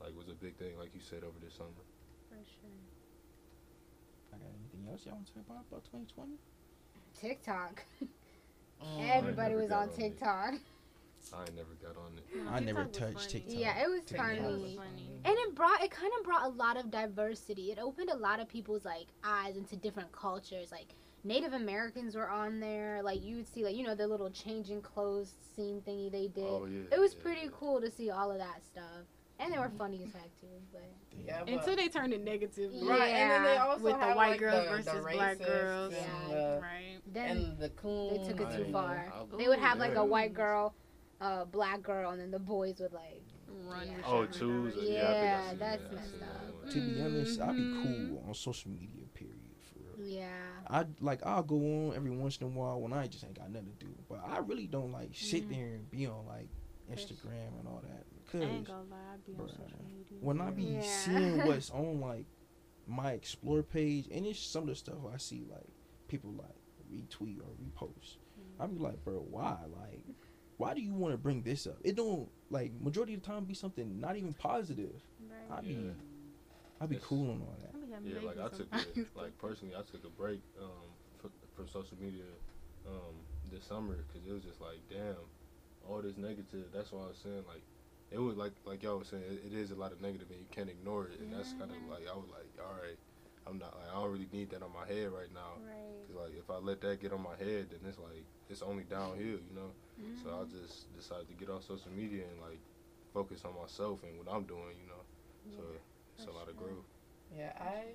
like 0.00 0.14
was 0.16 0.28
a 0.28 0.34
big 0.34 0.54
thing, 0.56 0.78
like 0.78 0.94
you 0.94 1.00
said 1.00 1.24
over 1.24 1.38
this 1.40 1.54
summer. 1.54 1.70
For 2.28 2.36
sure. 2.36 2.70
I 4.32 4.36
got 4.36 4.46
anything 4.60 4.86
else 4.90 5.06
y'all 5.06 5.14
want 5.14 5.26
to 5.26 5.32
talk 5.34 5.44
about 5.48 5.64
about 5.70 5.84
2020? 5.84 6.38
TikTok. 7.14 7.84
Mm. 8.84 9.08
Everybody 9.08 9.54
was 9.54 9.70
got 9.70 9.84
on 9.84 9.88
on 9.88 9.94
it. 9.94 9.96
TikTok. 9.96 10.54
I 11.32 11.44
never 11.56 11.72
got 11.82 11.96
on 11.96 12.12
it. 12.18 12.26
I 12.50 12.60
never 12.60 12.84
touched 12.84 13.14
funny. 13.14 13.40
TikTok. 13.40 13.58
Yeah, 13.58 13.82
it 13.82 13.88
was 13.88 14.02
to 14.08 14.16
funny. 14.18 14.38
honest. 14.38 14.76
funny. 14.76 15.20
And 15.24 15.34
it 15.34 15.54
brought 15.54 15.82
it 15.82 15.90
kind 15.90 16.12
of 16.18 16.24
brought 16.24 16.44
a 16.44 16.48
lot 16.50 16.76
of 16.76 16.90
diversity. 16.90 17.72
It 17.72 17.78
opened 17.78 18.10
a 18.10 18.16
lot 18.16 18.38
of 18.38 18.48
people's 18.50 18.84
like 18.84 19.06
eyes 19.24 19.56
into 19.56 19.76
different 19.76 20.12
cultures. 20.12 20.70
Like 20.70 20.94
Native 21.26 21.52
Americans 21.54 22.14
were 22.14 22.28
on 22.30 22.60
there. 22.60 23.00
Like 23.02 23.22
you 23.24 23.36
would 23.36 23.48
see 23.48 23.64
like 23.64 23.74
you 23.76 23.84
know 23.84 23.94
the 23.94 24.06
little 24.06 24.30
changing 24.30 24.80
clothes 24.82 25.32
scene 25.54 25.82
thingy 25.86 26.10
they 26.10 26.28
did. 26.28 26.44
Oh 26.44 26.66
yeah. 26.66 26.82
it 26.92 27.00
was 27.00 27.14
yeah, 27.14 27.22
pretty 27.22 27.40
yeah. 27.44 27.50
cool 27.58 27.80
to 27.80 27.90
see 27.90 28.10
all 28.10 28.30
of 28.30 28.38
that 28.38 28.64
stuff. 28.64 29.06
And 29.38 29.52
they 29.52 29.58
were 29.58 29.66
mm-hmm. 29.66 29.76
funny 29.76 30.02
as 30.04 30.12
heck 30.14 30.30
too, 30.40 30.46
but 30.72 30.82
Yeah, 31.26 31.40
but, 31.44 31.52
Until 31.52 31.76
they 31.76 31.88
turned 31.88 32.12
it 32.14 32.24
negative. 32.24 32.72
right, 32.82 33.00
and 33.02 33.30
then 33.30 33.42
they 33.42 33.54
Yeah. 33.54 33.66
also 33.66 33.84
With 33.84 34.00
the 34.00 34.06
white 34.06 34.16
like, 34.30 34.40
girls 34.40 34.64
the, 34.64 34.70
versus 34.70 34.92
the 35.04 35.10
black 35.12 35.38
girls. 35.38 35.94
and, 35.94 36.30
Yeah. 36.30 36.34
the, 36.34 36.60
Right. 36.62 36.98
then 37.12 37.36
and 37.36 37.58
the 37.58 37.68
coon. 37.70 38.14
they 38.14 38.28
took 38.28 38.40
it 38.40 38.56
too 38.56 38.64
I- 38.68 38.72
far. 38.72 39.12
I- 39.12 39.36
They 39.36 39.48
would 39.48 39.58
have 39.58 39.78
like 39.78 39.94
a 39.96 40.04
white 40.04 40.32
girl, 40.32 40.74
a 41.20 41.44
black 41.44 41.82
girl, 41.82 42.12
and 42.12 42.20
then 42.20 42.30
the 42.30 42.38
boys 42.38 42.80
would 42.80 42.92
like. 42.92 43.22
Run 43.68 43.86
Yeah. 43.88 43.94
Oh, 44.06 44.18
your 44.22 44.26
choose. 44.28 44.74
girl. 44.74 44.84
Yeah, 44.84 44.92
Yeah, 44.92 45.42
I 45.44 45.48
think 45.50 45.50
I 45.50 45.52
see 45.52 45.58
that's 45.58 45.82
that. 45.82 45.90
I 45.90 45.94
messed 45.94 46.10
see 46.10 46.20
up. 46.22 46.62
one. 46.62 46.72
To 46.72 46.80
be 46.94 47.02
honest, 47.02 47.40
I'd 47.40 47.56
be 47.56 47.82
cool 47.82 48.24
on 48.28 48.34
social 48.34 48.70
media. 48.70 49.05
Period. 49.96 50.08
For 50.08 50.12
real. 50.12 50.20
Yeah. 50.20 50.30
I 50.68 50.86
like 51.00 51.24
I'll 51.26 51.42
go 51.42 51.56
on 51.56 51.92
every 51.96 52.10
once 52.10 52.36
in 52.38 52.46
a 52.46 52.50
while 52.50 52.80
when 52.80 52.92
I 52.92 53.06
just 53.06 53.24
ain't 53.24 53.38
got 53.38 53.50
nothing 53.50 53.72
to 53.78 53.86
do. 53.86 53.92
But 54.08 54.20
I 54.26 54.38
really 54.38 54.66
don't 54.66 54.92
like 54.92 55.10
sit 55.14 55.44
Mhm. 55.48 55.50
there 55.50 55.74
and 55.74 55.90
be 55.90 56.06
on 56.06 56.26
like 56.26 56.48
Instagram 56.90 57.58
and 57.58 57.66
all 57.68 57.82
that. 57.82 58.04
I 58.34 58.44
ain't 58.44 58.64
Cause 58.66 58.66
gonna 58.66 58.90
lie, 58.90 59.14
I 59.14 59.16
be 59.26 59.32
on 59.34 59.38
Bruh. 59.40 59.50
social 59.50 59.84
media. 59.90 60.18
when 60.20 60.40
I 60.40 60.50
be 60.50 60.62
Yeah. 60.64 60.80
seeing 60.82 61.42
what's 61.46 61.70
on 61.70 62.00
like 62.00 62.26
my 62.86 63.12
explore 63.12 63.62
page 63.62 64.08
and 64.12 64.24
it's 64.26 64.38
some 64.38 64.62
of 64.64 64.68
the 64.68 64.74
stuff 64.76 64.98
I 65.12 65.16
see 65.16 65.44
like 65.50 65.66
people 66.08 66.32
like 66.32 66.54
retweet 66.92 67.40
or 67.40 67.50
repost. 67.62 68.16
I 68.60 68.66
be 68.66 68.78
like, 68.78 69.04
bro, 69.04 69.20
why? 69.30 69.58
Like, 69.68 70.04
why 70.56 70.72
do 70.74 70.80
you 70.80 70.94
want 70.94 71.12
to 71.12 71.18
bring 71.18 71.42
this 71.42 71.66
up? 71.66 71.76
It 71.84 71.96
don't 71.96 72.30
like 72.50 72.72
majority 72.80 73.14
of 73.14 73.22
the 73.22 73.26
time 73.26 73.44
be 73.44 73.54
something 73.54 74.00
not 74.00 74.16
even 74.16 74.32
positive. 74.32 75.02
I 75.50 75.60
be 75.60 75.90
Yeah. 76.78 76.84
I 76.84 76.86
be 76.86 76.96
It's- 76.96 77.08
cool 77.08 77.30
on 77.30 77.40
all 77.42 77.56
that. 77.60 77.74
I 77.74 77.78
be 77.84 77.92
having 77.92 78.10
Yeah, 78.10 78.20
like 78.26 78.38
I 78.38 78.48
took 78.48 78.68
sometimes. 78.70 78.86
a, 79.14 79.18
like 79.18 79.38
personally, 79.38 79.74
I 79.74 79.82
took 79.82 80.04
a 80.04 80.10
break 80.10 80.40
um 80.60 80.88
fr- 81.18 81.28
from 81.54 81.68
social 81.68 81.96
media 82.00 82.24
um 82.86 83.16
this 83.50 83.64
summer 83.64 83.96
because 84.06 84.26
it 84.28 84.32
was 84.32 84.42
just 84.44 84.60
like, 84.60 84.78
damn, 84.90 85.16
all 85.88 86.02
this 86.02 86.16
negative. 86.16 86.66
That's 86.74 86.92
why 86.92 87.00
I 87.04 87.08
was 87.08 87.18
saying 87.22 87.44
like, 87.48 87.62
it 88.10 88.18
was 88.18 88.36
like 88.36 88.52
like 88.64 88.82
y'all 88.82 88.98
was 88.98 89.08
saying, 89.08 89.22
it, 89.24 89.52
it 89.52 89.54
is 89.56 89.70
a 89.70 89.74
lot 89.76 89.92
of 89.92 90.00
negative 90.00 90.28
and 90.30 90.38
you 90.40 90.46
can't 90.50 90.68
ignore 90.70 91.06
it. 91.06 91.18
And 91.20 91.32
that's 91.32 91.52
kind 91.52 91.70
of 91.70 91.76
like 91.90 92.04
I 92.08 92.14
was 92.16 92.28
like, 92.30 92.50
all 92.60 92.74
right, 92.82 92.98
I'm 93.46 93.58
not 93.58 93.74
like 93.78 93.88
I 93.90 93.94
don't 94.00 94.12
really 94.12 94.28
need 94.32 94.50
that 94.50 94.62
on 94.62 94.72
my 94.72 94.86
head 94.86 95.10
right 95.12 95.32
now. 95.32 95.56
Right. 95.64 96.06
Cause 96.08 96.16
like 96.28 96.34
if 96.38 96.50
I 96.50 96.58
let 96.58 96.80
that 96.82 97.00
get 97.00 97.12
on 97.12 97.22
my 97.22 97.36
head, 97.36 97.70
then 97.70 97.80
it's 97.88 97.98
like 97.98 98.24
it's 98.50 98.62
only 98.62 98.84
downhill, 98.84 99.40
you 99.42 99.54
know. 99.54 99.70
So 100.22 100.28
I 100.28 100.44
just 100.44 100.92
decided 100.94 101.26
to 101.28 101.34
get 101.34 101.48
off 101.48 101.64
social 101.64 101.90
media 101.90 102.24
and 102.30 102.38
like 102.40 102.60
focus 103.14 103.44
on 103.46 103.54
myself 103.56 104.02
and 104.04 104.18
what 104.18 104.28
I'm 104.30 104.44
doing, 104.44 104.76
you 104.78 104.86
know. 104.86 105.02
So 105.56 105.62
it's 106.18 106.26
a 106.26 106.32
lot 106.32 106.48
of 106.48 106.56
growth. 106.56 106.84
Yeah, 107.36 107.52
I 107.60 107.94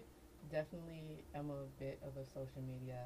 definitely 0.52 1.24
am 1.36 1.50
a 1.50 1.66
bit 1.80 2.00
of 2.06 2.18
a 2.22 2.26
social 2.26 2.62
media 2.62 3.00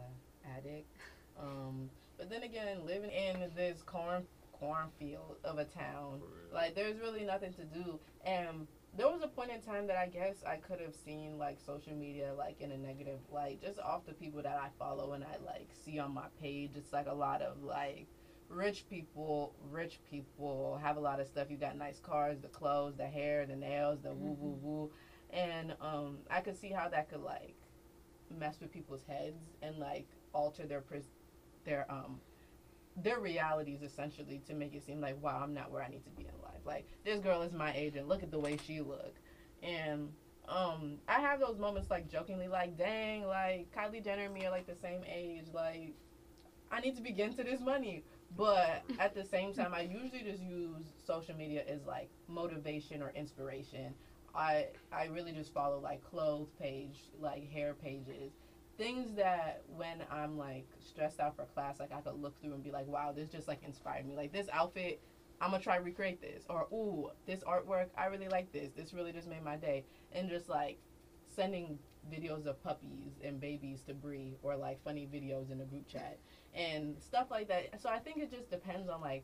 addict. 0.45 0.87
Um, 1.37 1.89
but 2.17 2.29
then 2.29 2.43
again, 2.43 2.85
living 2.85 3.11
in 3.11 3.51
this 3.57 3.81
corn 3.81 4.25
cornfield 4.53 5.35
of 5.43 5.57
a 5.57 5.65
town, 5.65 6.21
like 6.53 6.75
there's 6.75 6.97
really 6.97 7.25
nothing 7.25 7.51
to 7.55 7.65
do. 7.65 7.99
And 8.25 8.67
there 8.97 9.09
was 9.09 9.21
a 9.21 9.27
point 9.27 9.51
in 9.51 9.59
time 9.61 9.85
that 9.87 9.97
I 9.97 10.07
guess 10.07 10.45
I 10.47 10.55
could 10.55 10.79
have 10.79 10.95
seen 10.95 11.37
like 11.37 11.59
social 11.59 11.93
media 11.93 12.33
like 12.37 12.61
in 12.61 12.71
a 12.71 12.77
negative 12.77 13.19
light, 13.33 13.61
just 13.61 13.79
off 13.79 14.05
the 14.05 14.13
people 14.13 14.41
that 14.43 14.57
I 14.57 14.69
follow 14.79 15.11
and 15.11 15.25
I 15.25 15.35
like 15.45 15.67
see 15.73 15.99
on 15.99 16.13
my 16.13 16.27
page. 16.41 16.71
It's 16.75 16.93
like 16.93 17.07
a 17.07 17.13
lot 17.13 17.41
of 17.41 17.61
like 17.61 18.07
rich 18.47 18.85
people, 18.89 19.53
rich 19.71 19.99
people 20.09 20.79
have 20.81 20.97
a 20.97 21.01
lot 21.01 21.19
of 21.19 21.27
stuff. 21.27 21.47
You 21.49 21.57
got 21.57 21.77
nice 21.77 21.99
cars, 21.99 22.39
the 22.39 22.47
clothes, 22.47 22.95
the 22.95 23.07
hair, 23.07 23.45
the 23.45 23.55
nails, 23.55 23.99
the 24.03 24.13
woo 24.13 24.37
woo 24.39 24.59
woo, 24.61 24.91
and 25.35 25.75
um, 25.81 26.19
I 26.31 26.39
could 26.39 26.57
see 26.57 26.69
how 26.69 26.87
that 26.89 27.09
could 27.09 27.21
like 27.21 27.55
mess 28.39 28.55
with 28.59 28.71
people's 28.71 29.03
heads 29.07 29.43
and 29.61 29.77
like 29.77 30.07
alter 30.33 30.65
their 30.65 30.81
pres- 30.81 31.11
their 31.65 31.85
um 31.89 32.19
their 32.97 33.19
realities 33.19 33.81
essentially 33.83 34.41
to 34.47 34.53
make 34.53 34.73
it 34.73 34.83
seem 34.85 35.01
like 35.01 35.21
wow 35.21 35.41
I'm 35.43 35.53
not 35.53 35.69
where 35.69 35.83
I 35.83 35.89
need 35.89 36.03
to 36.05 36.09
be 36.11 36.23
in 36.23 36.41
life. 36.41 36.61
Like 36.65 36.87
this 37.03 37.19
girl 37.19 37.41
is 37.41 37.53
my 37.53 37.73
age 37.75 37.95
and 37.95 38.07
look 38.07 38.23
at 38.23 38.31
the 38.31 38.39
way 38.39 38.57
she 38.65 38.81
look, 38.81 39.15
and 39.61 40.09
um 40.47 40.97
I 41.07 41.19
have 41.19 41.39
those 41.39 41.57
moments 41.57 41.89
like 41.89 42.09
jokingly 42.09 42.47
like 42.47 42.77
dang 42.77 43.27
like 43.27 43.67
Kylie 43.75 44.03
Jenner 44.03 44.23
and 44.23 44.33
me 44.33 44.45
are 44.45 44.51
like 44.51 44.67
the 44.67 44.75
same 44.75 45.01
age 45.07 45.45
like 45.53 45.93
I 46.71 46.79
need 46.79 46.95
to 46.95 47.01
be 47.01 47.11
getting 47.11 47.35
to 47.37 47.43
this 47.43 47.59
money. 47.59 48.03
But 48.35 48.83
at 48.99 49.13
the 49.13 49.23
same 49.23 49.53
time, 49.53 49.73
I 49.73 49.81
usually 49.81 50.23
just 50.23 50.41
use 50.41 50.83
social 51.05 51.35
media 51.35 51.63
as 51.67 51.85
like 51.85 52.09
motivation 52.27 53.01
or 53.01 53.11
inspiration. 53.15 53.93
I 54.35 54.67
I 54.91 55.05
really 55.05 55.31
just 55.31 55.53
follow 55.53 55.79
like 55.79 56.03
clothes 56.03 56.51
page, 56.59 56.99
like 57.19 57.49
hair 57.51 57.73
pages, 57.73 58.33
things 58.77 59.15
that 59.15 59.63
when 59.67 60.03
I'm 60.11 60.37
like 60.37 60.67
stressed 60.79 61.19
out 61.19 61.35
for 61.35 61.45
class, 61.45 61.79
like 61.79 61.91
I 61.93 62.01
could 62.01 62.21
look 62.21 62.39
through 62.41 62.53
and 62.53 62.63
be 62.63 62.71
like, 62.71 62.87
wow, 62.87 63.13
this 63.15 63.29
just 63.29 63.47
like 63.47 63.63
inspired 63.63 64.05
me. 64.05 64.15
Like 64.15 64.33
this 64.33 64.47
outfit, 64.51 65.01
I'm 65.41 65.51
gonna 65.51 65.63
try 65.63 65.77
recreate 65.77 66.21
this. 66.21 66.43
Or 66.49 66.67
ooh, 66.73 67.09
this 67.25 67.41
artwork, 67.41 67.87
I 67.97 68.07
really 68.07 68.27
like 68.27 68.51
this. 68.51 68.71
This 68.75 68.93
really 68.93 69.11
just 69.11 69.27
made 69.27 69.43
my 69.43 69.55
day. 69.55 69.85
And 70.11 70.29
just 70.29 70.49
like 70.49 70.79
sending 71.35 71.79
videos 72.11 72.45
of 72.45 72.61
puppies 72.63 73.13
and 73.23 73.39
babies 73.39 73.81
to 73.81 73.93
Bree 73.93 74.37
or 74.43 74.55
like 74.55 74.83
funny 74.83 75.07
videos 75.11 75.51
in 75.51 75.59
a 75.61 75.65
group 75.65 75.87
chat 75.87 76.19
and 76.53 76.95
stuff 77.01 77.27
like 77.31 77.47
that. 77.47 77.81
So 77.81 77.89
I 77.89 77.99
think 77.99 78.17
it 78.17 78.31
just 78.31 78.49
depends 78.49 78.89
on 78.89 79.01
like 79.01 79.23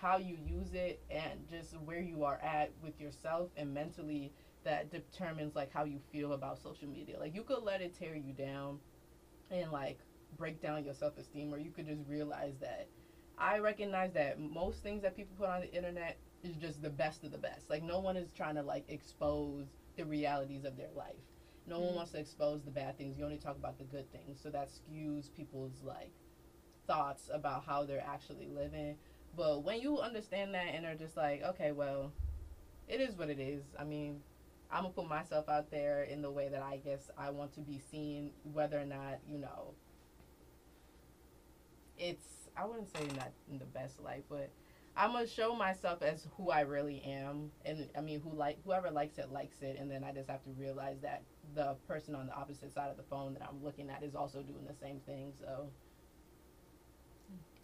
how 0.00 0.16
you 0.16 0.36
use 0.46 0.74
it 0.74 1.00
and 1.10 1.48
just 1.48 1.76
where 1.78 2.00
you 2.00 2.24
are 2.24 2.38
at 2.42 2.72
with 2.82 3.00
yourself 3.00 3.50
and 3.56 3.72
mentally 3.74 4.32
that 4.64 4.90
determines 4.90 5.54
like 5.54 5.72
how 5.72 5.84
you 5.84 5.98
feel 6.12 6.32
about 6.32 6.58
social 6.58 6.88
media. 6.88 7.18
Like 7.18 7.34
you 7.34 7.42
could 7.42 7.62
let 7.62 7.80
it 7.80 7.94
tear 7.98 8.14
you 8.14 8.32
down 8.32 8.78
and 9.50 9.72
like 9.72 9.98
break 10.36 10.60
down 10.60 10.84
your 10.84 10.94
self-esteem 10.94 11.52
or 11.52 11.58
you 11.58 11.70
could 11.70 11.86
just 11.86 12.02
realize 12.06 12.54
that 12.60 12.86
I 13.38 13.58
recognize 13.58 14.12
that 14.12 14.38
most 14.38 14.82
things 14.82 15.02
that 15.02 15.16
people 15.16 15.34
put 15.36 15.48
on 15.48 15.60
the 15.62 15.72
internet 15.72 16.18
is 16.42 16.56
just 16.56 16.82
the 16.82 16.90
best 16.90 17.24
of 17.24 17.30
the 17.30 17.38
best. 17.38 17.70
Like 17.70 17.82
no 17.82 17.98
one 17.98 18.16
is 18.16 18.32
trying 18.32 18.56
to 18.56 18.62
like 18.62 18.84
expose 18.88 19.66
the 19.96 20.04
realities 20.04 20.64
of 20.64 20.76
their 20.76 20.90
life. 20.94 21.22
No 21.66 21.80
one 21.80 21.90
Mhm. 21.90 21.96
wants 21.96 22.12
to 22.12 22.18
expose 22.18 22.62
the 22.62 22.70
bad 22.70 22.96
things. 22.96 23.18
You 23.18 23.24
only 23.24 23.38
talk 23.38 23.56
about 23.56 23.78
the 23.78 23.84
good 23.84 24.10
things. 24.12 24.40
So 24.40 24.50
that 24.50 24.68
skews 24.68 25.32
people's 25.32 25.82
like 25.82 26.12
thoughts 26.86 27.30
about 27.32 27.64
how 27.64 27.84
they're 27.84 28.04
actually 28.04 28.48
living. 28.48 28.96
But 29.36 29.62
when 29.62 29.80
you 29.80 29.98
understand 29.98 30.54
that 30.54 30.66
and 30.74 30.84
are 30.86 30.94
just 30.94 31.16
like, 31.16 31.42
okay, 31.42 31.72
well, 31.72 32.12
it 32.88 33.00
is 33.00 33.14
what 33.16 33.30
it 33.30 33.38
is. 33.38 33.62
I 33.78 33.84
mean, 33.84 34.22
I'm 34.70 34.82
gonna 34.82 34.94
put 34.94 35.08
myself 35.08 35.48
out 35.48 35.70
there 35.70 36.04
in 36.04 36.22
the 36.22 36.30
way 36.30 36.48
that 36.48 36.62
I 36.62 36.78
guess 36.78 37.10
I 37.16 37.30
want 37.30 37.54
to 37.54 37.60
be 37.60 37.78
seen, 37.78 38.32
whether 38.52 38.78
or 38.80 38.84
not 38.84 39.20
you 39.26 39.38
know. 39.38 39.74
It's 41.98 42.48
I 42.56 42.64
wouldn't 42.66 42.88
say 42.88 43.06
not 43.16 43.32
in 43.50 43.58
the 43.58 43.64
best 43.64 44.00
light, 44.00 44.24
but 44.28 44.50
I'm 44.96 45.12
gonna 45.12 45.26
show 45.26 45.54
myself 45.54 46.02
as 46.02 46.26
who 46.36 46.50
I 46.50 46.62
really 46.62 47.02
am, 47.02 47.52
and 47.64 47.88
I 47.96 48.00
mean, 48.00 48.20
who 48.20 48.32
like 48.32 48.58
whoever 48.64 48.90
likes 48.90 49.18
it 49.18 49.30
likes 49.32 49.62
it, 49.62 49.76
and 49.78 49.90
then 49.90 50.04
I 50.04 50.12
just 50.12 50.28
have 50.28 50.42
to 50.44 50.50
realize 50.58 51.00
that 51.02 51.22
the 51.54 51.76
person 51.86 52.14
on 52.14 52.26
the 52.26 52.34
opposite 52.34 52.72
side 52.72 52.90
of 52.90 52.96
the 52.96 53.04
phone 53.04 53.34
that 53.34 53.42
I'm 53.42 53.62
looking 53.62 53.90
at 53.90 54.02
is 54.02 54.14
also 54.14 54.42
doing 54.42 54.66
the 54.66 54.74
same 54.74 55.00
thing. 55.00 55.32
So 55.38 55.70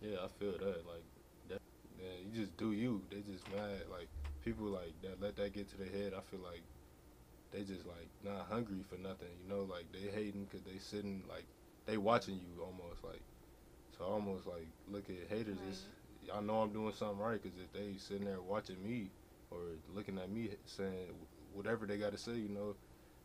Yeah, 0.01 0.19
I 0.25 0.29
feel 0.39 0.53
that. 0.53 0.87
Like, 0.87 1.05
yeah, 2.05 2.11
you 2.25 2.41
just 2.41 2.57
do 2.57 2.73
you. 2.73 3.03
They 3.11 3.21
just 3.21 3.49
mad. 3.51 3.83
Like, 3.91 4.09
people 4.45 4.67
like 4.67 4.93
that 5.03 5.21
let 5.21 5.37
that 5.37 5.53
get 5.53 5.69
to 5.71 5.79
their 5.79 5.89
head. 5.89 6.13
I 6.17 6.21
feel 6.21 6.41
like 6.41 6.63
they 7.53 7.63
just 7.63 7.87
like 7.87 8.09
not 8.25 8.47
hungry 8.51 8.83
for 8.89 8.97
nothing. 8.97 9.29
You 9.43 9.49
know, 9.49 9.63
like 9.63 9.87
they 9.93 10.11
hating 10.11 10.45
because 10.45 10.63
they 10.63 10.79
sitting 10.79 11.23
like 11.29 11.47
they 11.87 11.97
watching 11.97 12.35
you 12.35 12.63
almost 12.63 13.05
like. 13.05 13.23
So 13.97 14.05
I 14.05 14.09
almost 14.09 14.47
like 14.47 14.67
look 14.91 15.05
at 15.09 15.29
haters 15.29 15.59
as 15.71 15.85
I 16.35 16.41
know 16.41 16.63
I'm 16.63 16.73
doing 16.73 16.93
something 16.93 17.19
right 17.19 17.41
because 17.41 17.59
if 17.59 17.73
they 17.73 17.97
sitting 17.99 18.25
there 18.27 18.41
watching 18.41 18.83
me 18.83 19.11
or 19.51 19.59
looking 19.95 20.19
at 20.19 20.31
me 20.31 20.51
saying 20.67 21.15
whatever 21.55 21.87
they 21.87 21.97
got 21.97 22.13
to 22.13 22.19
say, 22.19 22.33
you 22.33 22.49
know, 22.49 22.75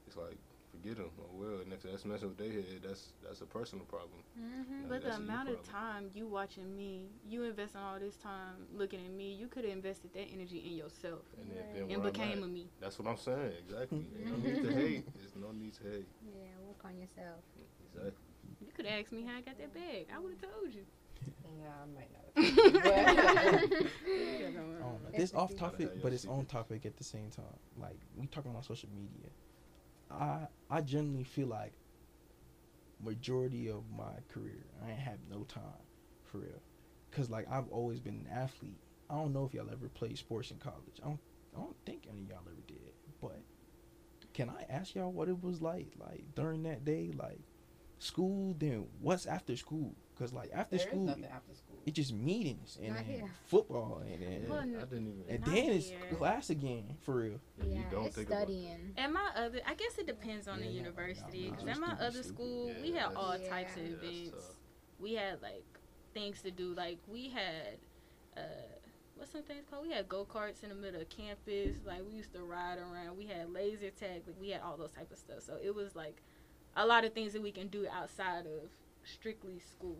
it's 0.08 0.16
like 0.18 0.38
forget 0.72 0.98
them. 0.98 1.10
Oh 1.20 1.26
well, 1.34 1.60
and 1.62 1.74
if 1.74 1.82
that's 1.84 2.06
messing 2.06 2.30
with 2.30 2.38
their 2.38 2.52
head, 2.52 2.82
that's 2.84 3.14
that's 3.24 3.42
a 3.42 3.46
personal 3.46 3.86
problem. 3.86 4.22
Mm-hmm. 4.40 4.72
Yeah, 4.72 4.88
But 4.88 5.02
the 5.02 5.08
that's 5.08 5.18
a 5.20 5.22
you 5.22 5.28
amount 5.28 5.50
of 5.50 5.64
time 5.64 6.10
you 6.14 6.28
watching 6.28 6.76
me, 6.76 7.10
you 7.28 7.44
investing 7.44 7.82
all 7.82 8.00
this 8.00 8.16
time 8.18 8.56
looking 8.74 9.00
at 9.06 9.12
me, 9.12 9.34
you 9.34 9.48
could 9.48 9.64
have 9.66 9.74
invested 9.74 10.14
that 10.14 10.28
energy 10.34 10.60
in 10.66 10.76
yourself 10.78 11.22
And 11.38 11.50
Right. 11.50 11.74
then 11.74 11.92
and 11.92 12.04
became 12.04 12.40
at, 12.40 12.44
a 12.44 12.48
me. 12.48 12.68
That's 12.80 12.98
what 13.00 13.08
I'm 13.08 13.18
saying. 13.18 13.54
Exactly. 13.68 14.06
Ain't 14.20 14.28
no 14.32 14.38
need 14.50 14.64
to 14.64 14.74
hate. 14.82 15.04
There's 15.16 15.36
no 15.36 15.52
need 15.52 15.74
to 15.76 15.84
hate. 15.84 16.08
Yeah, 16.26 16.54
work 16.68 16.82
on 16.86 16.98
yourself. 16.98 17.42
Exactly. 17.94 18.12
You 18.66 18.72
could 18.74 18.86
have 18.86 19.00
asked 19.02 19.12
me 19.14 19.24
how 19.24 19.38
I 19.38 19.42
got 19.42 19.58
that 19.58 19.74
bag. 19.74 20.08
I 20.14 20.20
would 20.20 20.32
have 20.34 20.42
told 20.42 20.74
you. 20.74 20.86
nah, 21.44 21.84
I 21.84 21.86
might 21.96 22.12
not. 22.14 22.28
Have 22.36 22.74
but, 22.74 22.84
I 24.48 24.52
don't 24.52 24.80
know. 24.80 25.00
This 25.16 25.34
off 25.34 25.56
topic, 25.56 25.90
but 26.02 26.14
it's 26.14 26.26
on 26.26 26.46
topic 26.46 26.86
at 26.86 26.98
the 26.98 27.04
same 27.04 27.30
time. 27.30 27.46
Like 27.78 27.98
we 28.16 28.28
talking 28.28 28.52
about 28.52 28.66
social 28.66 28.90
media. 28.96 29.30
I 30.12 30.48
I 30.70 30.82
generally 30.82 31.24
feel 31.24 31.48
like 31.48 31.74
majority 33.04 33.70
of 33.70 33.84
my 33.96 34.12
career 34.28 34.66
I 34.86 34.92
ain't 34.92 35.00
have 35.00 35.20
no 35.30 35.44
time 35.44 35.64
for 36.26 36.40
real, 36.40 36.62
cause 37.12 37.30
like 37.30 37.48
I've 37.50 37.70
always 37.70 38.00
been 38.00 38.26
an 38.26 38.28
athlete. 38.32 38.80
I 39.10 39.16
don't 39.16 39.34
know 39.34 39.46
if 39.46 39.54
y'all 39.54 39.70
ever 39.72 39.90
played 39.90 40.18
sports 40.18 40.52
in 40.52 40.58
college. 40.58 41.00
I 41.04 41.08
don't 41.08 41.20
I 41.56 41.60
don't 41.60 41.76
think 41.86 42.08
any 42.10 42.22
of 42.24 42.30
y'all 42.30 42.40
ever 42.46 42.62
did. 42.68 42.94
But 43.22 43.42
can 44.34 44.50
I 44.50 44.66
ask 44.70 44.96
y'all 44.96 45.12
what 45.12 45.30
it 45.30 45.42
was 45.44 45.62
like 45.62 45.94
like 46.00 46.24
during 46.36 46.64
that 46.64 46.86
day? 46.86 47.12
Like 47.16 47.42
school, 48.00 48.56
then 48.58 48.88
what's 49.02 49.26
after 49.26 49.56
school? 49.56 49.96
Cause 50.20 50.34
like 50.34 50.52
after 50.54 50.76
There 50.76 50.86
is 50.86 50.92
school, 50.92 51.10
after 51.10 51.56
school. 51.56 51.78
it's 51.86 51.96
just 51.96 52.14
meetings 52.14 52.78
and 52.84 52.94
then 52.94 53.24
football 53.46 54.04
and 54.06 54.22
then 54.22 54.42
Yeah, 54.44 54.50
Well, 54.50 54.60
I 54.60 54.64
didn't 54.84 55.08
even. 55.08 55.24
and 55.30 55.40
Not 55.46 55.56
then 55.56 55.70
it's 55.72 55.92
class 56.18 56.50
again 56.50 56.98
for 57.04 57.16
real. 57.16 57.40
if 57.58 57.66
you 57.66 57.84
don't 57.90 58.06
it's 58.08 58.16
think 58.18 58.28
studying. 58.28 58.94
At 58.98 59.14
my 59.14 59.30
other, 59.34 59.62
I 59.66 59.76
guess 59.76 59.98
it 59.98 60.06
depends 60.08 60.50
on 60.50 60.60
Yeah, 60.60 60.66
the 60.66 60.72
university. 60.74 61.46
nah, 61.46 61.52
Because 61.52 61.68
at 61.70 61.80
my 61.80 61.94
other 62.06 62.22
school, 62.24 62.68
Yeah, 62.74 62.82
we 62.82 62.92
had 62.92 63.16
all 63.16 63.38
Yeah. 63.38 63.50
types 63.50 63.78
of 63.78 63.84
Yeah, 63.84 63.94
events. 63.94 64.58
We 65.00 65.14
had 65.14 65.42
like 65.42 65.64
things 66.14 66.42
to 66.42 66.52
do. 66.52 66.74
Like 66.74 67.00
we 67.08 67.30
had, 67.30 67.80
uh, 68.36 68.42
what's 69.16 69.32
some 69.32 69.44
things 69.44 69.64
called? 69.70 69.84
We 69.88 69.94
had 69.94 70.10
go 70.10 70.26
karts 70.26 70.64
in 70.64 70.70
the 70.70 70.76
middle 70.76 71.00
of 71.00 71.08
campus. 71.08 71.78
Like 71.86 72.04
we 72.06 72.12
used 72.12 72.34
to 72.34 72.44
ride 72.44 72.78
around. 72.78 73.16
We 73.16 73.28
had 73.28 73.50
laser 73.54 73.90
tag. 73.90 74.24
Like 74.28 74.36
we 74.38 74.50
had 74.50 74.62
all 74.64 74.76
those 74.76 74.92
type 74.92 75.14
of 75.14 75.18
stuff. 75.18 75.44
So 75.44 75.58
it 75.64 75.74
was 75.74 75.96
like 75.96 76.22
a 76.76 76.86
lot 76.86 77.06
of 77.06 77.14
things 77.14 77.32
that 77.32 77.42
we 77.42 77.54
can 77.54 77.70
do 77.70 77.88
outside 77.88 78.46
of 78.48 78.70
strictly 79.14 79.60
school. 79.60 79.98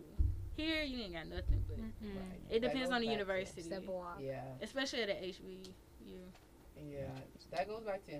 Here 0.56 0.82
you 0.82 1.02
ain't 1.02 1.14
got 1.14 1.26
nothing, 1.28 1.64
but 1.68 1.78
Mm-mm. 1.78 2.14
Right. 2.16 2.40
it 2.50 2.60
depends 2.60 2.90
on 2.90 3.00
the 3.00 3.06
back 3.06 3.16
to- 3.16 3.20
university, 3.20 3.62
Step 3.62 3.86
walk. 3.86 4.18
Yeah, 4.20 4.42
especially 4.62 5.02
at 5.02 5.08
the 5.08 5.14
HBU. 5.14 5.68
yeah. 6.76 7.00
That 7.52 7.68
goes 7.68 7.82
back 7.84 8.04
to 8.06 8.12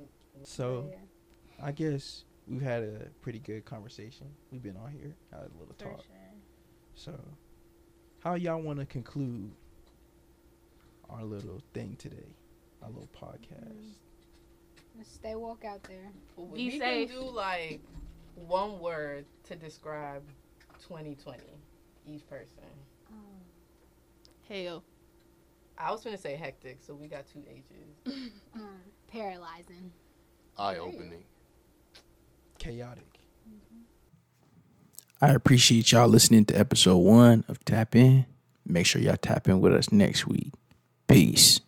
So 0.44 0.88
Yeah. 0.90 1.66
I 1.66 1.72
guess 1.72 2.24
we've 2.48 2.62
had 2.62 2.82
a 2.82 3.08
pretty 3.20 3.38
good 3.40 3.64
conversation. 3.64 4.26
We've 4.50 4.62
been 4.62 4.76
on 4.76 4.90
here, 4.92 5.14
had 5.30 5.40
a 5.40 5.58
little 5.58 5.74
For 5.78 5.84
talk. 5.84 6.02
sure. 6.04 6.16
So, 6.94 7.20
how 8.20 8.34
y'all 8.34 8.60
want 8.60 8.78
to 8.78 8.86
conclude 8.86 9.50
our 11.08 11.24
little 11.24 11.60
thing 11.74 11.96
today, 11.96 12.34
our 12.82 12.88
little 12.88 13.08
mm-hmm. 13.16 13.26
podcast? 13.26 13.94
Just 14.98 15.14
stay 15.14 15.34
walk 15.34 15.64
out 15.64 15.82
there. 15.84 16.10
we 16.36 16.70
Be 16.70 16.70
can 16.72 16.80
safe. 16.80 17.10
do 17.10 17.20
like 17.22 17.80
one 18.34 18.80
word 18.80 19.24
to 19.44 19.56
describe 19.56 20.22
2020 20.80 21.42
each 22.06 22.26
person. 22.28 22.64
Hell. 24.48 24.82
I 25.78 25.92
was 25.92 26.02
gonna 26.02 26.18
say 26.18 26.36
hectic, 26.36 26.78
so 26.82 26.94
we 26.94 27.08
got 27.08 27.24
two 27.26 27.42
H's. 27.48 28.30
Mm, 28.56 28.66
paralyzing. 29.06 29.92
Eye 30.58 30.76
opening. 30.78 31.22
Chaotic. 32.58 33.04
I 35.22 35.28
appreciate 35.28 35.92
y'all 35.92 36.08
listening 36.08 36.46
to 36.46 36.58
episode 36.58 36.96
one 36.98 37.44
of 37.46 37.64
Tap 37.64 37.94
In. 37.94 38.26
Make 38.66 38.86
sure 38.86 39.00
y'all 39.00 39.16
tap 39.16 39.48
in 39.48 39.60
with 39.60 39.72
us 39.72 39.92
next 39.92 40.26
week. 40.26 40.52
Peace. 41.06 41.60